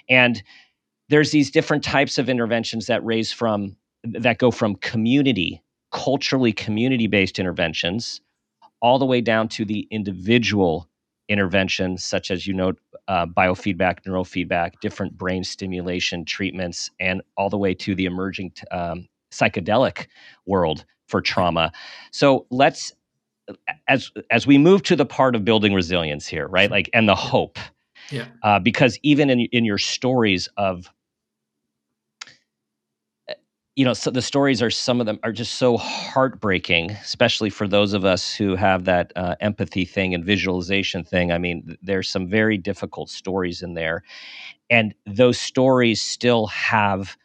And 0.09 0.41
there's 1.09 1.32
these 1.32 1.51
different 1.51 1.84
types 1.84 2.18
of 2.18 2.30
interventions 2.30 2.88
that 2.88 3.03
raise 3.05 3.32
from 3.32 3.76
that 4.03 4.39
go 4.39 4.49
from 4.49 4.76
community, 4.78 5.62
culturally 5.92 6.54
community 6.54 7.08
based 7.08 7.39
interventions, 7.39 8.22
all 8.82 9.00
the 9.00 9.06
way 9.06 9.22
down 9.22 9.48
to 9.50 9.66
the 9.66 9.88
individual 9.92 10.89
interventions, 11.30 12.04
such 12.04 12.32
as 12.32 12.48
you 12.48 12.54
know 12.54 12.74
uh, 13.08 13.26
biofeedback, 13.26 14.04
neurofeedback, 14.06 14.80
different 14.82 15.18
brain 15.18 15.44
stimulation 15.44 16.26
treatments, 16.26 16.92
and 17.00 17.22
all 17.38 17.50
the 17.50 17.58
way 17.58 17.74
to 17.74 17.96
the 17.96 18.06
emerging 18.06 18.52
t- 18.52 18.68
um, 18.68 19.08
psychedelic 19.32 20.08
world 20.46 20.86
for 21.08 21.22
trauma. 21.22 21.72
So 22.12 22.46
let's 22.50 22.94
as 23.88 24.12
as 24.30 24.48
we 24.48 24.58
move 24.58 24.84
to 24.84 24.96
the 24.96 25.06
part 25.06 25.36
of 25.36 25.46
building 25.46 25.74
resilience 25.74 26.28
here, 26.28 26.48
right? 26.48 26.70
Like 26.70 26.89
and 26.94 27.08
the 27.08 27.16
hope. 27.16 27.58
Yeah. 28.10 28.26
Uh, 28.44 28.60
because 28.60 29.00
even 29.04 29.30
in 29.30 29.42
in 29.52 29.66
your 29.66 29.78
stories 29.78 30.50
of 30.58 30.92
you 33.82 33.86
know, 33.86 33.94
so 33.94 34.12
the 34.12 34.22
stories 34.22 34.62
are 34.62 34.70
some 34.70 35.00
of 35.00 35.08
them 35.08 35.20
are 35.24 35.32
just 35.32 35.56
so 35.56 35.76
heartbreaking, 35.76 36.92
especially 36.92 37.50
for 37.50 37.68
those 37.68 37.94
of 37.94 38.06
us 38.06 38.32
who 38.32 38.56
have 38.56 38.86
that 38.86 39.12
uh, 39.16 39.34
empathy 39.40 39.86
thing 39.86 40.14
and 40.14 40.24
visualization 40.24 41.04
thing. 41.04 41.32
I 41.32 41.40
mean, 41.40 41.76
there's 41.82 42.08
some 42.08 42.28
very 42.28 42.60
difficult 42.60 43.10
stories 43.10 43.64
in 43.64 43.74
there, 43.74 44.04
and 44.70 44.94
those 45.08 45.40
stories 45.40 46.00
still 46.00 46.46
have 46.46 47.18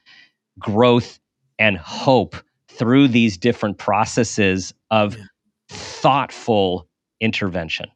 growth 0.59 1.21
and 1.59 1.77
hope 1.77 2.37
through 2.69 3.09
these 3.09 3.37
different 3.37 3.77
processes 3.77 4.73
of 4.91 5.15
yeah. 5.15 5.25
thoughtful 5.69 6.89
intervention. 7.21 7.91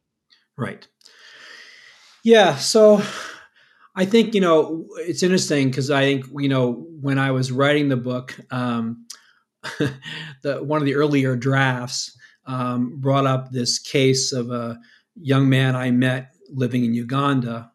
Right. 0.55 0.87
Yeah. 2.23 2.57
So 2.57 3.01
I 3.95 4.05
think, 4.05 4.33
you 4.33 4.41
know, 4.41 4.85
it's 4.97 5.23
interesting 5.23 5.69
because 5.69 5.91
I 5.91 6.03
think, 6.03 6.25
you 6.37 6.49
know, 6.49 6.87
when 7.01 7.19
I 7.19 7.31
was 7.31 7.51
writing 7.51 7.89
the 7.89 7.97
book, 7.97 8.37
um, 8.51 9.05
the, 10.41 10.63
one 10.63 10.81
of 10.81 10.85
the 10.85 10.95
earlier 10.95 11.35
drafts 11.35 12.17
um, 12.45 12.99
brought 12.99 13.25
up 13.25 13.51
this 13.51 13.79
case 13.79 14.31
of 14.31 14.49
a 14.49 14.79
young 15.15 15.49
man 15.49 15.75
I 15.75 15.91
met 15.91 16.33
living 16.49 16.85
in 16.85 16.93
Uganda. 16.93 17.71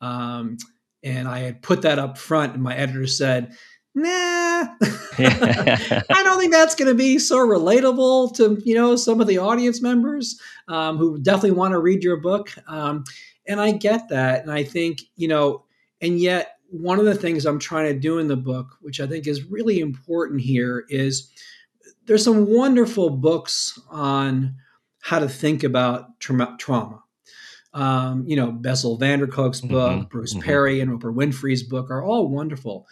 Um, 0.00 0.58
and 1.02 1.28
I 1.28 1.40
had 1.40 1.62
put 1.62 1.82
that 1.82 1.98
up 1.98 2.18
front, 2.18 2.54
and 2.54 2.62
my 2.62 2.76
editor 2.76 3.06
said, 3.06 3.54
nah, 3.94 4.66
I 5.18 6.22
don't 6.24 6.38
think 6.38 6.52
that's 6.52 6.74
going 6.74 6.88
to 6.88 6.94
be 6.94 7.18
so 7.18 7.38
relatable 7.38 8.34
to 8.36 8.60
you 8.64 8.74
know 8.74 8.96
some 8.96 9.20
of 9.20 9.26
the 9.26 9.38
audience 9.38 9.82
members 9.82 10.40
um, 10.68 10.96
who 10.96 11.18
definitely 11.18 11.52
want 11.52 11.72
to 11.72 11.78
read 11.78 12.02
your 12.02 12.18
book. 12.18 12.54
Um, 12.66 13.04
and 13.46 13.60
I 13.60 13.72
get 13.72 14.08
that, 14.08 14.42
and 14.42 14.50
I 14.50 14.64
think 14.64 15.02
you 15.16 15.28
know, 15.28 15.64
and 16.00 16.18
yet 16.18 16.56
one 16.70 16.98
of 16.98 17.04
the 17.04 17.14
things 17.14 17.46
I'm 17.46 17.58
trying 17.58 17.92
to 17.92 17.98
do 17.98 18.18
in 18.18 18.28
the 18.28 18.36
book, 18.36 18.76
which 18.80 19.00
I 19.00 19.06
think 19.06 19.26
is 19.26 19.44
really 19.44 19.80
important 19.80 20.40
here, 20.40 20.84
is 20.88 21.30
there's 22.06 22.24
some 22.24 22.46
wonderful 22.46 23.10
books 23.10 23.78
on 23.90 24.54
how 25.00 25.18
to 25.18 25.28
think 25.28 25.64
about 25.64 26.18
tra- 26.20 26.56
trauma. 26.58 27.02
Um, 27.72 28.24
you 28.26 28.36
know, 28.36 28.50
Bessel 28.50 28.96
van 28.96 29.20
der 29.20 29.26
Kolk's 29.26 29.60
book, 29.60 29.92
mm-hmm, 29.92 30.08
Bruce 30.08 30.32
mm-hmm. 30.32 30.42
Perry 30.42 30.80
and 30.80 30.90
Oprah 30.90 31.14
Winfrey's 31.14 31.62
book 31.62 31.90
are 31.90 32.02
all 32.02 32.28
wonderful. 32.28 32.86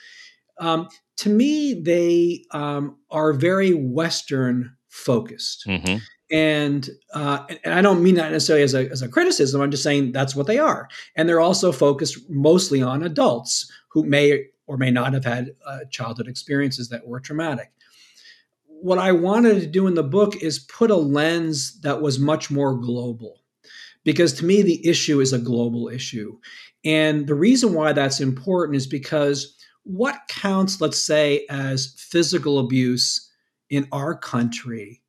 Um, 0.58 0.88
to 1.18 1.30
me, 1.30 1.74
they 1.74 2.44
um, 2.52 2.96
are 3.10 3.32
very 3.32 3.72
Western 3.72 4.76
focused. 4.88 5.64
Mm-hmm. 5.66 5.96
And, 6.30 6.88
uh, 7.14 7.46
and 7.64 7.74
I 7.74 7.80
don't 7.80 8.02
mean 8.02 8.16
that 8.16 8.32
necessarily 8.32 8.62
as 8.62 8.74
a, 8.74 8.90
as 8.90 9.02
a 9.02 9.08
criticism. 9.08 9.60
I'm 9.60 9.70
just 9.70 9.82
saying 9.82 10.12
that's 10.12 10.36
what 10.36 10.46
they 10.46 10.58
are. 10.58 10.88
And 11.16 11.28
they're 11.28 11.40
also 11.40 11.72
focused 11.72 12.28
mostly 12.28 12.82
on 12.82 13.02
adults 13.02 13.70
who 13.88 14.04
may 14.04 14.46
or 14.66 14.76
may 14.76 14.90
not 14.90 15.14
have 15.14 15.24
had 15.24 15.54
uh, 15.66 15.80
childhood 15.90 16.28
experiences 16.28 16.90
that 16.90 17.06
were 17.06 17.20
traumatic. 17.20 17.72
What 18.66 18.98
I 18.98 19.12
wanted 19.12 19.60
to 19.60 19.66
do 19.66 19.86
in 19.86 19.94
the 19.94 20.02
book 20.02 20.36
is 20.42 20.58
put 20.58 20.90
a 20.90 20.96
lens 20.96 21.80
that 21.80 22.02
was 22.02 22.18
much 22.18 22.50
more 22.50 22.74
global 22.74 23.40
because 24.04 24.32
to 24.34 24.44
me, 24.46 24.62
the 24.62 24.86
issue 24.88 25.20
is 25.20 25.34
a 25.34 25.38
global 25.38 25.88
issue. 25.88 26.38
And 26.82 27.26
the 27.26 27.34
reason 27.34 27.74
why 27.74 27.92
that's 27.92 28.20
important 28.20 28.76
is 28.76 28.86
because 28.86 29.54
what 29.82 30.20
counts, 30.28 30.80
let's 30.80 31.04
say, 31.04 31.44
as 31.50 31.94
physical 31.98 32.58
abuse 32.58 33.30
in 33.68 33.86
our 33.92 34.14
country 34.16 35.02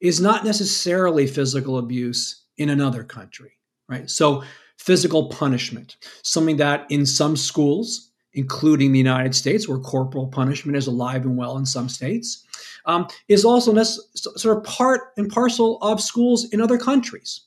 is 0.00 0.20
not 0.20 0.44
necessarily 0.44 1.26
physical 1.26 1.78
abuse 1.78 2.44
in 2.56 2.68
another 2.68 3.04
country, 3.04 3.52
right? 3.88 4.08
So, 4.10 4.42
physical 4.78 5.28
punishment, 5.28 5.96
something 6.22 6.56
that 6.56 6.86
in 6.90 7.06
some 7.06 7.36
schools, 7.36 8.10
including 8.34 8.92
the 8.92 8.98
United 8.98 9.34
States, 9.34 9.68
where 9.68 9.78
corporal 9.78 10.26
punishment 10.26 10.76
is 10.76 10.86
alive 10.86 11.24
and 11.24 11.36
well 11.36 11.56
in 11.56 11.64
some 11.64 11.88
states, 11.88 12.44
um, 12.86 13.06
is 13.28 13.44
also 13.44 13.72
sort 13.82 14.58
of 14.58 14.64
part 14.64 15.12
and 15.16 15.30
parcel 15.30 15.78
of 15.80 16.00
schools 16.00 16.52
in 16.52 16.60
other 16.60 16.76
countries. 16.76 17.42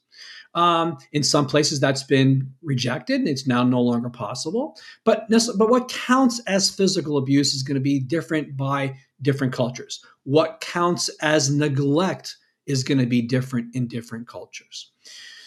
Um, 0.58 0.98
in 1.12 1.22
some 1.22 1.46
places, 1.46 1.80
that's 1.80 2.02
been 2.02 2.52
rejected. 2.64 3.28
It's 3.28 3.46
now 3.46 3.62
no 3.64 3.80
longer 3.80 4.10
possible. 4.10 4.76
But, 5.04 5.28
but 5.30 5.70
what 5.70 5.88
counts 5.88 6.40
as 6.48 6.72
physical 6.72 7.18
abuse 7.18 7.54
is 7.54 7.62
going 7.62 7.76
to 7.76 7.82
be 7.82 8.00
different 8.00 8.58
by 8.58 8.96
different 9.22 9.54
cultures. 9.54 10.04
What 10.24 10.60
counts 10.60 11.10
as 11.22 11.52
neglect 11.52 12.36
is 12.66 12.84
going 12.84 12.98
to 12.98 13.06
be 13.06 13.22
different 13.22 13.76
in 13.76 13.88
different 13.88 14.28
cultures. 14.28 14.92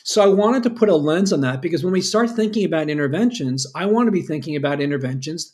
So 0.05 0.23
I 0.23 0.29
wanted 0.29 0.63
to 0.63 0.71
put 0.71 0.89
a 0.89 0.95
lens 0.95 1.33
on 1.33 1.41
that 1.41 1.61
because 1.61 1.83
when 1.83 1.93
we 1.93 2.01
start 2.03 2.31
thinking 2.31 2.65
about 2.65 2.89
interventions, 2.89 3.67
I 3.75 3.87
want 3.87 4.07
to 4.07 4.13
be 4.13 4.23
thinking 4.23 4.55
about 4.55 4.81
interventions 4.81 5.53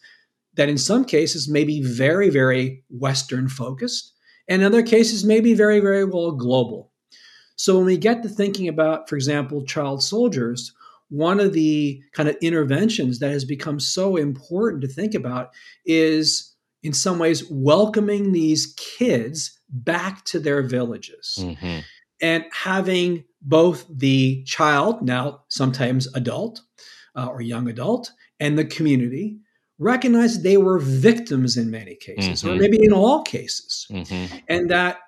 that 0.55 0.69
in 0.69 0.77
some 0.77 1.07
cases 1.07 1.49
may 1.49 1.65
be 1.65 1.83
very, 1.83 2.29
very 2.29 2.85
Western 2.91 3.49
focused, 3.49 4.13
and 4.49 4.61
in 4.61 4.67
other 4.67 4.83
cases 4.83 5.25
may 5.25 5.41
be 5.41 5.55
very, 5.55 5.81
very 5.81 6.05
well 6.05 6.33
global. 6.33 6.93
So 7.57 7.77
when 7.77 7.87
we 7.87 7.97
get 7.97 8.23
to 8.23 8.29
thinking 8.29 8.69
about, 8.69 9.09
for 9.09 9.17
example, 9.17 9.65
child 9.65 10.03
soldiers, 10.03 10.73
one 11.09 11.41
of 11.41 11.53
the 11.53 12.03
kind 12.13 12.29
of 12.29 12.37
interventions 12.41 13.19
that 13.21 13.31
has 13.31 13.45
become 13.45 13.81
so 13.81 14.17
important 14.17 14.83
to 14.83 14.89
think 14.89 15.15
about 15.15 15.51
is 15.85 16.55
in 16.83 16.93
some 16.93 17.19
ways 17.19 17.45
welcoming 17.51 18.33
these 18.33 18.75
kids 18.77 19.59
back 19.69 20.25
to 20.25 20.39
their 20.39 20.63
villages 20.63 21.39
mm-hmm. 21.41 21.81
and 22.21 22.45
having 22.53 23.25
both 23.43 23.87
the 23.89 24.43
child, 24.45 25.03
now 25.03 25.43
sometimes 25.49 26.13
adult 26.15 26.61
uh, 27.17 27.27
or 27.27 27.41
young 27.41 27.69
adult, 27.69 28.13
and 28.41 28.59
the 28.59 28.65
community 28.65 29.39
recognize 29.79 30.43
they 30.43 30.57
were 30.57 30.79
victims 30.79 31.57
in 31.57 31.71
many 31.71 31.95
cases, 31.95 32.43
mm-hmm. 32.43 32.51
or 32.51 32.57
maybe 32.57 32.83
in 32.83 32.93
all 32.93 33.23
cases, 33.23 33.87
mm-hmm. 33.91 34.37
and 34.49 34.71
that 34.71 34.99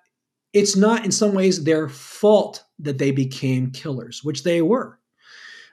it's 0.53 0.77
not 0.77 1.05
in 1.05 1.13
some 1.13 1.35
ways 1.35 1.65
their 1.65 1.89
fault 1.89 2.65
that 2.79 2.99
they 2.99 3.11
became 3.11 3.71
killers, 3.71 4.23
which 4.25 4.45
they 4.45 4.63
were. 4.63 4.99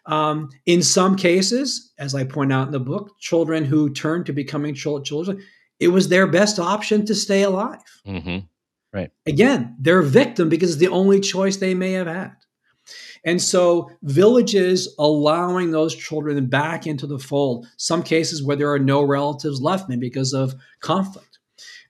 Um, 0.06 0.50
in 0.66 0.84
some 0.84 1.16
cases, 1.16 1.94
as 1.98 2.14
I 2.14 2.24
point 2.26 2.54
out 2.54 2.68
in 2.68 2.72
the 2.72 2.80
book, 2.80 3.18
children 3.20 3.66
who 3.66 3.90
turned 3.90 4.26
to 4.28 4.34
becoming 4.34 4.76
children, 4.76 5.42
it 5.80 5.88
was 5.88 6.10
their 6.10 6.28
best 6.28 6.60
option 6.60 7.06
to 7.06 7.16
stay 7.16 7.44
alive. 7.44 7.80
Mm-hmm. 8.08 8.46
Right. 8.94 9.12
Again, 9.26 9.76
they're 9.80 10.00
a 10.00 10.06
victim 10.06 10.48
because 10.48 10.72
it's 10.72 10.80
the 10.80 10.88
only 10.88 11.20
choice 11.20 11.58
they 11.58 11.74
may 11.74 11.94
have 11.94 12.08
had. 12.08 12.36
And 13.26 13.42
so, 13.42 13.90
villages 14.04 14.94
allowing 15.00 15.72
those 15.72 15.96
children 15.96 16.46
back 16.46 16.86
into 16.86 17.08
the 17.08 17.18
fold, 17.18 17.66
some 17.78 18.04
cases 18.04 18.44
where 18.44 18.56
there 18.56 18.72
are 18.72 18.80
no 18.80 19.02
relatives 19.02 19.60
left, 19.60 19.90
maybe 19.90 20.08
because 20.08 20.32
of 20.34 20.54
conflict, 20.80 21.40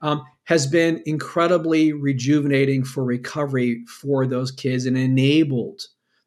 um, 0.02 0.24
has 0.46 0.68
been 0.68 1.02
incredibly 1.06 1.92
rejuvenating 1.92 2.84
for 2.84 3.04
recovery 3.04 3.84
for 4.02 4.26
those 4.26 4.52
kids 4.52 4.86
and 4.86 4.98
enabled 4.98 5.82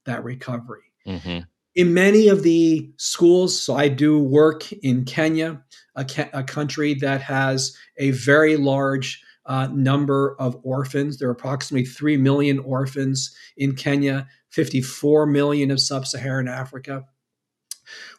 that 0.04 0.22
recovery. 0.24 0.82
Mm-hmm. 1.06 1.40
In 1.74 1.94
many 1.94 2.28
of 2.28 2.42
the 2.42 2.90
schools, 2.96 3.60
so 3.60 3.76
I 3.76 3.88
do 3.88 4.18
work 4.18 4.72
in 4.72 5.04
Kenya, 5.04 5.62
a, 5.94 6.06
a 6.32 6.42
country 6.42 6.94
that 6.94 7.20
has 7.22 7.76
a 7.98 8.10
very 8.10 8.56
large 8.56 9.22
uh, 9.46 9.68
number 9.68 10.36
of 10.40 10.58
orphans. 10.62 11.18
There 11.18 11.28
are 11.28 11.32
approximately 11.32 11.86
3 11.86 12.16
million 12.16 12.58
orphans 12.58 13.34
in 13.56 13.74
Kenya, 13.74 14.26
54 14.50 15.26
million 15.26 15.70
of 15.70 15.80
sub 15.80 16.06
Saharan 16.06 16.48
Africa, 16.48 17.04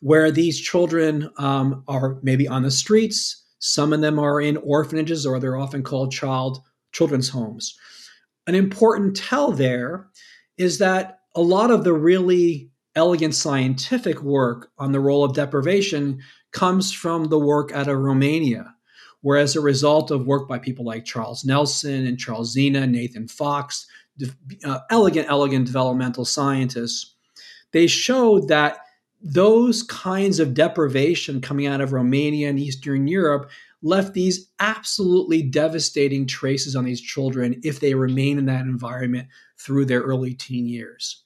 where 0.02 0.32
these 0.32 0.60
children 0.60 1.30
um, 1.38 1.84
are 1.88 2.18
maybe 2.24 2.48
on 2.48 2.64
the 2.64 2.72
streets, 2.72 3.46
some 3.60 3.94
of 3.94 4.02
them 4.02 4.18
are 4.18 4.42
in 4.42 4.58
orphanages, 4.58 5.26
or 5.26 5.40
they're 5.40 5.58
often 5.58 5.84
called 5.84 6.12
child 6.12 6.60
children's 6.92 7.30
homes. 7.30 7.78
An 8.48 8.56
important 8.56 9.16
tell 9.16 9.52
there 9.52 10.08
is 10.58 10.80
that 10.80 11.20
a 11.36 11.42
lot 11.42 11.70
of 11.70 11.84
the 11.84 11.94
really 11.94 12.72
elegant 12.96 13.36
scientific 13.36 14.22
work 14.22 14.72
on 14.78 14.92
the 14.92 15.00
role 15.00 15.24
of 15.24 15.36
deprivation 15.36 16.22
comes 16.52 16.92
from 16.92 17.26
the 17.26 17.40
work 17.40 17.72
out 17.72 17.88
of 17.88 18.00
Romania, 18.00 18.74
where 19.22 19.38
as 19.38 19.56
a 19.56 19.62
result 19.62 20.10
of 20.10 20.26
work 20.26 20.48
by 20.48 20.58
people 20.58 20.86
like 20.86 21.06
Charles 21.06 21.46
Nelson 21.46 22.06
and 22.08 22.18
Charles 22.18 22.56
Zeanah, 22.56 22.90
Nathan 22.90 23.28
Fox, 23.28 23.86
uh, 24.66 24.80
elegant, 24.90 25.30
elegant 25.30 25.66
developmental 25.66 26.26
scientists, 26.26 27.16
they 27.72 27.88
showed 27.88 28.48
that 28.48 28.80
those 29.22 29.84
kinds 29.84 30.40
of 30.40 30.54
deprivation 30.54 31.42
coming 31.42 31.68
out 31.68 31.82
of 31.82 31.94
Romania 31.94 32.50
and 32.50 32.60
Eastern 32.60 33.08
Europe 33.08 33.50
left 33.82 34.14
these 34.14 34.50
absolutely 34.60 35.42
devastating 35.42 36.26
traces 36.26 36.76
on 36.76 36.86
these 36.86 37.02
children 37.02 37.60
if 37.64 37.80
they 37.80 37.94
remain 37.94 38.38
in 38.38 38.46
that 38.46 38.62
environment 38.62 39.28
through 39.58 39.86
their 39.86 40.02
early 40.02 40.34
teen 40.34 40.68
years. 40.68 41.24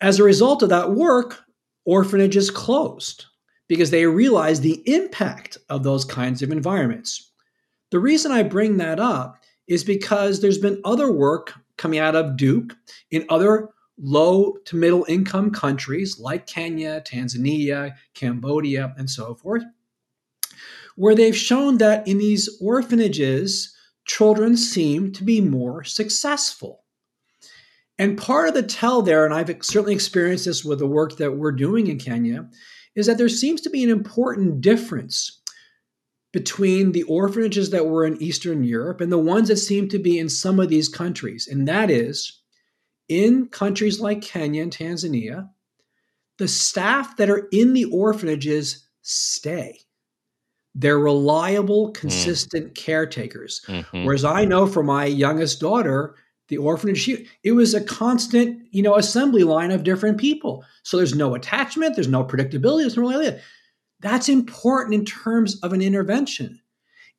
As 0.00 0.18
a 0.18 0.24
result 0.24 0.62
of 0.62 0.68
that 0.68 0.92
work, 0.92 1.40
orphanages 1.84 2.50
closed 2.50 3.26
because 3.68 3.90
they 3.90 4.06
realized 4.06 4.62
the 4.62 4.82
impact 4.86 5.58
of 5.68 5.82
those 5.82 6.04
kinds 6.04 6.42
of 6.42 6.50
environments. 6.50 7.30
The 7.90 7.98
reason 7.98 8.32
I 8.32 8.42
bring 8.42 8.76
that 8.78 9.00
up 9.00 9.42
is 9.66 9.84
because 9.84 10.40
there's 10.40 10.58
been 10.58 10.80
other 10.84 11.10
work 11.10 11.54
coming 11.78 11.98
out 11.98 12.14
of 12.14 12.36
Duke 12.36 12.76
in 13.10 13.24
other 13.28 13.70
low 13.98 14.54
to 14.64 14.76
middle 14.76 15.04
income 15.08 15.50
countries 15.50 16.18
like 16.18 16.46
Kenya, 16.46 17.00
Tanzania, 17.02 17.94
Cambodia, 18.14 18.94
and 18.96 19.08
so 19.08 19.34
forth, 19.34 19.62
where 20.96 21.14
they've 21.14 21.36
shown 21.36 21.78
that 21.78 22.06
in 22.06 22.18
these 22.18 22.48
orphanages, 22.60 23.74
children 24.06 24.56
seem 24.56 25.12
to 25.12 25.24
be 25.24 25.40
more 25.40 25.84
successful. 25.84 26.84
And 27.98 28.18
part 28.18 28.48
of 28.48 28.54
the 28.54 28.62
tell 28.62 29.02
there, 29.02 29.24
and 29.24 29.32
I've 29.32 29.48
certainly 29.64 29.94
experienced 29.94 30.46
this 30.46 30.64
with 30.64 30.80
the 30.80 30.86
work 30.86 31.16
that 31.18 31.36
we're 31.36 31.52
doing 31.52 31.86
in 31.86 31.98
Kenya, 31.98 32.48
is 32.96 33.06
that 33.06 33.18
there 33.18 33.28
seems 33.28 33.60
to 33.62 33.70
be 33.70 33.84
an 33.84 33.90
important 33.90 34.60
difference 34.60 35.40
between 36.32 36.90
the 36.90 37.04
orphanages 37.04 37.70
that 37.70 37.86
were 37.86 38.04
in 38.04 38.20
Eastern 38.20 38.64
Europe 38.64 39.00
and 39.00 39.12
the 39.12 39.18
ones 39.18 39.48
that 39.48 39.56
seem 39.56 39.88
to 39.88 40.00
be 40.00 40.18
in 40.18 40.28
some 40.28 40.58
of 40.58 40.68
these 40.68 40.88
countries. 40.88 41.46
And 41.48 41.68
that 41.68 41.90
is 41.90 42.40
in 43.08 43.48
countries 43.48 44.00
like 44.00 44.22
Kenya 44.22 44.62
and 44.62 44.72
Tanzania, 44.72 45.50
the 46.38 46.48
staff 46.48 47.16
that 47.16 47.30
are 47.30 47.48
in 47.52 47.74
the 47.74 47.84
orphanages 47.86 48.86
stay. 49.02 49.80
They're 50.74 50.98
reliable, 50.98 51.88
hmm. 51.88 51.92
consistent 51.92 52.72
mm. 52.72 52.74
caretakers. 52.74 53.64
Mm-hmm. 53.68 54.04
Whereas 54.04 54.24
I 54.24 54.44
know 54.44 54.66
for 54.66 54.82
my 54.82 55.04
youngest 55.04 55.60
daughter, 55.60 56.16
the 56.48 56.58
orphanage, 56.58 56.98
she, 56.98 57.26
it 57.42 57.52
was 57.52 57.74
a 57.74 57.84
constant, 57.84 58.66
you 58.70 58.82
know, 58.82 58.96
assembly 58.96 59.44
line 59.44 59.70
of 59.70 59.84
different 59.84 60.18
people. 60.18 60.64
So 60.82 60.96
there's 60.96 61.14
no 61.14 61.34
attachment, 61.34 61.94
there's 61.94 62.08
no 62.08 62.24
predictability, 62.24 62.80
there's 62.80 62.96
no 62.96 63.08
really. 63.08 63.38
That's 64.00 64.28
important 64.28 64.94
in 64.94 65.04
terms 65.04 65.58
of 65.60 65.72
an 65.72 65.80
intervention. 65.80 66.60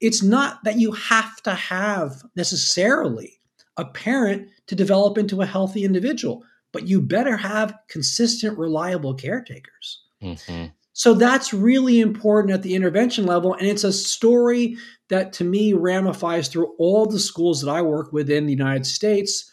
It's 0.01 0.21
not 0.21 0.63
that 0.65 0.77
you 0.77 0.91
have 0.91 1.41
to 1.43 1.55
have 1.55 2.21
necessarily 2.35 3.39
a 3.77 3.85
parent 3.85 4.49
to 4.67 4.75
develop 4.75 5.17
into 5.17 5.41
a 5.41 5.45
healthy 5.45 5.83
individual. 5.83 6.43
But 6.71 6.87
you 6.87 7.01
better 7.01 7.37
have 7.37 7.77
consistent, 7.87 8.57
reliable 8.57 9.13
caretakers. 9.13 10.03
Mm-hmm. 10.21 10.65
So 10.93 11.13
that's 11.13 11.53
really 11.53 11.99
important 11.99 12.53
at 12.53 12.63
the 12.63 12.73
intervention 12.73 13.25
level. 13.25 13.53
And 13.53 13.67
it's 13.67 13.83
a 13.83 13.91
story 13.91 14.77
that 15.09 15.33
to 15.33 15.43
me 15.43 15.73
ramifies 15.73 16.47
through 16.47 16.73
all 16.77 17.05
the 17.05 17.19
schools 17.19 17.61
that 17.61 17.69
I 17.69 17.81
work 17.81 18.13
with 18.13 18.29
in 18.29 18.45
the 18.45 18.53
United 18.53 18.85
States 18.85 19.51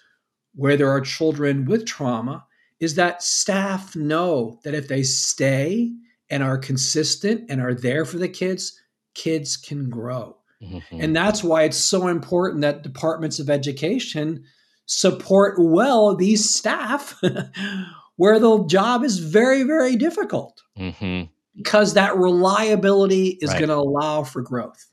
where 0.54 0.76
there 0.76 0.90
are 0.90 1.00
children 1.00 1.64
with 1.64 1.86
trauma 1.86 2.46
is 2.80 2.94
that 2.96 3.22
staff 3.22 3.96
know 3.96 4.60
that 4.64 4.74
if 4.74 4.88
they 4.88 5.02
stay 5.02 5.92
and 6.30 6.42
are 6.42 6.58
consistent 6.58 7.44
and 7.48 7.60
are 7.60 7.74
there 7.74 8.04
for 8.04 8.18
the 8.18 8.28
kids, 8.28 8.80
kids 9.14 9.56
can 9.56 9.88
grow. 9.88 10.36
Mm-hmm. 10.62 11.00
And 11.00 11.16
that's 11.16 11.42
why 11.42 11.64
it's 11.64 11.76
so 11.76 12.08
important 12.08 12.62
that 12.62 12.82
departments 12.82 13.38
of 13.38 13.50
education 13.50 14.44
support 14.86 15.56
well 15.58 16.14
these 16.14 16.48
staff 16.48 17.20
where 18.16 18.38
the 18.38 18.64
job 18.66 19.04
is 19.04 19.18
very, 19.18 19.62
very 19.62 19.96
difficult 19.96 20.62
mm-hmm. 20.78 21.24
because 21.56 21.94
that 21.94 22.16
reliability 22.16 23.38
is 23.40 23.50
right. 23.50 23.58
going 23.58 23.68
to 23.68 23.76
allow 23.76 24.22
for 24.22 24.42
growth. 24.42 24.86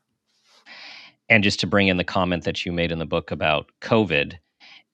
And 1.30 1.43
just 1.43 1.59
to 1.59 1.67
bring 1.67 1.88
in 1.88 1.97
the 1.97 2.03
comment 2.03 2.43
that 2.45 2.65
you 2.65 2.72
made 2.72 2.91
in 2.91 2.99
the 2.99 3.05
book 3.05 3.30
about 3.30 3.70
COVID 3.82 4.38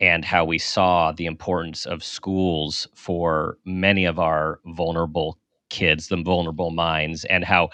and 0.02 0.26
how 0.26 0.44
we 0.44 0.58
saw 0.58 1.14
the 1.14 1.26
importance 1.26 1.86
of 1.86 2.04
schools 2.04 2.88
for 2.94 3.58
many 3.64 4.04
of 4.04 4.20
our 4.20 4.60
vulnerable 4.66 5.38
kids, 5.70 6.10
the 6.10 6.18
vulnerable 6.18 6.72
minds, 6.72 7.24
and 7.26 7.44
how 7.44 7.70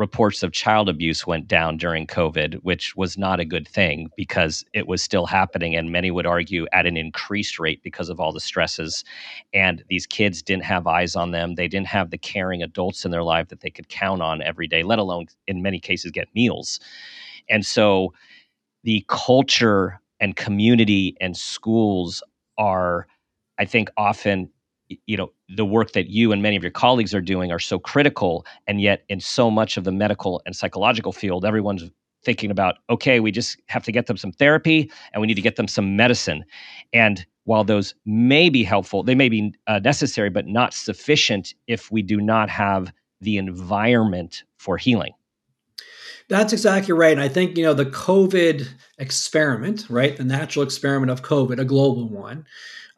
reports 0.00 0.42
of 0.42 0.50
child 0.50 0.88
abuse 0.88 1.26
went 1.26 1.46
down 1.46 1.76
during 1.76 2.06
COVID, 2.06 2.54
which 2.62 2.96
was 2.96 3.18
not 3.18 3.38
a 3.38 3.44
good 3.44 3.68
thing 3.68 4.08
because 4.16 4.64
it 4.72 4.88
was 4.88 5.02
still 5.02 5.26
happening. 5.26 5.76
And 5.76 5.92
many 5.92 6.10
would 6.10 6.24
argue 6.24 6.66
at 6.72 6.86
an 6.86 6.96
increased 6.96 7.58
rate 7.58 7.82
because 7.82 8.08
of 8.08 8.18
all 8.18 8.32
the 8.32 8.40
stresses. 8.40 9.04
And 9.52 9.84
these 9.90 10.06
kids 10.06 10.42
didn't 10.42 10.64
have 10.64 10.86
eyes 10.86 11.14
on 11.14 11.32
them. 11.32 11.54
They 11.54 11.68
didn't 11.68 11.88
have 11.88 12.10
the 12.10 12.16
caring 12.16 12.62
adults 12.62 13.04
in 13.04 13.10
their 13.10 13.22
life 13.22 13.48
that 13.48 13.60
they 13.60 13.68
could 13.68 13.90
count 13.90 14.22
on 14.22 14.40
every 14.40 14.66
day, 14.66 14.82
let 14.82 14.98
alone 14.98 15.26
in 15.46 15.60
many 15.60 15.78
cases 15.78 16.10
get 16.10 16.34
meals. 16.34 16.80
And 17.50 17.66
so 17.66 18.14
the 18.82 19.04
culture 19.08 20.00
and 20.18 20.34
community 20.34 21.14
and 21.20 21.36
schools 21.36 22.22
are, 22.56 23.06
I 23.58 23.66
think, 23.66 23.90
often 23.98 24.48
you 25.06 25.16
know 25.16 25.30
the 25.48 25.64
work 25.64 25.92
that 25.92 26.08
you 26.08 26.32
and 26.32 26.42
many 26.42 26.56
of 26.56 26.62
your 26.62 26.72
colleagues 26.72 27.14
are 27.14 27.20
doing 27.20 27.52
are 27.52 27.58
so 27.58 27.78
critical 27.78 28.44
and 28.66 28.80
yet 28.80 29.04
in 29.08 29.20
so 29.20 29.50
much 29.50 29.76
of 29.76 29.84
the 29.84 29.92
medical 29.92 30.42
and 30.46 30.56
psychological 30.56 31.12
field 31.12 31.44
everyone's 31.44 31.90
thinking 32.24 32.50
about 32.50 32.76
okay 32.88 33.20
we 33.20 33.30
just 33.30 33.60
have 33.66 33.84
to 33.84 33.92
get 33.92 34.06
them 34.06 34.16
some 34.16 34.32
therapy 34.32 34.90
and 35.12 35.20
we 35.20 35.26
need 35.26 35.34
to 35.34 35.42
get 35.42 35.56
them 35.56 35.68
some 35.68 35.96
medicine 35.96 36.44
and 36.92 37.26
while 37.44 37.64
those 37.64 37.94
may 38.04 38.48
be 38.48 38.62
helpful 38.62 39.02
they 39.02 39.14
may 39.14 39.28
be 39.28 39.54
uh, 39.66 39.78
necessary 39.78 40.30
but 40.30 40.46
not 40.46 40.74
sufficient 40.74 41.54
if 41.66 41.90
we 41.90 42.02
do 42.02 42.20
not 42.20 42.50
have 42.50 42.92
the 43.20 43.36
environment 43.36 44.44
for 44.58 44.76
healing 44.76 45.12
that's 46.30 46.52
exactly 46.52 46.94
right. 46.94 47.10
And 47.10 47.20
I 47.20 47.26
think, 47.26 47.58
you 47.58 47.64
know, 47.64 47.74
the 47.74 47.86
COVID 47.86 48.68
experiment, 48.98 49.86
right? 49.90 50.16
The 50.16 50.22
natural 50.22 50.64
experiment 50.64 51.10
of 51.10 51.22
COVID, 51.22 51.58
a 51.58 51.64
global 51.64 52.08
one, 52.08 52.46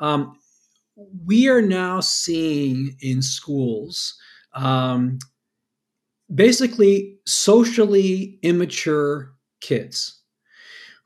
um, 0.01 0.39
we 1.25 1.49
are 1.49 1.63
now 1.63 2.01
seeing 2.01 2.97
in 3.01 3.23
schools 3.23 4.15
um, 4.55 5.19
basically 6.35 7.19
socially 7.27 8.39
immature 8.43 9.33
kids 9.61 10.21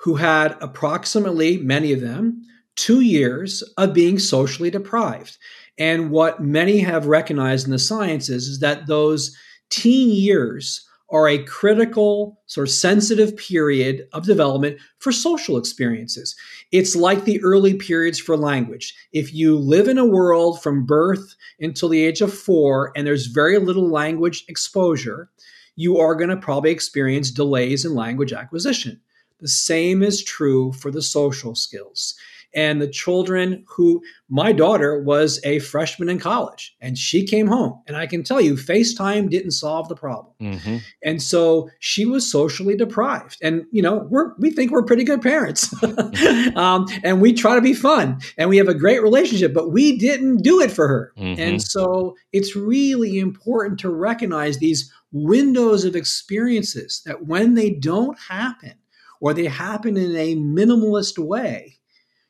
who 0.00 0.14
had 0.14 0.56
approximately, 0.60 1.56
many 1.58 1.92
of 1.92 2.00
them, 2.00 2.42
two 2.76 3.00
years 3.00 3.62
of 3.78 3.94
being 3.94 4.18
socially 4.18 4.70
deprived. 4.70 5.36
And 5.78 6.10
what 6.10 6.40
many 6.40 6.78
have 6.78 7.06
recognized 7.06 7.66
in 7.66 7.72
the 7.72 7.78
sciences 7.78 8.48
is 8.48 8.60
that 8.60 8.86
those 8.86 9.36
teen 9.70 10.10
years 10.10 10.85
are 11.10 11.28
a 11.28 11.42
critical, 11.44 12.40
sort 12.46 12.68
of 12.68 12.74
sensitive 12.74 13.36
period 13.36 14.08
of 14.12 14.24
development 14.24 14.78
for 14.98 15.12
social 15.12 15.56
experiences. 15.56 16.34
It's 16.72 16.96
like 16.96 17.24
the 17.24 17.42
early 17.42 17.74
periods 17.74 18.18
for 18.18 18.36
language. 18.36 18.94
If 19.12 19.32
you 19.32 19.56
live 19.56 19.88
in 19.88 19.98
a 19.98 20.06
world 20.06 20.62
from 20.62 20.84
birth 20.84 21.36
until 21.60 21.88
the 21.88 22.04
age 22.04 22.20
of 22.20 22.34
four 22.34 22.92
and 22.96 23.06
there's 23.06 23.26
very 23.26 23.58
little 23.58 23.88
language 23.88 24.44
exposure, 24.48 25.30
you 25.76 25.98
are 25.98 26.16
going 26.16 26.30
to 26.30 26.36
probably 26.36 26.70
experience 26.70 27.30
delays 27.30 27.84
in 27.84 27.94
language 27.94 28.32
acquisition. 28.32 29.00
The 29.38 29.48
same 29.48 30.02
is 30.02 30.24
true 30.24 30.72
for 30.72 30.90
the 30.90 31.02
social 31.02 31.54
skills 31.54 32.14
and 32.54 32.80
the 32.80 32.88
children 32.88 33.64
who 33.68 34.02
my 34.28 34.52
daughter 34.52 35.00
was 35.02 35.40
a 35.44 35.58
freshman 35.60 36.08
in 36.08 36.18
college 36.18 36.74
and 36.80 36.98
she 36.98 37.24
came 37.24 37.46
home 37.46 37.80
and 37.86 37.96
i 37.96 38.06
can 38.06 38.22
tell 38.22 38.40
you 38.40 38.54
facetime 38.54 39.28
didn't 39.30 39.52
solve 39.52 39.88
the 39.88 39.94
problem 39.94 40.32
mm-hmm. 40.40 40.76
and 41.04 41.22
so 41.22 41.68
she 41.80 42.04
was 42.04 42.30
socially 42.30 42.76
deprived 42.76 43.36
and 43.42 43.64
you 43.70 43.82
know 43.82 44.06
we're 44.10 44.34
we 44.38 44.50
think 44.50 44.70
we're 44.70 44.82
pretty 44.82 45.04
good 45.04 45.22
parents 45.22 45.72
um, 46.56 46.86
and 47.04 47.20
we 47.20 47.32
try 47.32 47.54
to 47.54 47.60
be 47.60 47.74
fun 47.74 48.18
and 48.36 48.48
we 48.48 48.56
have 48.56 48.68
a 48.68 48.74
great 48.74 49.02
relationship 49.02 49.52
but 49.52 49.70
we 49.70 49.96
didn't 49.96 50.38
do 50.38 50.60
it 50.60 50.70
for 50.70 50.88
her 50.88 51.12
mm-hmm. 51.16 51.40
and 51.40 51.62
so 51.62 52.16
it's 52.32 52.56
really 52.56 53.18
important 53.18 53.78
to 53.78 53.90
recognize 53.90 54.58
these 54.58 54.92
windows 55.12 55.84
of 55.84 55.96
experiences 55.96 57.02
that 57.06 57.26
when 57.26 57.54
they 57.54 57.70
don't 57.70 58.18
happen 58.18 58.74
or 59.20 59.32
they 59.32 59.46
happen 59.46 59.96
in 59.96 60.14
a 60.16 60.36
minimalist 60.36 61.18
way 61.18 61.75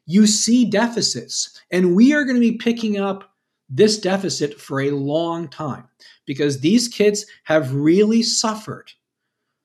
you 0.07 0.27
see 0.27 0.65
deficits. 0.65 1.61
And 1.71 1.95
we 1.95 2.15
are 2.15 2.25
going 2.25 2.37
to 2.37 2.41
be 2.41 2.57
picking 2.57 2.99
up 2.99 3.33
this 3.69 3.99
deficit 3.99 4.61
for 4.61 4.81
a 4.81 4.93
long 4.93 5.49
time 5.49 5.89
because 6.25 6.61
these 6.61 6.89
kids 6.89 7.27
have 7.45 7.75
really 7.75 8.23
suffered 8.23 8.93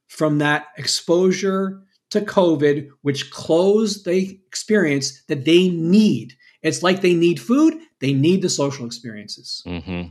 from 0.08 0.40
that 0.40 0.68
exposure 0.78 1.82
to 2.10 2.22
COVID, 2.22 2.90
which 3.02 3.32
closed 3.32 4.06
the 4.06 4.40
experience 4.48 5.24
that 5.28 5.46
they 5.46 5.70
need. 5.70 6.34
It's 6.62 6.84
like 6.84 7.02
they 7.02 7.14
need 7.14 7.40
food, 7.40 7.76
they 8.00 8.14
need 8.14 8.42
the 8.42 8.50
social 8.50 8.86
experiences. 8.86 9.64
Mm-hmm. 9.66 10.10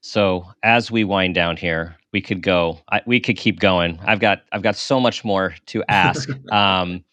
So 0.00 0.46
as 0.62 0.90
we 0.90 1.04
wind 1.04 1.34
down 1.34 1.56
here, 1.56 1.96
we 2.12 2.20
could 2.20 2.42
go. 2.42 2.80
I, 2.90 3.02
we 3.06 3.20
could 3.20 3.36
keep 3.36 3.60
going. 3.60 3.98
I've 4.04 4.20
got 4.20 4.42
I've 4.52 4.62
got 4.62 4.76
so 4.76 5.00
much 5.00 5.24
more 5.24 5.54
to 5.66 5.82
ask. 5.88 6.28
um, 6.52 7.04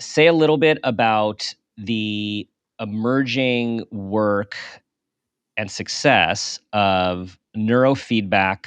say 0.00 0.26
a 0.26 0.32
little 0.32 0.58
bit 0.58 0.78
about 0.84 1.54
the 1.76 2.48
emerging 2.80 3.84
work 3.90 4.56
and 5.56 5.70
success 5.70 6.60
of 6.72 7.38
neurofeedback 7.56 8.66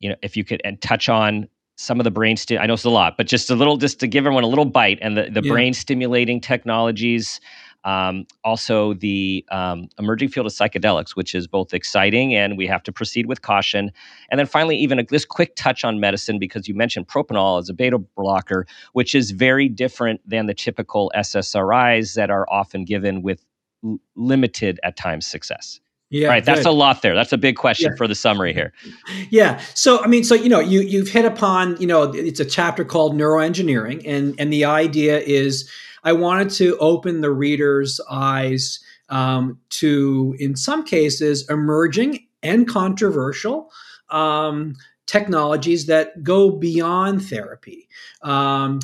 you 0.00 0.08
know 0.08 0.16
if 0.22 0.36
you 0.36 0.44
could 0.44 0.62
and 0.64 0.80
touch 0.80 1.08
on 1.08 1.46
some 1.76 2.00
of 2.00 2.04
the 2.04 2.10
brain 2.10 2.36
sti- 2.36 2.56
i 2.56 2.66
know 2.66 2.72
it's 2.72 2.84
a 2.84 2.90
lot 2.90 3.16
but 3.18 3.26
just 3.26 3.50
a 3.50 3.54
little 3.54 3.76
just 3.76 4.00
to 4.00 4.06
give 4.06 4.24
everyone 4.24 4.44
a 4.44 4.48
little 4.48 4.64
bite 4.64 4.98
and 5.02 5.16
the, 5.16 5.28
the 5.30 5.42
yeah. 5.42 5.52
brain 5.52 5.74
stimulating 5.74 6.40
technologies 6.40 7.40
um, 7.84 8.26
also, 8.42 8.94
the 8.94 9.44
um, 9.50 9.88
emerging 9.98 10.30
field 10.30 10.46
of 10.46 10.52
psychedelics, 10.52 11.14
which 11.14 11.34
is 11.34 11.46
both 11.46 11.74
exciting 11.74 12.34
and 12.34 12.56
we 12.56 12.66
have 12.66 12.82
to 12.84 12.92
proceed 12.92 13.26
with 13.26 13.42
caution. 13.42 13.92
And 14.30 14.38
then 14.38 14.46
finally, 14.46 14.76
even 14.76 14.98
a, 14.98 15.04
this 15.04 15.24
quick 15.24 15.54
touch 15.54 15.84
on 15.84 16.00
medicine, 16.00 16.38
because 16.38 16.66
you 16.66 16.74
mentioned 16.74 17.08
propranolol 17.08 17.60
as 17.60 17.68
a 17.68 17.74
beta 17.74 17.98
blocker, 17.98 18.66
which 18.94 19.14
is 19.14 19.32
very 19.32 19.68
different 19.68 20.20
than 20.28 20.46
the 20.46 20.54
typical 20.54 21.12
SSRIs 21.14 22.14
that 22.14 22.30
are 22.30 22.46
often 22.50 22.84
given 22.84 23.22
with 23.22 23.44
l- 23.84 24.00
limited, 24.16 24.80
at 24.82 24.96
times, 24.96 25.26
success. 25.26 25.80
Yeah, 26.10 26.28
right. 26.28 26.44
That's 26.44 26.64
a 26.64 26.70
lot 26.70 27.02
there. 27.02 27.14
That's 27.14 27.32
a 27.32 27.38
big 27.38 27.56
question 27.56 27.90
yeah. 27.90 27.96
for 27.96 28.06
the 28.06 28.14
summary 28.14 28.52
here. 28.54 28.72
Yeah. 29.30 29.60
So 29.74 30.02
I 30.02 30.06
mean, 30.06 30.22
so 30.22 30.34
you 30.34 30.48
know, 30.48 30.60
you 30.60 30.80
you've 30.80 31.08
hit 31.08 31.24
upon, 31.24 31.76
you 31.80 31.86
know, 31.86 32.04
it's 32.12 32.38
a 32.38 32.44
chapter 32.44 32.84
called 32.84 33.16
neuroengineering, 33.16 34.02
and 34.06 34.34
and 34.38 34.52
the 34.52 34.64
idea 34.64 35.18
is 35.18 35.68
I 36.04 36.12
wanted 36.12 36.50
to 36.50 36.76
open 36.78 37.20
the 37.20 37.30
reader's 37.32 38.00
eyes 38.10 38.80
um, 39.08 39.58
to, 39.70 40.36
in 40.38 40.56
some 40.56 40.84
cases, 40.84 41.48
emerging 41.48 42.26
and 42.42 42.68
controversial 42.68 43.70
um, 44.10 44.76
technologies 45.06 45.86
that 45.86 46.22
go 46.22 46.50
beyond 46.50 47.26
therapy. 47.26 47.88
Um, 48.22 48.80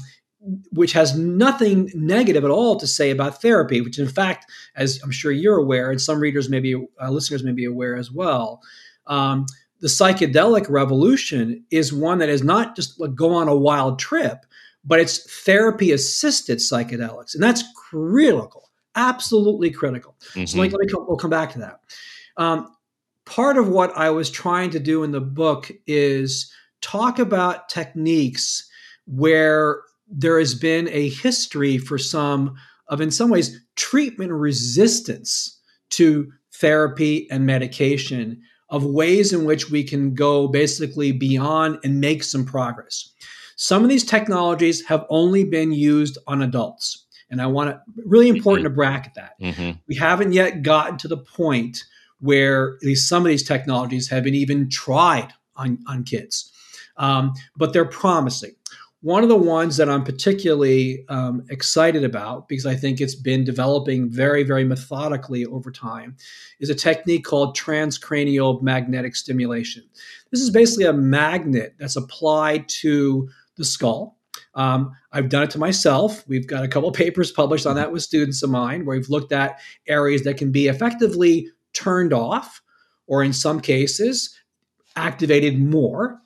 which 0.73 0.93
has 0.93 1.19
nothing 1.19 1.91
negative 1.95 2.45
at 2.45 2.51
all 2.51 2.77
to 2.77 2.87
say 2.87 3.11
about 3.11 3.43
therapy, 3.43 3.83
which 3.83 3.99
in 3.99 4.09
fact, 4.09 4.51
as 4.75 4.99
I'm 5.03 5.11
sure 5.11 5.31
you're 5.31 5.59
aware, 5.59 5.91
and 5.91 6.01
some 6.01 6.19
readers 6.19 6.49
may 6.49 6.61
be, 6.61 6.75
uh, 6.75 7.11
listeners 7.11 7.45
may 7.45 7.53
be 7.53 7.67
aware 7.67 7.95
as 7.95 8.11
well, 8.11 8.63
um, 9.07 9.45
the 9.81 9.89
psychedelic 9.89 10.69
revolution 10.71 11.65
is 11.71 11.93
one 11.93 12.19
that 12.19 12.29
is 12.29 12.43
not 12.43 12.77
just 12.77 12.99
like 13.01 13.15
go 13.15 13.35
on 13.35 13.49
a 13.49 13.57
wild 13.57 13.99
trip, 13.99 14.47
but 14.85 15.01
it's 15.01 15.43
therapy 15.45 15.93
assisted 15.93 16.59
psychedelics. 16.59 17.35
And 17.35 17.43
that's 17.43 17.65
critical, 17.77 18.71
absolutely 18.95 19.71
critical. 19.71 20.17
Mm-hmm. 20.31 20.47
So 20.47 20.59
let, 20.59 20.73
let, 20.73 20.81
me 20.81 20.87
come, 20.87 21.07
we'll 21.07 21.17
come 21.17 21.31
back 21.31 21.53
to 21.53 21.59
that. 21.61 21.81
Um, 22.37 22.75
part 23.27 23.59
of 23.59 23.69
what 23.69 23.97
I 23.97 24.11
was 24.11 24.31
trying 24.31 24.71
to 24.71 24.81
do 24.81 25.03
in 25.03 25.11
the 25.11 25.21
book 25.21 25.71
is 25.87 26.53
talk 26.81 27.19
about 27.19 27.69
techniques 27.69 28.69
where 29.07 29.83
there 30.09 30.39
has 30.39 30.55
been 30.55 30.89
a 30.89 31.11
history 31.11 31.79
for 31.79 31.99
some 31.99 32.57
of, 32.89 33.01
in 33.01 33.11
some 33.11 33.31
ways, 33.31 33.61
treatment 33.77 34.33
resistance 34.33 35.61
to 35.91 36.33
therapy 36.55 37.31
and 37.31 37.47
medication, 37.47 38.43
of 38.69 38.85
ways 38.85 39.33
in 39.33 39.45
which 39.45 39.71
we 39.71 39.83
can 39.83 40.15
go 40.15 40.47
basically 40.47 41.13
beyond 41.13 41.79
and 41.83 42.01
make 42.01 42.23
some 42.23 42.45
progress. 42.45 43.13
Some 43.63 43.83
of 43.83 43.91
these 43.91 44.05
technologies 44.05 44.83
have 44.87 45.05
only 45.11 45.45
been 45.45 45.71
used 45.71 46.17
on 46.27 46.41
adults. 46.41 47.05
And 47.29 47.43
I 47.43 47.47
want 47.47 47.69
to 47.69 47.81
really 48.07 48.31
important 48.31 48.65
mm-hmm. 48.65 48.73
to 48.73 48.75
bracket 48.75 49.13
that. 49.17 49.39
Mm-hmm. 49.39 49.79
We 49.87 49.97
haven't 49.97 50.33
yet 50.33 50.63
gotten 50.63 50.97
to 50.97 51.09
the 51.09 51.19
point 51.19 51.85
where 52.21 52.77
at 52.77 52.83
least 52.83 53.07
some 53.07 53.23
of 53.23 53.29
these 53.29 53.47
technologies 53.47 54.09
have 54.09 54.25
been 54.25 54.35
even 54.35 54.71
tried 54.71 55.35
on, 55.57 55.79
on 55.87 56.05
kids. 56.05 56.51
Um, 56.97 57.35
but 57.55 57.75
they're 57.75 57.85
promising. 57.85 58.53
One 59.03 59.23
of 59.23 59.29
the 59.29 59.37
ones 59.37 59.77
that 59.77 59.91
I'm 59.91 60.05
particularly 60.05 61.05
um, 61.11 61.45
excited 61.51 62.03
about, 62.03 62.49
because 62.49 62.65
I 62.65 62.77
think 62.77 62.99
it's 62.99 63.15
been 63.15 63.45
developing 63.45 64.11
very, 64.11 64.43
very 64.43 64.65
methodically 64.65 65.45
over 65.45 65.71
time, 65.71 66.17
is 66.61 66.71
a 66.71 66.75
technique 66.75 67.25
called 67.25 67.59
transcranial 67.59 68.63
magnetic 68.63 69.17
stimulation. 69.17 69.85
This 70.31 70.41
is 70.41 70.51
basically 70.51 70.85
a 70.87 70.95
magnet 70.95 71.75
that's 71.79 71.97
applied 71.97 72.69
to 72.81 73.29
the 73.61 73.65
skull. 73.65 74.19
Um, 74.55 74.93
I've 75.13 75.29
done 75.29 75.45
it 75.45 75.51
to 75.51 75.59
myself. 75.59 76.27
We've 76.27 76.47
got 76.47 76.65
a 76.65 76.69
couple 76.69 76.91
papers 77.05 77.31
published 77.31 77.67
on 77.67 77.77
that 77.77 77.93
with 77.93 78.03
students 78.03 78.43
of 78.43 78.51
mine 78.51 78.85
where 78.85 78.97
we've 78.97 79.09
looked 79.09 79.33
at 79.33 79.61
areas 79.87 80.23
that 80.23 80.37
can 80.37 80.51
be 80.51 80.67
effectively 80.67 81.49
turned 81.73 82.13
off 82.13 82.61
or 83.07 83.23
in 83.23 83.33
some 83.33 83.61
cases, 83.61 84.37
activated 84.97 85.59
more. 85.61 86.21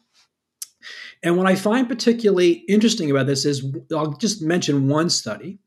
And 1.22 1.39
what 1.39 1.47
I 1.47 1.55
find 1.55 1.89
particularly 1.89 2.64
interesting 2.68 3.11
about 3.11 3.26
this 3.26 3.45
is 3.47 3.74
I'll 3.95 4.12
just 4.12 4.43
mention 4.43 4.89
one 4.89 5.09
study 5.09 5.59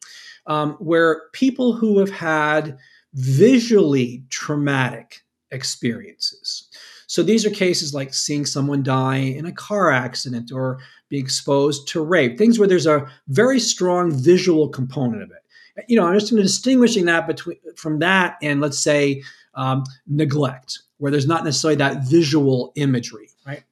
um, 0.45 0.73
where 0.73 1.23
people 1.33 1.73
who 1.73 1.97
have 1.99 2.11
had 2.11 2.77
visually 3.13 4.23
traumatic 4.29 5.21
experiences. 5.49 6.69
So 7.07 7.23
these 7.23 7.45
are 7.45 7.49
cases 7.49 7.93
like 7.93 8.13
seeing 8.13 8.45
someone 8.45 8.83
die 8.83 9.17
in 9.17 9.45
a 9.45 9.51
car 9.51 9.91
accident 9.91 10.51
or 10.51 10.79
being 11.09 11.23
exposed 11.23 11.87
to 11.89 12.03
rape, 12.03 12.37
things 12.37 12.59
where 12.59 12.67
there's 12.67 12.87
a 12.87 13.07
very 13.27 13.59
strong 13.59 14.11
visual 14.11 14.69
component 14.69 15.23
of 15.23 15.31
it. 15.31 15.85
You 15.87 15.97
know, 15.97 16.07
I'm 16.07 16.19
just 16.19 16.35
distinguishing 16.35 17.05
that 17.05 17.27
between 17.27 17.57
from 17.75 17.99
that 17.99 18.37
and 18.41 18.59
let's 18.61 18.79
say 18.79 19.23
um, 19.53 19.83
neglect, 20.07 20.79
where 20.97 21.11
there's 21.11 21.27
not 21.27 21.45
necessarily 21.45 21.77
that 21.77 22.03
visual 22.03 22.71
imagery, 22.75 23.29
right? 23.45 23.63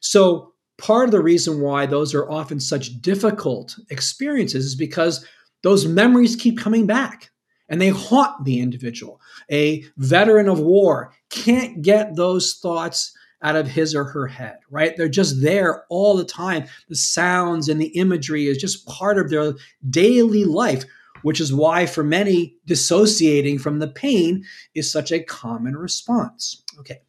So 0.00 0.52
part 0.78 1.06
of 1.06 1.12
the 1.12 1.22
reason 1.22 1.60
why 1.60 1.86
those 1.86 2.14
are 2.14 2.30
often 2.30 2.60
such 2.60 3.00
difficult 3.00 3.78
experiences 3.90 4.66
is 4.66 4.74
because 4.74 5.24
those 5.62 5.86
memories 5.86 6.36
keep 6.36 6.58
coming 6.58 6.86
back 6.86 7.30
and 7.68 7.80
they 7.80 7.88
haunt 7.88 8.44
the 8.44 8.60
individual. 8.60 9.20
A 9.50 9.84
veteran 9.96 10.48
of 10.48 10.60
war 10.60 11.12
can't 11.30 11.82
get 11.82 12.16
those 12.16 12.54
thoughts 12.54 13.16
out 13.44 13.54
of 13.54 13.68
his 13.68 13.94
or 13.94 14.04
her 14.04 14.26
head, 14.26 14.58
right? 14.70 14.96
They're 14.96 15.08
just 15.08 15.42
there 15.42 15.84
all 15.90 16.16
the 16.16 16.24
time. 16.24 16.64
The 16.88 16.96
sounds 16.96 17.68
and 17.68 17.80
the 17.80 17.88
imagery 17.88 18.46
is 18.46 18.56
just 18.56 18.86
part 18.88 19.18
of 19.18 19.30
their 19.30 19.52
daily 19.88 20.44
life, 20.44 20.84
which 21.22 21.40
is 21.40 21.52
why 21.52 21.86
for 21.86 22.02
many, 22.02 22.56
dissociating 22.66 23.58
from 23.58 23.78
the 23.78 23.88
pain 23.88 24.44
is 24.74 24.90
such 24.90 25.12
a 25.12 25.22
common 25.22 25.76
response. 25.76 26.62
Okay. 26.80 27.02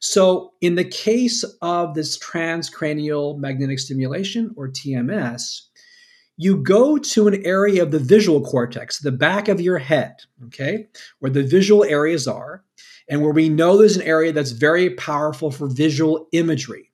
So, 0.00 0.52
in 0.60 0.74
the 0.74 0.84
case 0.84 1.44
of 1.62 1.94
this 1.94 2.18
transcranial 2.18 3.38
magnetic 3.38 3.78
stimulation 3.78 4.52
or 4.56 4.68
TMS, 4.68 5.62
you 6.36 6.58
go 6.58 6.98
to 6.98 7.28
an 7.28 7.44
area 7.46 7.82
of 7.82 7.90
the 7.90 7.98
visual 7.98 8.42
cortex, 8.42 8.98
the 8.98 9.12
back 9.12 9.48
of 9.48 9.60
your 9.60 9.78
head, 9.78 10.16
okay, 10.46 10.88
where 11.18 11.30
the 11.30 11.42
visual 11.42 11.82
areas 11.82 12.28
are, 12.28 12.62
and 13.08 13.22
where 13.22 13.32
we 13.32 13.48
know 13.48 13.76
there's 13.76 13.96
an 13.96 14.02
area 14.02 14.32
that's 14.32 14.50
very 14.50 14.90
powerful 14.90 15.50
for 15.50 15.68
visual 15.68 16.28
imagery. 16.32 16.90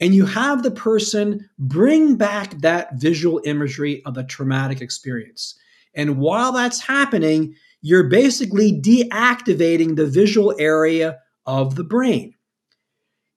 And 0.00 0.14
you 0.14 0.26
have 0.26 0.62
the 0.62 0.70
person 0.70 1.48
bring 1.58 2.16
back 2.16 2.60
that 2.60 2.94
visual 2.94 3.40
imagery 3.44 4.02
of 4.04 4.14
the 4.14 4.24
traumatic 4.24 4.80
experience. 4.80 5.58
And 5.94 6.18
while 6.18 6.52
that's 6.52 6.80
happening, 6.80 7.54
you're 7.80 8.08
basically 8.08 8.80
deactivating 8.80 9.96
the 9.96 10.06
visual 10.06 10.54
area 10.58 11.18
of 11.46 11.76
the 11.76 11.84
brain. 11.84 12.34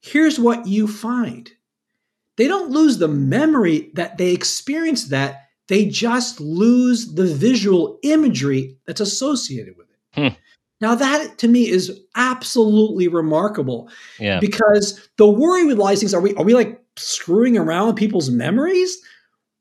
Here's 0.02 0.40
what 0.40 0.68
you 0.68 0.88
find 0.88 1.50
they 2.38 2.48
don't 2.48 2.72
lose 2.72 2.98
the 2.98 3.08
memory 3.10 3.92
that 3.96 4.18
they 4.18 4.32
experienced 4.32 5.10
that, 5.10 5.50
they 5.68 5.86
just 5.86 6.40
lose 6.40 7.14
the 7.14 7.26
visual 7.26 8.00
imagery 8.02 8.78
that's 8.88 9.02
associated 9.02 9.76
with 9.78 9.88
it. 9.90 9.98
Hmm. 10.14 10.38
Now, 10.82 10.96
that 10.96 11.38
to 11.40 11.48
me 11.48 11.70
is 11.70 12.00
absolutely 12.16 13.08
remarkable. 13.08 13.90
Yeah. 14.20 14.40
Because 14.40 15.10
the 15.18 15.28
worry 15.28 15.66
with 15.66 15.78
lies 15.78 16.00
things 16.00 16.14
are 16.14 16.22
we 16.22 16.34
are 16.36 16.44
we 16.44 16.54
like 16.54 16.82
screwing 16.96 17.58
around 17.58 17.88
with 17.88 17.96
people's 17.98 18.30
memories? 18.30 18.98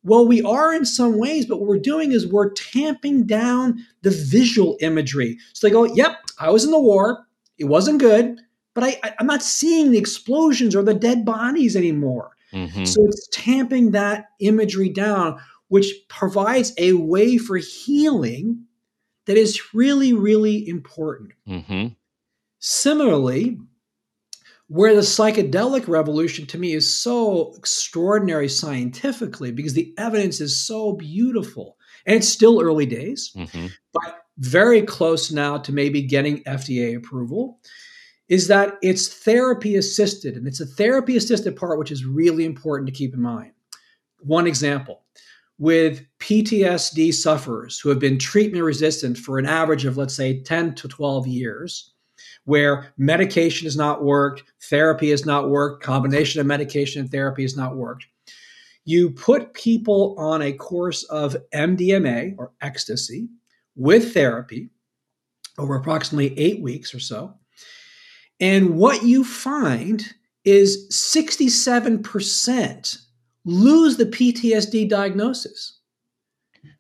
Well, 0.05 0.27
we 0.27 0.43
are 0.43 0.73
in 0.73 0.85
some 0.85 1.19
ways, 1.19 1.45
but 1.45 1.59
what 1.59 1.69
we're 1.69 1.79
doing 1.79 2.13
is 2.13 2.27
we're 2.27 2.53
tamping 2.53 3.27
down 3.27 3.85
the 4.03 4.11
visual 4.11 4.79
imagery. 4.81 5.39
So 5.55 5.67
they 5.67 5.73
go, 5.73 5.85
Yep, 5.85 6.17
I 6.39 6.51
was 6.51 6.65
in 6.65 6.71
the 6.71 6.79
war. 6.79 7.27
It 7.59 7.65
wasn't 7.65 7.99
good, 7.99 8.39
but 8.75 8.85
I, 8.85 9.01
I, 9.03 9.15
am 9.19 9.27
not 9.27 9.43
seeing 9.43 9.91
the 9.91 9.99
explosions 9.99 10.77
or 10.77 10.85
the 10.85 10.95
dead 10.95 11.25
bodies 11.25 11.75
anymore. 11.75 12.37
Mm-hmm. 12.53 12.85
So 12.85 13.05
it's 13.05 13.29
tamping 13.33 13.91
that 13.91 14.27
imagery 14.39 14.89
down, 14.89 15.41
which 15.67 15.93
provides 16.09 16.73
a 16.79 16.93
way 16.93 17.37
for 17.37 17.57
healing 17.57 18.65
that 19.29 19.37
is 19.37 19.75
really, 19.75 20.15
really 20.15 20.67
important. 20.67 21.33
Mm-hmm. 21.47 21.89
Similarly, 22.61 23.59
where 24.69 24.95
the 24.95 25.03
psychedelic 25.03 25.87
revolution 25.87 26.47
to 26.47 26.59
me 26.59 26.73
is 26.73 26.99
so 26.99 27.53
extraordinary 27.55 28.49
scientifically 28.49 29.53
because 29.53 29.75
the 29.75 29.93
evidence 29.99 30.41
is 30.41 30.59
so 30.59 30.95
beautiful 30.95 31.77
and 32.07 32.17
it's 32.17 32.29
still 32.29 32.63
early 32.63 32.87
days, 32.87 33.31
mm-hmm. 33.37 33.67
but 33.93 34.23
very 34.39 34.81
close 34.81 35.31
now 35.31 35.59
to 35.59 35.73
maybe 35.73 36.01
getting 36.01 36.43
FDA 36.45 36.97
approval 36.97 37.61
is 38.31 38.49
that 38.49 38.79
it's 38.81 39.09
therapy 39.09 39.77
assisted, 39.77 40.37
and 40.37 40.47
it's 40.47 40.61
a 40.61 40.67
therapy 40.67 41.19
assisted 41.19 41.55
part 41.55 41.79
which 41.79 41.93
is 41.93 42.07
really 42.07 42.47
important 42.47 42.87
to 42.87 42.95
keep 42.95 43.13
in 43.13 43.21
mind. 43.21 43.53
One 44.21 44.47
example 44.47 45.03
with 45.59 46.07
PTSD 46.21 47.13
sufferers 47.13 47.81
who 47.81 47.89
have 47.89 47.99
been 47.99 48.19
treatment 48.19 48.65
resistant 48.65 49.19
for 49.19 49.39
an 49.39 49.47
average 49.47 49.85
of, 49.85 49.97
let's 49.97 50.15
say, 50.15 50.41
10 50.41 50.75
to 50.77 50.89
12 50.89 51.27
years, 51.27 51.93
where 52.45 52.93
medication 52.97 53.67
has 53.67 53.77
not 53.77 54.05
worked, 54.05 54.45
therapy 54.71 55.11
has 55.11 55.27
not 55.27 55.51
worked, 55.51 55.83
combination 55.83 56.41
of 56.41 56.47
medication 56.47 57.03
and 57.03 57.11
therapy 57.11 57.43
has 57.43 57.57
not 57.57 57.77
worked. 57.77 58.07
You 58.85 59.11
put 59.11 59.53
people 59.53 60.15
on 60.17 60.43
a 60.43 60.53
course 60.53 61.03
of 61.05 61.37
MDMA 61.53 62.37
or 62.39 62.53
ecstasy 62.63 63.29
with 63.77 64.15
therapy 64.15 64.71
over 65.59 65.75
approximately 65.75 66.39
eight 66.39 66.63
weeks 66.63 66.95
or 66.95 67.01
so. 67.01 67.35
And 68.41 68.77
what 68.77 69.03
you 69.03 69.25
find 69.25 70.07
is 70.45 70.89
67% 70.91 72.99
lose 73.49 73.97
the 73.97 74.07
PTSD 74.07 74.89
diagnosis. 74.89 75.79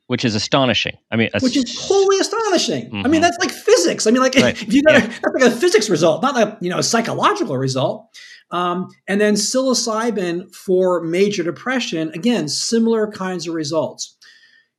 Which 0.07 0.25
is 0.25 0.35
astonishing. 0.35 0.97
I 1.11 1.17
mean, 1.17 1.29
which 1.41 1.57
is 1.57 1.79
wholly 1.79 2.19
astonishing. 2.19 2.87
Mm-hmm. 2.87 2.97
I 2.97 3.03
mean, 3.03 3.05
mm-hmm. 3.05 3.21
that's 3.23 3.39
like 3.39 3.51
physics. 3.51 4.07
I 4.07 4.11
mean, 4.11 4.23
like 4.23 4.35
right. 4.37 4.61
if 4.63 4.73
you 4.73 4.83
got 4.83 4.95
yeah. 4.95 5.05
a, 5.05 5.09
that's 5.09 5.35
like 5.35 5.53
a 5.53 5.57
physics 5.57 5.91
result, 5.91 6.23
not 6.23 6.37
a 6.37 6.57
you 6.63 6.71
know 6.71 6.79
a 6.79 6.83
psychological 6.83 7.57
result. 7.59 8.09
Um, 8.51 8.89
and 9.07 9.21
then 9.21 9.35
psilocybin 9.35 10.55
for 10.55 11.03
major 11.03 11.43
depression, 11.43 12.11
again, 12.15 12.49
similar 12.49 13.11
kinds 13.11 13.47
of 13.47 13.55
results. 13.55 14.17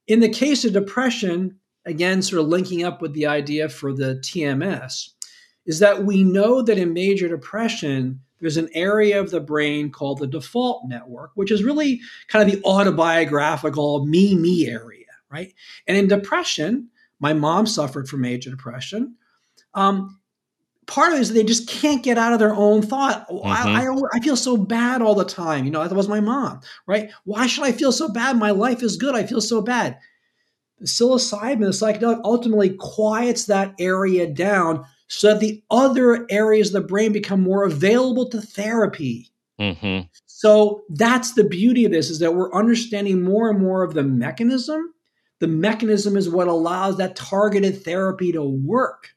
In 0.08 0.20
the 0.20 0.30
case 0.30 0.66
of 0.66 0.74
depression, 0.74 1.60
again, 1.86 2.24
sort 2.24 2.42
of 2.42 2.48
linking 2.48 2.84
up 2.84 3.00
with 3.00 3.14
the 3.14 3.28
idea 3.28 3.70
for 3.70 3.94
the 3.94 4.16
TMS, 4.26 5.10
is 5.68 5.78
that 5.78 6.04
we 6.04 6.24
know 6.24 6.64
that 6.64 6.80
in 6.80 6.94
major 6.94 7.28
depression, 7.28 8.22
there's 8.40 8.58
an 8.58 8.70
area 8.74 9.20
of 9.20 9.32
the 9.32 9.40
brain 9.40 9.92
called 9.92 10.20
the 10.20 10.28
default 10.28 10.88
network, 10.88 11.32
which 11.36 11.52
is 11.52 11.64
really 11.64 12.02
kind 12.28 12.48
of 12.48 12.54
the 12.54 12.64
autobiographical 12.66 14.06
me, 14.06 14.36
me 14.36 14.68
area, 14.68 15.06
right? 15.30 15.54
And 15.88 15.98
in 15.98 16.08
depression, 16.08 16.90
my 17.20 17.34
mom 17.34 17.66
suffered 17.66 18.08
from 18.08 18.22
major 18.22 18.50
depression. 18.50 19.16
Um, 19.74 20.20
part 20.88 21.12
of 21.12 21.20
it 21.20 21.22
is 21.22 21.34
they 21.34 21.44
just 21.44 21.70
can't 21.70 22.04
get 22.04 22.18
out 22.18 22.34
of 22.34 22.40
their 22.40 22.56
own 22.56 22.82
thought. 22.82 23.28
Mm-hmm. 23.30 23.48
I, 23.48 23.86
I, 23.86 24.18
I, 24.18 24.20
feel 24.22 24.36
so 24.36 24.58
bad 24.58 25.02
all 25.02 25.16
the 25.16 25.26
time. 25.26 25.66
You 25.66 25.72
know, 25.72 25.88
that 25.88 25.96
was 25.96 26.08
my 26.08 26.20
mom, 26.20 26.62
right? 26.88 27.12
Why 27.26 27.48
should 27.48 27.64
I 27.64 27.72
feel 27.72 27.92
so 27.92 28.10
bad? 28.10 28.38
My 28.38 28.52
life 28.52 28.82
is 28.82 28.98
good. 28.98 29.16
I 29.16 29.26
feel 29.26 29.42
so 29.42 29.62
bad. 29.62 30.00
The 30.80 30.88
psilocybin, 30.88 31.60
the 31.60 31.68
psychedelic, 31.68 32.22
ultimately 32.24 32.76
quiets 32.80 33.46
that 33.46 33.76
area 33.80 34.28
down 34.28 34.86
so 35.10 35.28
that 35.28 35.40
the 35.40 35.62
other 35.70 36.26
areas 36.30 36.74
of 36.74 36.82
the 36.82 36.88
brain 36.88 37.12
become 37.12 37.42
more 37.42 37.66
available 37.66 38.30
to 38.30 38.42
therapy. 38.42 39.32
Mm-hmm. 39.60 40.08
So 40.26 40.84
that's 40.90 41.34
the 41.34 41.44
beauty 41.44 41.84
of 41.84 41.92
this 41.92 42.10
is 42.10 42.20
that 42.20 42.34
we're 42.34 42.54
understanding 42.54 43.24
more 43.24 43.50
and 43.50 43.60
more 43.60 43.84
of 43.84 43.94
the 43.94 44.04
mechanism. 44.04 44.94
The 45.40 45.48
mechanism 45.48 46.16
is 46.16 46.30
what 46.30 46.48
allows 46.48 46.98
that 46.98 47.16
targeted 47.16 47.84
therapy 47.84 48.32
to 48.32 48.44
work. 48.44 49.10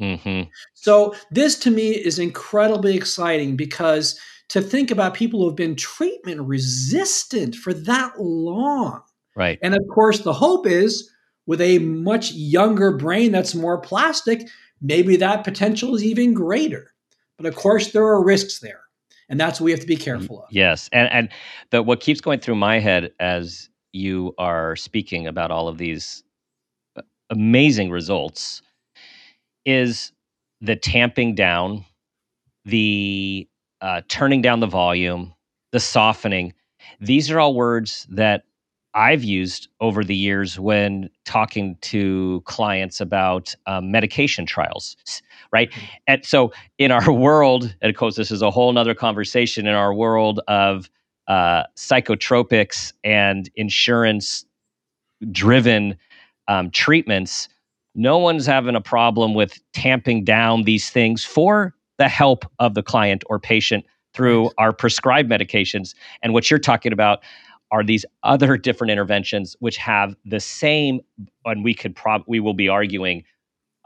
Mm-hmm. 0.00 0.48
So 0.74 1.14
this 1.30 1.58
to 1.60 1.70
me 1.70 1.90
is 1.90 2.18
incredibly 2.18 2.96
exciting 2.96 3.56
because 3.56 4.18
to 4.48 4.62
think 4.62 4.90
about 4.90 5.14
people 5.14 5.40
who 5.40 5.46
have 5.46 5.56
been 5.56 5.76
treatment 5.76 6.40
resistant 6.40 7.54
for 7.54 7.74
that 7.74 8.14
long. 8.18 9.02
Right. 9.36 9.58
And 9.62 9.74
of 9.74 9.82
course, 9.92 10.20
the 10.20 10.32
hope 10.32 10.66
is 10.66 11.10
with 11.46 11.60
a 11.60 11.78
much 11.80 12.32
younger 12.32 12.96
brain 12.96 13.32
that's 13.32 13.54
more 13.54 13.80
plastic, 13.80 14.48
maybe 14.80 15.16
that 15.16 15.44
potential 15.44 15.94
is 15.94 16.04
even 16.04 16.34
greater. 16.34 16.92
But 17.36 17.46
of 17.46 17.56
course, 17.56 17.92
there 17.92 18.04
are 18.04 18.22
risks 18.22 18.58
there. 18.58 18.80
And 19.28 19.38
that's 19.38 19.60
what 19.60 19.66
we 19.66 19.70
have 19.72 19.80
to 19.80 19.86
be 19.86 19.96
careful 19.96 20.42
of. 20.42 20.48
Yes. 20.50 20.88
And, 20.92 21.10
and 21.12 21.28
the, 21.70 21.82
what 21.82 22.00
keeps 22.00 22.20
going 22.20 22.40
through 22.40 22.54
my 22.54 22.78
head 22.78 23.12
as 23.20 23.68
you 23.92 24.34
are 24.38 24.74
speaking 24.76 25.26
about 25.26 25.50
all 25.50 25.68
of 25.68 25.78
these 25.78 26.22
uh, 26.96 27.02
amazing 27.30 27.90
results 27.90 28.62
is 29.66 30.12
the 30.60 30.76
tamping 30.76 31.34
down, 31.34 31.84
the 32.64 33.46
uh, 33.80 34.00
turning 34.08 34.40
down 34.42 34.60
the 34.60 34.66
volume, 34.66 35.34
the 35.72 35.80
softening. 35.80 36.54
These 37.00 37.30
are 37.30 37.38
all 37.38 37.54
words 37.54 38.06
that 38.10 38.44
I've 38.98 39.22
used 39.22 39.68
over 39.80 40.02
the 40.02 40.16
years 40.16 40.58
when 40.58 41.08
talking 41.24 41.76
to 41.82 42.42
clients 42.46 43.00
about 43.00 43.54
um, 43.66 43.92
medication 43.92 44.44
trials, 44.44 44.96
right? 45.52 45.70
Mm-hmm. 45.70 45.86
And 46.08 46.24
so, 46.24 46.52
in 46.78 46.90
our 46.90 47.12
world, 47.26 47.74
and 47.80 47.90
of 47.90 47.96
course, 47.96 48.16
this 48.16 48.32
is 48.32 48.42
a 48.42 48.50
whole 48.50 48.72
nother 48.72 48.94
conversation 48.94 49.68
in 49.68 49.74
our 49.74 49.94
world 49.94 50.40
of 50.48 50.90
uh, 51.28 51.62
psychotropics 51.76 52.92
and 53.04 53.48
insurance 53.54 54.44
driven 55.30 55.96
um, 56.48 56.70
treatments, 56.70 57.48
no 57.94 58.18
one's 58.18 58.46
having 58.46 58.74
a 58.74 58.80
problem 58.80 59.34
with 59.34 59.60
tamping 59.72 60.24
down 60.24 60.64
these 60.64 60.90
things 60.90 61.24
for 61.24 61.74
the 61.98 62.08
help 62.08 62.44
of 62.58 62.74
the 62.74 62.82
client 62.82 63.22
or 63.26 63.38
patient 63.38 63.84
through 64.14 64.50
our 64.58 64.72
prescribed 64.72 65.30
medications. 65.30 65.94
And 66.22 66.32
what 66.32 66.50
you're 66.50 66.58
talking 66.58 66.92
about 66.92 67.20
are 67.70 67.84
these 67.84 68.04
other 68.22 68.56
different 68.56 68.90
interventions 68.90 69.56
which 69.60 69.76
have 69.76 70.16
the 70.24 70.40
same, 70.40 71.00
and 71.44 71.64
we 71.64 71.74
could 71.74 71.94
prob 71.94 72.22
we 72.26 72.40
will 72.40 72.54
be 72.54 72.68
arguing 72.68 73.24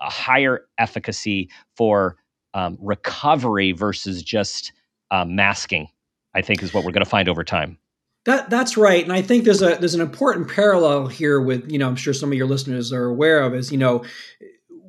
a 0.00 0.10
higher 0.10 0.62
efficacy 0.78 1.48
for 1.76 2.16
um, 2.54 2.76
recovery 2.80 3.72
versus 3.72 4.22
just 4.22 4.72
um, 5.10 5.34
masking. 5.34 5.88
I 6.34 6.42
think 6.42 6.62
is 6.62 6.72
what 6.72 6.84
we're 6.84 6.92
going 6.92 7.04
to 7.04 7.10
find 7.10 7.28
over 7.28 7.44
time. 7.44 7.78
That 8.24 8.50
that's 8.50 8.76
right, 8.76 9.02
and 9.02 9.12
I 9.12 9.20
think 9.20 9.44
there's 9.44 9.62
a 9.62 9.76
there's 9.76 9.94
an 9.94 10.00
important 10.00 10.48
parallel 10.48 11.08
here 11.08 11.40
with 11.40 11.70
you 11.70 11.78
know 11.78 11.88
I'm 11.88 11.96
sure 11.96 12.14
some 12.14 12.30
of 12.30 12.38
your 12.38 12.46
listeners 12.46 12.92
are 12.92 13.06
aware 13.06 13.42
of 13.42 13.54
is 13.54 13.72
you 13.72 13.78
know 13.78 14.04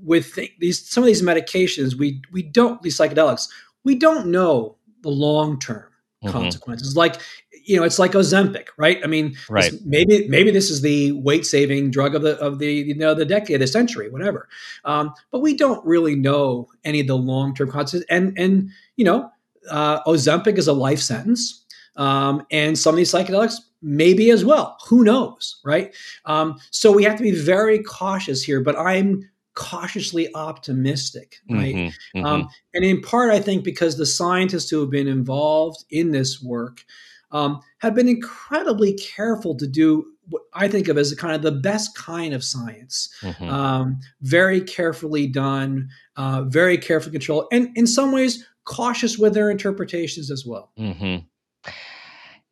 with 0.04 0.38
these 0.60 0.88
some 0.88 1.04
of 1.04 1.08
these 1.08 1.24
medications 1.24 1.96
we 1.96 2.22
we 2.32 2.44
don't 2.44 2.82
these 2.82 2.98
psychedelics 2.98 3.50
we 3.84 3.96
don't 3.96 4.28
know 4.28 4.78
the 5.02 5.10
long 5.10 5.58
term 5.60 5.93
mm-hmm. 6.24 6.32
consequences 6.32 6.96
like 6.96 7.22
you 7.66 7.78
know 7.78 7.84
it's 7.84 8.00
like 8.00 8.12
Ozempic 8.14 8.68
right 8.78 9.00
I 9.04 9.08
mean 9.08 9.36
right. 9.50 9.72
maybe 9.86 10.28
maybe 10.28 10.52
this 10.52 10.70
is 10.70 10.82
the 10.82 11.12
weight 11.14 11.46
saving 11.46 11.92
drug 11.92 12.16
of 12.16 12.22
the 12.22 12.38
of 12.40 12.60
the 12.60 12.72
you 12.72 12.96
know 12.96 13.14
the 13.14 13.26
decade 13.26 13.62
the 13.62 13.68
century 13.68 14.10
whatever 14.10 14.48
um, 14.86 15.14
but 15.32 15.40
we 15.40 15.56
don't 15.56 15.86
really 15.86 16.16
know 16.16 16.70
any 16.84 17.00
of 17.00 17.08
the 17.08 17.18
long 17.18 17.54
term 17.54 17.70
consequences 17.70 18.06
and 18.10 18.38
and 18.38 18.70
you 18.96 19.06
know 19.06 19.30
uh, 19.70 20.04
Ozempic 20.04 20.58
is 20.58 20.68
a 20.68 20.74
life 20.74 21.00
sentence 21.00 21.64
um, 21.96 22.46
and 22.52 22.78
some 22.78 22.96
of 22.96 22.98
these 22.98 23.12
psychedelics 23.12 23.60
maybe 23.84 24.32
as 24.32 24.44
well. 24.46 24.78
Who 24.88 25.04
knows, 25.04 25.60
right? 25.64 25.94
Um, 26.26 26.58
so 26.72 26.92
we 26.92 27.04
have 27.04 27.18
to 27.18 27.24
be 27.24 27.32
very 27.32 27.84
cautious 27.84 28.42
here. 28.42 28.62
But 28.62 28.78
I'm 28.80 29.30
cautiously 29.56 30.34
optimistic, 30.36 31.38
right? 31.50 31.76
Mm-hmm, 31.76 32.18
mm-hmm. 32.18 32.26
Um, 32.26 32.50
and 32.74 32.84
in 32.84 33.02
part, 33.02 33.32
I 33.32 33.40
think 33.40 33.64
because 33.64 33.98
the 33.98 34.06
scientists 34.06 34.70
who 34.70 34.80
have 34.82 34.90
been 34.90 35.08
involved 35.08 35.86
in 35.90 36.12
this 36.12 36.42
work 36.42 36.84
um, 37.32 37.62
have 37.80 37.96
been 37.96 38.08
incredibly 38.08 38.94
careful 38.94 39.56
to 39.58 39.68
do 39.68 40.06
what 40.30 40.44
I 40.54 40.68
think 40.68 40.88
of 40.88 40.98
as 40.98 41.14
kind 41.16 41.36
of 41.36 41.42
the 41.42 41.52
best 41.52 41.96
kind 41.98 42.34
of 42.34 42.44
science. 42.44 43.10
Mm-hmm. 43.22 43.50
Um, 43.50 44.00
very 44.22 44.62
carefully 44.62 45.28
done, 45.28 45.90
uh, 46.16 46.44
very 46.44 46.78
carefully 46.78 47.12
controlled, 47.12 47.48
and 47.52 47.76
in 47.76 47.88
some 47.88 48.12
ways 48.12 48.46
cautious 48.66 49.18
with 49.18 49.34
their 49.34 49.50
interpretations 49.50 50.32
as 50.32 50.46
well. 50.46 50.72
Mm-hmm. 50.80 51.26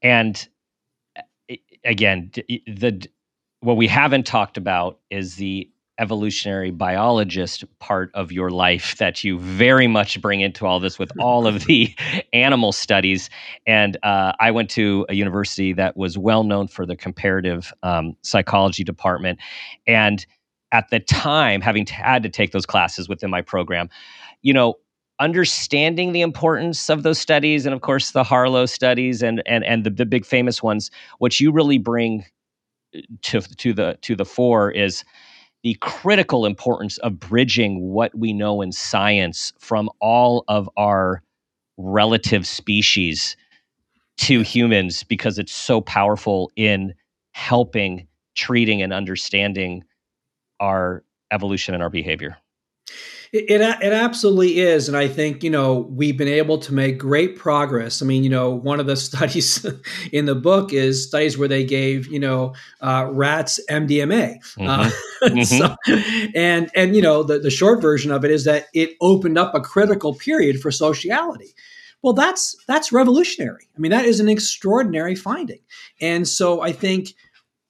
And 0.02 0.48
again, 1.86 2.32
the 2.34 3.08
what 3.62 3.78
we 3.78 3.88
haven't 3.88 4.26
talked 4.26 4.58
about 4.58 5.00
is 5.12 5.36
the 5.36 5.70
evolutionary 6.02 6.72
biologist 6.72 7.64
part 7.78 8.10
of 8.16 8.32
your 8.32 8.50
life 8.50 8.98
that 8.98 9.24
you 9.24 9.38
very 9.38 9.88
much 9.88 10.20
bring 10.20 10.42
into 10.42 10.66
all 10.66 10.80
this 10.80 10.98
with 10.98 11.12
all 11.20 11.46
of 11.46 11.66
the 11.66 11.94
animal 12.34 12.72
studies. 12.72 13.30
And 13.68 13.98
uh, 14.02 14.34
I 14.40 14.50
went 14.50 14.72
to 14.72 15.06
a 15.10 15.14
university 15.14 15.74
that 15.74 15.96
was 15.96 16.18
well 16.18 16.44
known 16.44 16.68
for 16.68 16.88
the 16.88 16.96
comparative 16.96 17.72
um, 17.84 18.18
psychology 18.24 18.84
department. 18.84 19.40
And 19.86 20.26
at 20.72 20.90
the 20.90 21.00
time, 21.00 21.62
having 21.62 21.86
had 21.86 22.24
to 22.24 22.30
take 22.30 22.52
those 22.52 22.66
classes 22.66 23.08
within 23.08 23.30
my 23.30 23.42
program, 23.42 23.88
you 24.42 24.54
know, 24.54 24.80
understanding 25.20 26.14
the 26.14 26.22
importance 26.22 26.90
of 26.90 27.04
those 27.04 27.20
studies 27.20 27.68
and 27.68 27.76
of 27.76 27.82
course 27.82 28.10
the 28.10 28.24
Harlow 28.24 28.66
studies 28.66 29.22
and 29.22 29.44
and 29.46 29.64
and 29.66 29.84
the, 29.84 29.92
the 29.92 30.06
big 30.06 30.26
famous 30.26 30.64
ones 30.64 30.90
what 31.20 31.40
you 31.40 31.52
really 31.52 31.78
bring 31.78 32.26
uh, 32.96 33.02
to 33.22 33.42
to 33.42 33.72
the 33.72 34.00
to 34.02 34.16
the 34.16 34.26
fore 34.26 34.72
is 34.72 35.04
the 35.64 35.76
critical 35.82 36.46
importance 36.46 36.98
of 37.00 37.20
bridging 37.20 37.82
what 37.82 38.18
we 38.18 38.34
know 38.34 38.62
in 38.62 38.72
science 38.72 39.54
from 39.60 39.90
all 40.00 40.44
of 40.48 40.70
our 40.78 41.22
relative 41.78 42.48
species 42.48 43.36
to 44.18 44.42
humans 44.42 45.04
because 45.04 45.40
it's 45.40 45.54
so 45.54 45.82
powerful 45.82 46.52
in 46.56 46.94
helping 47.32 48.08
treating 48.36 48.82
and 48.82 48.94
understanding 48.94 49.84
our 50.60 51.04
evolution 51.32 51.74
and 51.74 51.82
our 51.82 51.90
behavior 51.90 52.38
it, 53.32 53.50
it, 53.50 53.62
it 53.62 53.94
absolutely 53.94 54.60
is, 54.60 54.90
and 54.90 54.98
I 54.98 55.08
think 55.08 55.42
you 55.42 55.50
know 55.50 55.90
we've 55.90 56.18
been 56.18 56.28
able 56.28 56.58
to 56.60 56.74
make 56.74 56.98
great 56.98 57.38
progress. 57.38 58.02
I 58.02 58.06
mean, 58.06 58.24
you 58.24 58.30
know, 58.30 58.50
one 58.50 58.80
of 58.80 58.88
the 58.88 58.96
studies 58.98 59.66
in 60.12 60.26
the 60.26 60.36
book 60.36 60.74
is 60.74 61.08
studies 61.08 61.38
where 61.38 61.48
they 61.48 61.64
gave 61.64 62.08
you 62.08 62.20
know 62.20 62.54
uh, 62.82 63.08
rats 63.10 63.60
MDMA, 63.70 64.40
mm-hmm. 64.40 64.68
Uh, 64.68 64.90
mm-hmm. 65.24 65.44
so, 65.44 65.76
and 66.36 66.70
and 66.76 66.96
you 66.96 67.02
know 67.02 67.24
the 67.24 67.40
the 67.40 67.50
short 67.50 67.82
version 67.82 68.12
of 68.12 68.26
it 68.26 68.32
is 68.32 68.44
that 68.44 68.68
it 68.74 68.92
opened 69.00 69.38
up 69.38 69.56
a 69.56 69.62
critical 69.62 70.14
period 70.14 70.60
for 70.60 70.70
sociality. 70.70 71.54
Well, 72.02 72.14
that's 72.14 72.58
that's 72.68 72.92
revolutionary. 72.92 73.70
I 73.76 73.80
mean, 73.80 73.92
that 73.92 74.06
is 74.06 74.20
an 74.20 74.28
extraordinary 74.28 75.16
finding, 75.16 75.60
and 76.02 76.28
so 76.28 76.62
I 76.62 76.74
think 76.74 77.14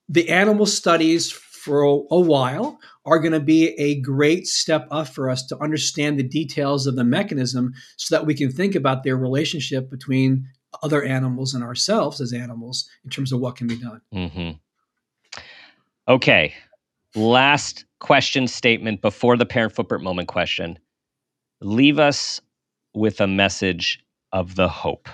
the 0.09 0.29
animal 0.29 0.65
studies 0.65 1.31
for 1.31 1.83
a, 1.83 1.89
a 1.89 2.19
while 2.19 2.79
are 3.05 3.19
going 3.19 3.31
to 3.31 3.39
be 3.39 3.69
a 3.79 3.99
great 4.01 4.45
step 4.45 4.87
up 4.91 5.07
for 5.07 5.29
us 5.29 5.45
to 5.47 5.57
understand 5.59 6.19
the 6.19 6.23
details 6.23 6.85
of 6.85 6.95
the 6.95 7.03
mechanism 7.03 7.73
so 7.97 8.15
that 8.15 8.25
we 8.25 8.35
can 8.35 8.51
think 8.51 8.75
about 8.75 9.03
their 9.03 9.17
relationship 9.17 9.89
between 9.89 10.45
other 10.83 11.03
animals 11.03 11.53
and 11.53 11.63
ourselves 11.63 12.21
as 12.21 12.31
animals 12.33 12.87
in 13.03 13.09
terms 13.09 13.31
of 13.31 13.39
what 13.39 13.55
can 13.55 13.67
be 13.67 13.77
done. 13.77 14.01
Mm-hmm. 14.13 15.41
Okay. 16.07 16.53
Last 17.15 17.85
question 17.99 18.47
statement 18.47 19.01
before 19.01 19.35
the 19.35 19.45
parent 19.45 19.73
footprint 19.73 20.03
moment 20.03 20.27
question. 20.27 20.79
Leave 21.59 21.99
us 21.99 22.39
with 22.93 23.19
a 23.19 23.27
message 23.27 24.03
of 24.31 24.55
the 24.55 24.69
hope. 24.69 25.09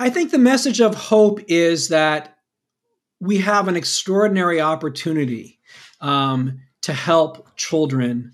I 0.00 0.10
think 0.10 0.30
the 0.30 0.38
message 0.38 0.80
of 0.80 0.94
hope 0.94 1.40
is 1.48 1.88
that 1.88 2.36
we 3.20 3.38
have 3.38 3.66
an 3.68 3.76
extraordinary 3.76 4.60
opportunity 4.60 5.57
um, 6.00 6.60
to 6.82 6.92
help 6.92 7.56
children 7.56 8.32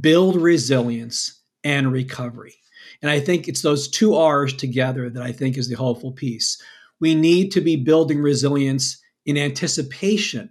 build 0.00 0.36
resilience 0.36 1.40
and 1.64 1.92
recovery. 1.92 2.54
And 3.02 3.10
I 3.10 3.20
think 3.20 3.48
it's 3.48 3.62
those 3.62 3.88
two 3.88 4.14
R's 4.14 4.52
together 4.52 5.08
that 5.10 5.22
I 5.22 5.32
think 5.32 5.56
is 5.56 5.68
the 5.68 5.76
hopeful 5.76 6.12
piece. 6.12 6.62
We 7.00 7.14
need 7.14 7.50
to 7.52 7.60
be 7.60 7.76
building 7.76 8.20
resilience 8.20 9.00
in 9.24 9.36
anticipation 9.36 10.50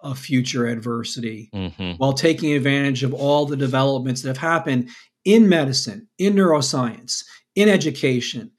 of 0.00 0.18
future 0.18 0.66
adversity 0.66 1.50
mm-hmm. 1.52 1.92
while 1.92 2.12
taking 2.12 2.52
advantage 2.52 3.02
of 3.02 3.14
all 3.14 3.46
the 3.46 3.56
developments 3.56 4.22
that 4.22 4.28
have 4.28 4.36
happened 4.38 4.90
in 5.24 5.48
medicine, 5.48 6.08
in 6.18 6.34
neuroscience, 6.34 7.24
in 7.54 7.68
education, 7.68 8.50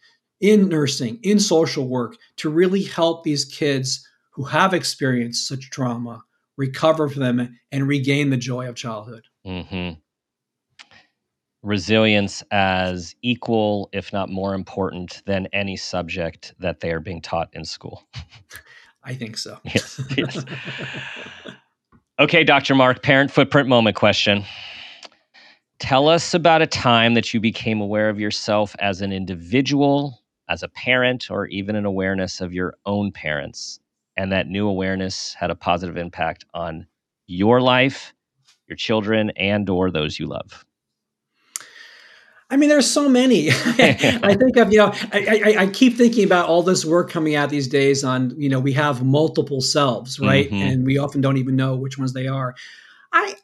in 0.41 0.68
nursing, 0.68 1.20
in 1.24 1.39
social 1.39 1.88
work 1.88 2.18
to 2.38 2.49
really 2.49 2.84
help 2.84 3.24
these 3.24 3.45
kids 3.45 4.05
who 4.32 4.43
have 4.43 4.74
experienced 4.74 5.48
such 5.48 5.69
trauma 5.69 6.22
recover 6.60 7.07
from 7.07 7.22
them, 7.22 7.57
and 7.72 7.88
regain 7.88 8.30
the 8.30 8.38
joy 8.38 8.68
of 8.68 8.76
childhood. 8.76 9.26
Mm-hmm. 9.48 9.98
Resilience 11.64 12.44
as 12.52 13.15
equal, 13.22 13.90
if 13.94 14.11
not 14.11 14.30
more 14.30 14.53
important, 14.53 15.23
than 15.26 15.48
any 15.53 15.77
subject 15.77 16.53
that 16.60 16.81
they 16.81 16.91
are 16.91 16.99
being 16.99 17.22
taught 17.22 17.49
in 17.53 17.64
school. 17.64 18.03
I 19.03 19.15
think 19.15 19.38
so. 19.38 19.57
yes. 19.64 20.02
Yes. 20.18 20.45
okay, 22.19 22.44
Dr. 22.44 22.76
Marc, 22.76 23.02
parent 23.02 23.31
footprint 23.31 23.69
moment 23.69 23.95
question. 23.95 24.44
Tell 25.80 26.10
us 26.10 26.34
about 26.34 26.61
a 26.61 26.68
time 26.68 27.14
that 27.14 27.34
you 27.34 27.40
became 27.40 27.80
aware 27.80 28.10
of 28.10 28.19
yourself 28.19 28.76
as 28.80 28.99
an 28.99 29.14
individual, 29.14 30.22
as 30.49 30.61
a 30.61 30.68
parent, 30.68 31.31
or 31.31 31.48
even 31.48 31.77
an 31.77 31.86
awareness 31.86 32.41
of 32.41 32.53
your 32.53 32.76
own 32.86 33.14
parents 33.14 33.80
and 34.19 34.33
that 34.33 34.47
new 34.47 34.67
awareness 34.67 35.33
had 35.33 35.49
a 35.49 35.55
positive 35.55 35.95
impact 35.95 36.43
on 36.53 36.85
your 37.25 37.61
life, 37.61 38.13
your 38.67 38.75
children, 38.75 39.29
and 39.37 39.69
or 39.69 39.89
those 39.89 40.19
you 40.19 40.27
love? 40.27 40.65
I 42.49 42.57
mean, 42.57 42.67
there's 42.67 42.91
so 42.91 43.07
many. 43.07 43.49
I 43.51 44.35
think 44.37 44.57
of, 44.57 44.73
you 44.73 44.79
know, 44.79 44.91
I, 45.13 45.41
I, 45.45 45.61
I, 45.61 45.67
keep 45.67 45.95
thinking 45.95 46.25
about 46.25 46.49
all 46.49 46.63
this 46.63 46.83
work 46.83 47.09
coming 47.09 47.35
out 47.35 47.49
these 47.49 47.69
days 47.69 48.03
on, 48.03 48.33
you 48.37 48.49
know, 48.49 48.59
we 48.59 48.73
have 48.73 49.05
multiple 49.05 49.61
selves, 49.61 50.19
right? 50.19 50.47
Mm-hmm. 50.47 50.67
And 50.67 50.85
we 50.85 50.97
often 50.97 51.21
don't 51.21 51.37
even 51.37 51.55
know 51.55 51.77
which 51.77 51.97
ones 51.97 52.11
they 52.11 52.27
are. 52.27 52.55
I, 53.13 53.35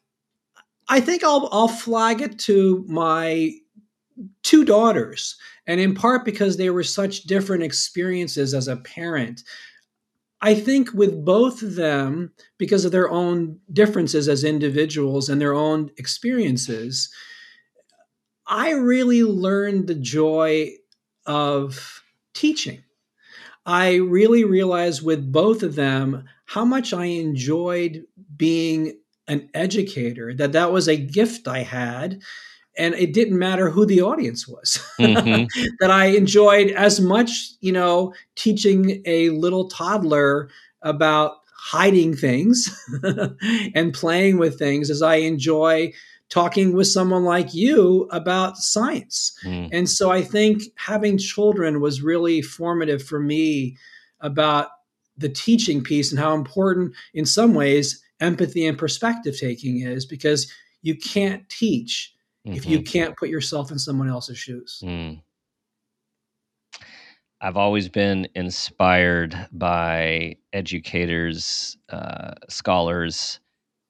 I 0.89 0.99
think 0.99 1.23
I'll, 1.23 1.47
I'll 1.53 1.69
flag 1.69 2.21
it 2.21 2.37
to 2.39 2.83
my 2.89 3.51
two 4.43 4.65
daughters, 4.65 5.37
and 5.67 5.79
in 5.79 5.95
part 5.95 6.25
because 6.25 6.57
they 6.57 6.69
were 6.69 6.83
such 6.83 7.23
different 7.23 7.63
experiences 7.63 8.53
as 8.53 8.67
a 8.67 8.75
parent. 8.75 9.41
I 10.45 10.53
think 10.53 10.93
with 10.93 11.25
both 11.25 11.63
of 11.63 11.73
them, 11.73 12.31
because 12.59 12.85
of 12.85 12.91
their 12.91 13.09
own 13.09 13.59
differences 13.73 14.29
as 14.29 14.43
individuals 14.43 15.27
and 15.27 15.41
their 15.41 15.55
own 15.55 15.89
experiences, 15.97 17.09
I 18.45 18.69
really 18.73 19.23
learned 19.23 19.87
the 19.87 19.95
joy 19.95 20.73
of 21.25 22.03
teaching. 22.35 22.83
I 23.65 23.95
really 23.95 24.43
realized 24.43 25.03
with 25.03 25.31
both 25.31 25.63
of 25.63 25.73
them 25.73 26.25
how 26.45 26.63
much 26.63 26.93
I 26.93 27.05
enjoyed 27.05 28.03
being 28.37 28.99
an 29.27 29.49
educator, 29.55 30.31
that 30.35 30.51
that 30.51 30.71
was 30.71 30.87
a 30.87 30.95
gift 30.95 31.47
I 31.47 31.63
had 31.63 32.21
and 32.77 32.93
it 32.95 33.13
didn't 33.13 33.37
matter 33.37 33.69
who 33.69 33.85
the 33.85 34.01
audience 34.01 34.47
was 34.47 34.79
mm-hmm. 34.99 35.45
that 35.79 35.91
i 35.91 36.05
enjoyed 36.05 36.69
as 36.71 36.99
much 36.99 37.51
you 37.61 37.71
know 37.71 38.13
teaching 38.35 39.01
a 39.05 39.29
little 39.29 39.67
toddler 39.69 40.49
about 40.81 41.37
hiding 41.53 42.15
things 42.15 42.69
and 43.75 43.93
playing 43.93 44.37
with 44.37 44.57
things 44.57 44.89
as 44.89 45.01
i 45.01 45.15
enjoy 45.15 45.91
talking 46.29 46.73
with 46.73 46.87
someone 46.87 47.23
like 47.23 47.53
you 47.53 48.07
about 48.11 48.57
science 48.57 49.37
mm. 49.43 49.69
and 49.71 49.89
so 49.89 50.11
i 50.11 50.21
think 50.21 50.63
having 50.75 51.17
children 51.17 51.81
was 51.81 52.01
really 52.01 52.41
formative 52.41 53.01
for 53.01 53.19
me 53.19 53.77
about 54.21 54.69
the 55.17 55.29
teaching 55.29 55.83
piece 55.83 56.11
and 56.11 56.19
how 56.19 56.33
important 56.33 56.93
in 57.13 57.25
some 57.25 57.53
ways 57.53 58.03
empathy 58.19 58.65
and 58.65 58.77
perspective 58.77 59.37
taking 59.37 59.81
is 59.81 60.05
because 60.05 60.51
you 60.81 60.95
can't 60.95 61.47
teach 61.49 62.14
mm-hmm. 62.45 62.53
if 62.53 62.65
you 62.65 62.81
can't 62.81 63.15
put 63.17 63.29
yourself 63.29 63.71
in 63.71 63.79
someone 63.79 64.09
else's 64.09 64.37
shoes. 64.37 64.81
Mm. 64.83 65.21
I've 67.41 67.57
always 67.57 67.89
been 67.89 68.27
inspired 68.33 69.35
by 69.51 70.37
educators, 70.53 71.77
uh, 71.89 72.33
scholars, 72.49 73.39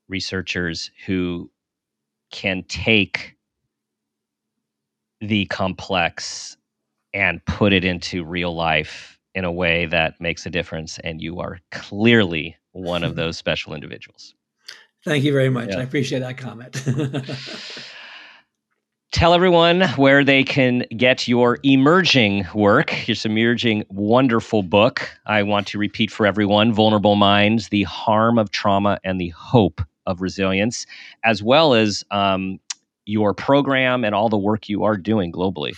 researchers 0.08 0.92
who 1.06 1.50
can 2.32 2.64
take 2.68 3.36
the 5.22 5.46
complex 5.46 6.58
and 7.14 7.44
put 7.46 7.72
it 7.72 7.86
into 7.86 8.26
real 8.26 8.54
life 8.54 9.18
in 9.36 9.46
a 9.46 9.52
way 9.52 9.86
that 9.86 10.20
makes 10.20 10.46
a 10.46 10.50
difference. 10.50 11.00
And 11.00 11.22
you 11.22 11.40
are 11.40 11.60
clearly 11.72 12.58
one 12.72 13.04
of 13.04 13.16
those 13.16 13.38
special 13.38 13.74
individuals. 13.74 14.34
Thank 15.06 15.24
you 15.24 15.32
very 15.32 15.50
much. 15.50 15.70
Yeah. 15.70 15.80
I 15.80 15.84
appreciate 15.84 16.20
that 16.20 16.38
comment. 16.38 16.84
tell 19.16 19.34
everyone 19.34 19.84
where 19.96 20.26
they 20.26 20.44
can 20.44 20.84
get 20.98 21.26
your 21.26 21.58
emerging 21.64 22.46
work, 22.54 23.08
your 23.08 23.16
emerging 23.24 23.86
wonderful 23.88 24.62
book. 24.62 25.10
I 25.26 25.42
want 25.42 25.68
to 25.68 25.78
repeat 25.78 26.12
for 26.12 26.26
everyone 26.26 26.74
Vulnerable 26.74 27.16
Minds, 27.16 27.70
The 27.70 27.84
Harm 27.84 28.38
of 28.38 28.52
Trauma 28.52 29.00
and 29.06 29.22
the 29.22 29.30
Hope 29.30 29.82
of 30.06 30.20
Resilience, 30.20 30.86
as 31.24 31.42
well 31.42 31.74
as 31.74 32.04
um, 32.12 32.60
your 33.06 33.34
program 33.34 34.04
and 34.04 34.14
all 34.14 34.28
the 34.28 34.38
work 34.38 34.68
you 34.68 34.84
are 34.84 34.98
doing 34.98 35.32
globally. 35.32 35.78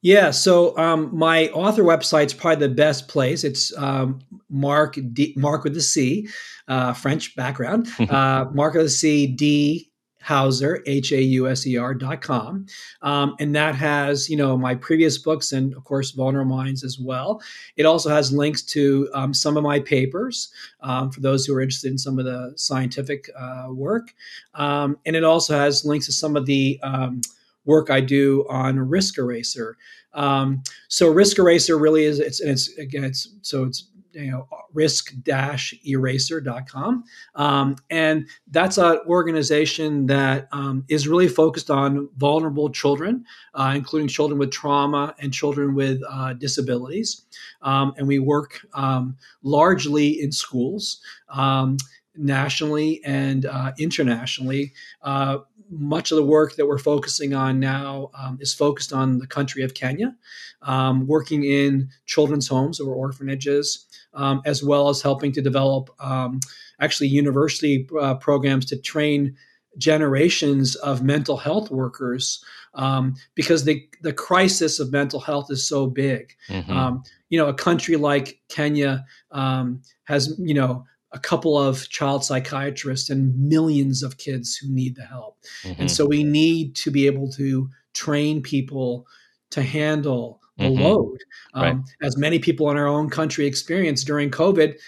Yeah, 0.00 0.30
so 0.30 0.76
um, 0.78 1.14
my 1.14 1.48
author 1.48 1.82
website's 1.82 2.32
probably 2.32 2.68
the 2.68 2.74
best 2.74 3.08
place. 3.08 3.44
It's 3.44 3.76
um, 3.76 4.20
Marc 4.48 4.98
D, 5.12 5.34
Marc 5.36 5.62
with 5.62 5.74
the 5.74 5.82
C, 5.82 6.26
uh, 6.68 6.94
French 6.94 7.36
background. 7.36 7.86
uh, 7.98 8.46
Marc 8.54 8.72
with 8.72 8.84
the 8.84 8.88
C 8.88 9.26
D 9.26 9.90
Hauser, 10.24 10.82
H 10.86 11.12
A 11.12 11.22
U 11.22 11.48
S 11.48 11.66
E 11.66 11.76
R 11.76 11.94
dot 11.94 12.22
com. 12.22 12.66
Um, 13.02 13.36
and 13.38 13.54
that 13.54 13.74
has, 13.74 14.28
you 14.28 14.36
know, 14.36 14.56
my 14.56 14.74
previous 14.74 15.18
books 15.18 15.52
and, 15.52 15.74
of 15.74 15.84
course, 15.84 16.12
Vulnerable 16.12 16.56
Minds 16.56 16.82
as 16.82 16.98
well. 16.98 17.42
It 17.76 17.84
also 17.84 18.08
has 18.08 18.32
links 18.32 18.62
to 18.62 19.08
um, 19.12 19.34
some 19.34 19.56
of 19.58 19.62
my 19.62 19.80
papers 19.80 20.50
um, 20.80 21.10
for 21.10 21.20
those 21.20 21.44
who 21.44 21.54
are 21.54 21.60
interested 21.60 21.92
in 21.92 21.98
some 21.98 22.18
of 22.18 22.24
the 22.24 22.52
scientific 22.56 23.28
uh, 23.38 23.66
work. 23.70 24.14
Um, 24.54 24.96
and 25.04 25.14
it 25.14 25.24
also 25.24 25.56
has 25.58 25.84
links 25.84 26.06
to 26.06 26.12
some 26.12 26.36
of 26.36 26.46
the 26.46 26.80
um, 26.82 27.20
work 27.66 27.90
I 27.90 28.00
do 28.00 28.46
on 28.48 28.78
Risk 28.78 29.18
Eraser. 29.18 29.76
Um, 30.14 30.62
so 30.88 31.10
Risk 31.10 31.38
Eraser 31.38 31.76
really 31.76 32.04
is, 32.04 32.18
it's, 32.18 32.40
it's 32.40 32.68
again, 32.78 33.04
it's, 33.04 33.28
so 33.42 33.64
it's 33.64 33.88
you 34.14 34.30
know 34.30 34.48
risk-eraser.com 34.72 37.04
um, 37.34 37.76
and 37.90 38.26
that's 38.50 38.78
an 38.78 38.98
organization 39.06 40.06
that 40.06 40.48
um, 40.52 40.86
is 40.88 41.06
really 41.06 41.28
focused 41.28 41.70
on 41.70 42.08
vulnerable 42.16 42.70
children 42.70 43.26
uh, 43.54 43.72
including 43.74 44.08
children 44.08 44.38
with 44.38 44.50
trauma 44.50 45.14
and 45.18 45.32
children 45.32 45.74
with 45.74 46.00
uh, 46.08 46.32
disabilities. 46.34 47.22
Um, 47.62 47.94
and 47.96 48.06
we 48.06 48.18
work 48.18 48.60
um, 48.74 49.16
largely 49.42 50.20
in 50.20 50.32
schools 50.32 51.00
um, 51.28 51.76
nationally 52.16 53.00
and 53.04 53.46
uh, 53.46 53.72
internationally 53.78 54.72
uh, 55.02 55.38
much 55.78 56.10
of 56.10 56.16
the 56.16 56.24
work 56.24 56.56
that 56.56 56.66
we're 56.66 56.78
focusing 56.78 57.34
on 57.34 57.60
now 57.60 58.10
um, 58.14 58.38
is 58.40 58.54
focused 58.54 58.92
on 58.92 59.18
the 59.18 59.26
country 59.26 59.62
of 59.62 59.74
Kenya, 59.74 60.14
um, 60.62 61.06
working 61.06 61.44
in 61.44 61.88
children's 62.06 62.48
homes 62.48 62.80
or 62.80 62.94
orphanages, 62.94 63.86
um, 64.14 64.40
as 64.44 64.62
well 64.62 64.88
as 64.88 65.02
helping 65.02 65.32
to 65.32 65.42
develop 65.42 65.90
um, 66.00 66.40
actually 66.80 67.08
university 67.08 67.86
uh, 68.00 68.14
programs 68.14 68.64
to 68.66 68.76
train 68.76 69.36
generations 69.78 70.76
of 70.76 71.02
mental 71.02 71.36
health 71.36 71.70
workers 71.70 72.44
um, 72.74 73.14
because 73.34 73.64
the 73.64 73.86
the 74.02 74.12
crisis 74.12 74.78
of 74.78 74.92
mental 74.92 75.20
health 75.20 75.50
is 75.50 75.66
so 75.66 75.86
big. 75.86 76.34
Mm-hmm. 76.48 76.70
Um, 76.70 77.02
you 77.28 77.38
know, 77.38 77.48
a 77.48 77.54
country 77.54 77.96
like 77.96 78.40
Kenya 78.48 79.04
um, 79.30 79.82
has 80.04 80.34
you 80.38 80.54
know 80.54 80.84
a 81.14 81.18
couple 81.18 81.56
of 81.56 81.88
child 81.88 82.24
psychiatrists 82.24 83.08
and 83.08 83.34
millions 83.38 84.02
of 84.02 84.18
kids 84.18 84.56
who 84.56 84.68
need 84.72 84.96
the 84.96 85.04
help, 85.04 85.38
mm-hmm. 85.62 85.80
and 85.82 85.90
so 85.90 86.04
we 86.04 86.22
need 86.22 86.76
to 86.76 86.90
be 86.90 87.06
able 87.06 87.30
to 87.32 87.68
train 87.94 88.42
people 88.42 89.06
to 89.50 89.62
handle 89.62 90.40
the 90.58 90.64
mm-hmm. 90.64 90.82
load. 90.82 91.18
Um, 91.54 91.62
right. 91.62 91.76
As 92.02 92.16
many 92.16 92.38
people 92.38 92.70
in 92.70 92.76
our 92.76 92.86
own 92.86 93.08
country 93.10 93.46
experienced 93.46 94.06
during 94.06 94.30
COVID, 94.30 94.78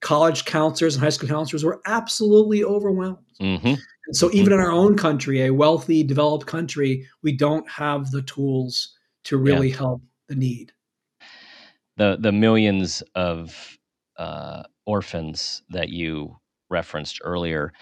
college 0.00 0.44
counselors 0.44 0.94
and 0.94 1.02
high 1.02 1.10
school 1.10 1.28
counselors 1.28 1.64
were 1.64 1.80
absolutely 1.86 2.62
overwhelmed. 2.62 3.18
Mm-hmm. 3.40 3.74
And 4.06 4.16
so, 4.16 4.30
even 4.32 4.52
in 4.52 4.60
our 4.60 4.70
own 4.70 4.96
country, 4.96 5.42
a 5.42 5.52
wealthy, 5.52 6.02
developed 6.02 6.46
country, 6.46 7.06
we 7.22 7.32
don't 7.32 7.68
have 7.68 8.10
the 8.10 8.22
tools 8.22 8.94
to 9.24 9.36
really 9.36 9.70
yeah. 9.70 9.76
help 9.76 10.02
the 10.28 10.36
need. 10.36 10.72
The 11.96 12.16
the 12.20 12.32
millions 12.32 13.02
of 13.14 13.78
uh, 14.18 14.62
orphans 14.86 15.62
that 15.70 15.88
you 15.90 16.36
referenced 16.70 17.20
earlier, 17.24 17.72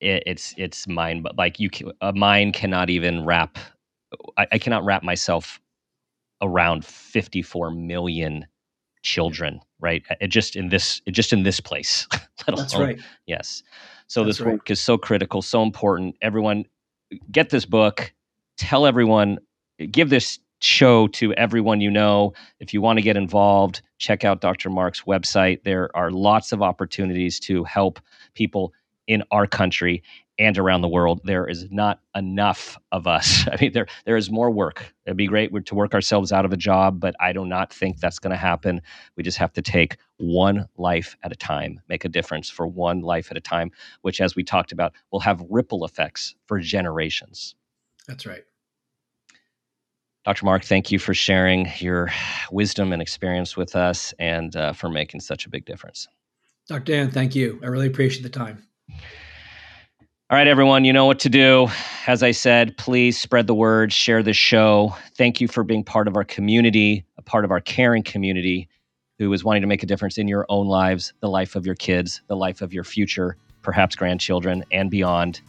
it, 0.00 0.22
it's 0.26 0.54
it's 0.56 0.86
mind, 0.86 1.22
but 1.22 1.36
like 1.36 1.60
you, 1.60 1.70
a 2.00 2.12
mind 2.12 2.54
cannot 2.54 2.90
even 2.90 3.24
wrap. 3.24 3.58
I, 4.36 4.46
I 4.52 4.58
cannot 4.58 4.84
wrap 4.84 5.02
myself 5.02 5.60
around 6.42 6.84
54 6.84 7.70
million 7.70 8.46
children 9.02 9.60
right 9.80 10.02
it 10.20 10.28
just 10.28 10.56
in 10.56 10.68
this 10.68 11.00
just 11.10 11.32
in 11.32 11.44
this 11.44 11.60
place 11.60 12.08
that's 12.46 12.74
right 12.74 12.98
yes 13.26 13.62
so 14.08 14.24
that's 14.24 14.38
this 14.38 14.44
right. 14.44 14.54
work 14.54 14.70
is 14.70 14.80
so 14.80 14.98
critical 14.98 15.40
so 15.40 15.62
important 15.62 16.16
everyone 16.22 16.64
get 17.30 17.50
this 17.50 17.64
book 17.64 18.12
tell 18.58 18.84
everyone 18.84 19.38
give 19.92 20.10
this 20.10 20.40
show 20.60 21.06
to 21.08 21.32
everyone 21.34 21.80
you 21.80 21.90
know 21.90 22.32
if 22.60 22.72
you 22.72 22.80
want 22.80 22.98
to 22.98 23.02
get 23.02 23.16
involved 23.16 23.82
check 23.98 24.24
out 24.24 24.40
dr 24.40 24.68
marc's 24.70 25.02
website 25.02 25.62
there 25.64 25.94
are 25.94 26.10
lots 26.10 26.52
of 26.52 26.62
opportunities 26.62 27.38
to 27.38 27.62
help 27.64 28.00
people 28.34 28.72
in 29.06 29.22
our 29.30 29.46
country 29.46 30.02
and 30.38 30.58
around 30.58 30.82
the 30.82 30.88
world, 30.88 31.20
there 31.24 31.46
is 31.46 31.70
not 31.70 32.00
enough 32.14 32.78
of 32.92 33.06
us. 33.06 33.46
I 33.52 33.56
mean, 33.60 33.72
there 33.72 33.86
there 34.04 34.16
is 34.16 34.30
more 34.30 34.50
work. 34.50 34.94
It'd 35.06 35.16
be 35.16 35.26
great 35.26 35.50
to 35.66 35.74
work 35.74 35.94
ourselves 35.94 36.32
out 36.32 36.44
of 36.44 36.52
a 36.52 36.56
job, 36.56 37.00
but 37.00 37.14
I 37.20 37.32
do 37.32 37.44
not 37.44 37.72
think 37.72 37.98
that's 37.98 38.18
going 38.18 38.32
to 38.32 38.36
happen. 38.36 38.80
We 39.16 39.22
just 39.22 39.38
have 39.38 39.52
to 39.54 39.62
take 39.62 39.96
one 40.18 40.68
life 40.76 41.16
at 41.22 41.32
a 41.32 41.36
time, 41.36 41.80
make 41.88 42.04
a 42.04 42.08
difference 42.08 42.50
for 42.50 42.66
one 42.66 43.00
life 43.00 43.30
at 43.30 43.36
a 43.36 43.40
time, 43.40 43.70
which, 44.02 44.20
as 44.20 44.36
we 44.36 44.42
talked 44.42 44.72
about, 44.72 44.92
will 45.10 45.20
have 45.20 45.42
ripple 45.48 45.84
effects 45.84 46.34
for 46.46 46.60
generations. 46.60 47.54
That's 48.06 48.26
right. 48.26 48.44
Dr. 50.26 50.44
Marc, 50.44 50.64
thank 50.64 50.90
you 50.90 50.98
for 50.98 51.14
sharing 51.14 51.70
your 51.78 52.10
wisdom 52.50 52.92
and 52.92 53.00
experience 53.00 53.56
with 53.56 53.76
us 53.76 54.12
and 54.18 54.56
uh, 54.56 54.72
for 54.72 54.90
making 54.90 55.20
such 55.20 55.46
a 55.46 55.48
big 55.48 55.64
difference. 55.64 56.08
Dr. 56.68 56.80
Dan, 56.80 57.12
thank 57.12 57.36
you. 57.36 57.60
I 57.62 57.66
really 57.66 57.86
appreciate 57.86 58.24
the 58.24 58.28
time. 58.28 58.66
All 60.28 60.36
right, 60.36 60.48
everyone, 60.48 60.84
you 60.84 60.92
know 60.92 61.04
what 61.04 61.20
to 61.20 61.28
do. 61.28 61.68
As 62.08 62.24
I 62.24 62.32
said, 62.32 62.76
please 62.76 63.16
spread 63.16 63.46
the 63.46 63.54
word, 63.54 63.92
share 63.92 64.24
this 64.24 64.36
show. 64.36 64.96
Thank 65.16 65.40
you 65.40 65.46
for 65.46 65.62
being 65.62 65.84
part 65.84 66.08
of 66.08 66.16
our 66.16 66.24
community, 66.24 67.04
a 67.18 67.22
part 67.22 67.44
of 67.44 67.52
our 67.52 67.60
caring 67.60 68.02
community 68.02 68.68
who 69.20 69.32
is 69.32 69.44
wanting 69.44 69.62
to 69.62 69.68
make 69.68 69.84
a 69.84 69.86
difference 69.86 70.18
in 70.18 70.26
your 70.26 70.44
own 70.48 70.66
lives, 70.66 71.12
the 71.20 71.28
life 71.28 71.54
of 71.54 71.64
your 71.64 71.76
kids, 71.76 72.20
the 72.26 72.34
life 72.34 72.62
of 72.62 72.74
your 72.74 72.82
future, 72.82 73.36
perhaps 73.62 73.94
grandchildren, 73.94 74.64
and 74.72 74.90
beyond. 74.90 75.40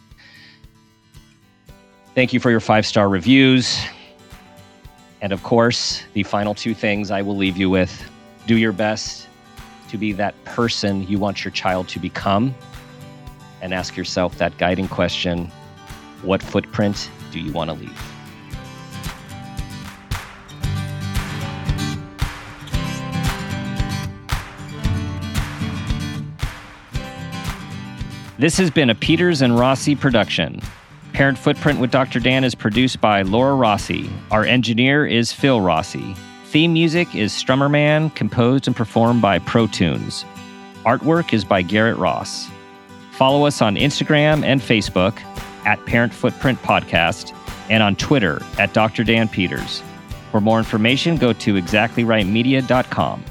Thank 2.14 2.32
you 2.32 2.40
for 2.40 2.52
your 2.52 2.60
five 2.60 2.86
star 2.86 3.10
reviews. 3.10 3.80
And 5.22 5.34
of 5.34 5.42
course, 5.44 6.04
the 6.14 6.24
final 6.24 6.54
two 6.54 6.74
things 6.74 7.10
I 7.10 7.22
will 7.22 7.36
leave 7.36 7.58
you 7.58 7.70
with 7.70 8.10
do 8.46 8.58
your 8.58 8.72
best 8.72 9.28
to 9.90 9.98
be 9.98 10.12
that 10.14 10.36
person 10.46 11.08
you 11.08 11.18
want 11.18 11.44
your 11.44 11.52
child 11.52 11.88
to 11.90 12.00
become 12.00 12.54
and 13.62 13.74
ask 13.74 13.98
yourself 13.98 14.38
that 14.38 14.58
guiding 14.58 14.88
question 14.88 15.52
what 16.22 16.42
footprint 16.42 17.10
do 17.32 17.40
you 17.40 17.52
want 17.52 17.70
to 17.70 17.76
leave? 17.76 18.02
This 28.40 28.58
has 28.60 28.70
been 28.70 28.92
a 28.92 28.96
Peters 28.96 29.42
and 29.42 29.58
Rossi 29.58 29.96
production. 29.96 30.62
Parent 31.18 31.40
Footprint 31.40 31.80
with 31.80 31.90
Dr. 31.90 32.20
Dan 32.20 32.44
is 32.44 32.54
produced 32.54 33.02
by 33.02 33.24
Laura 33.24 33.56
Rossi. 33.56 34.08
Our 34.30 34.46
engineer 34.46 35.04
is 35.04 35.32
Phil 35.32 35.60
Rossi. 35.60 36.14
Theme 36.46 36.74
music 36.74 37.16
is 37.16 37.34
Strummer 37.34 37.72
Man, 37.72 38.12
composed 38.12 38.68
and 38.68 38.76
performed 38.76 39.20
by 39.20 39.40
ProTunes. 39.40 40.26
Artwork 40.84 41.34
is 41.34 41.44
by 41.44 41.64
Garrett 41.64 41.98
Ross. 41.98 42.48
Follow 43.14 43.48
us 43.48 43.64
on 43.64 43.78
Instagram 43.78 44.44
and 44.44 44.62
Facebook 44.62 45.20
at 45.66 45.84
Parent 45.88 46.14
Footprint 46.14 46.62
Podcast 46.62 47.36
and 47.68 47.82
on 47.82 47.96
Twitter 47.96 48.40
at 48.60 48.76
Dr. 48.76 49.04
Dan 49.04 49.28
Peters. 49.28 49.82
For 50.32 50.40
more 50.40 50.60
information, 50.60 51.16
go 51.16 51.34
to 51.34 51.56
exactlyrightmedia.com. 51.56 53.24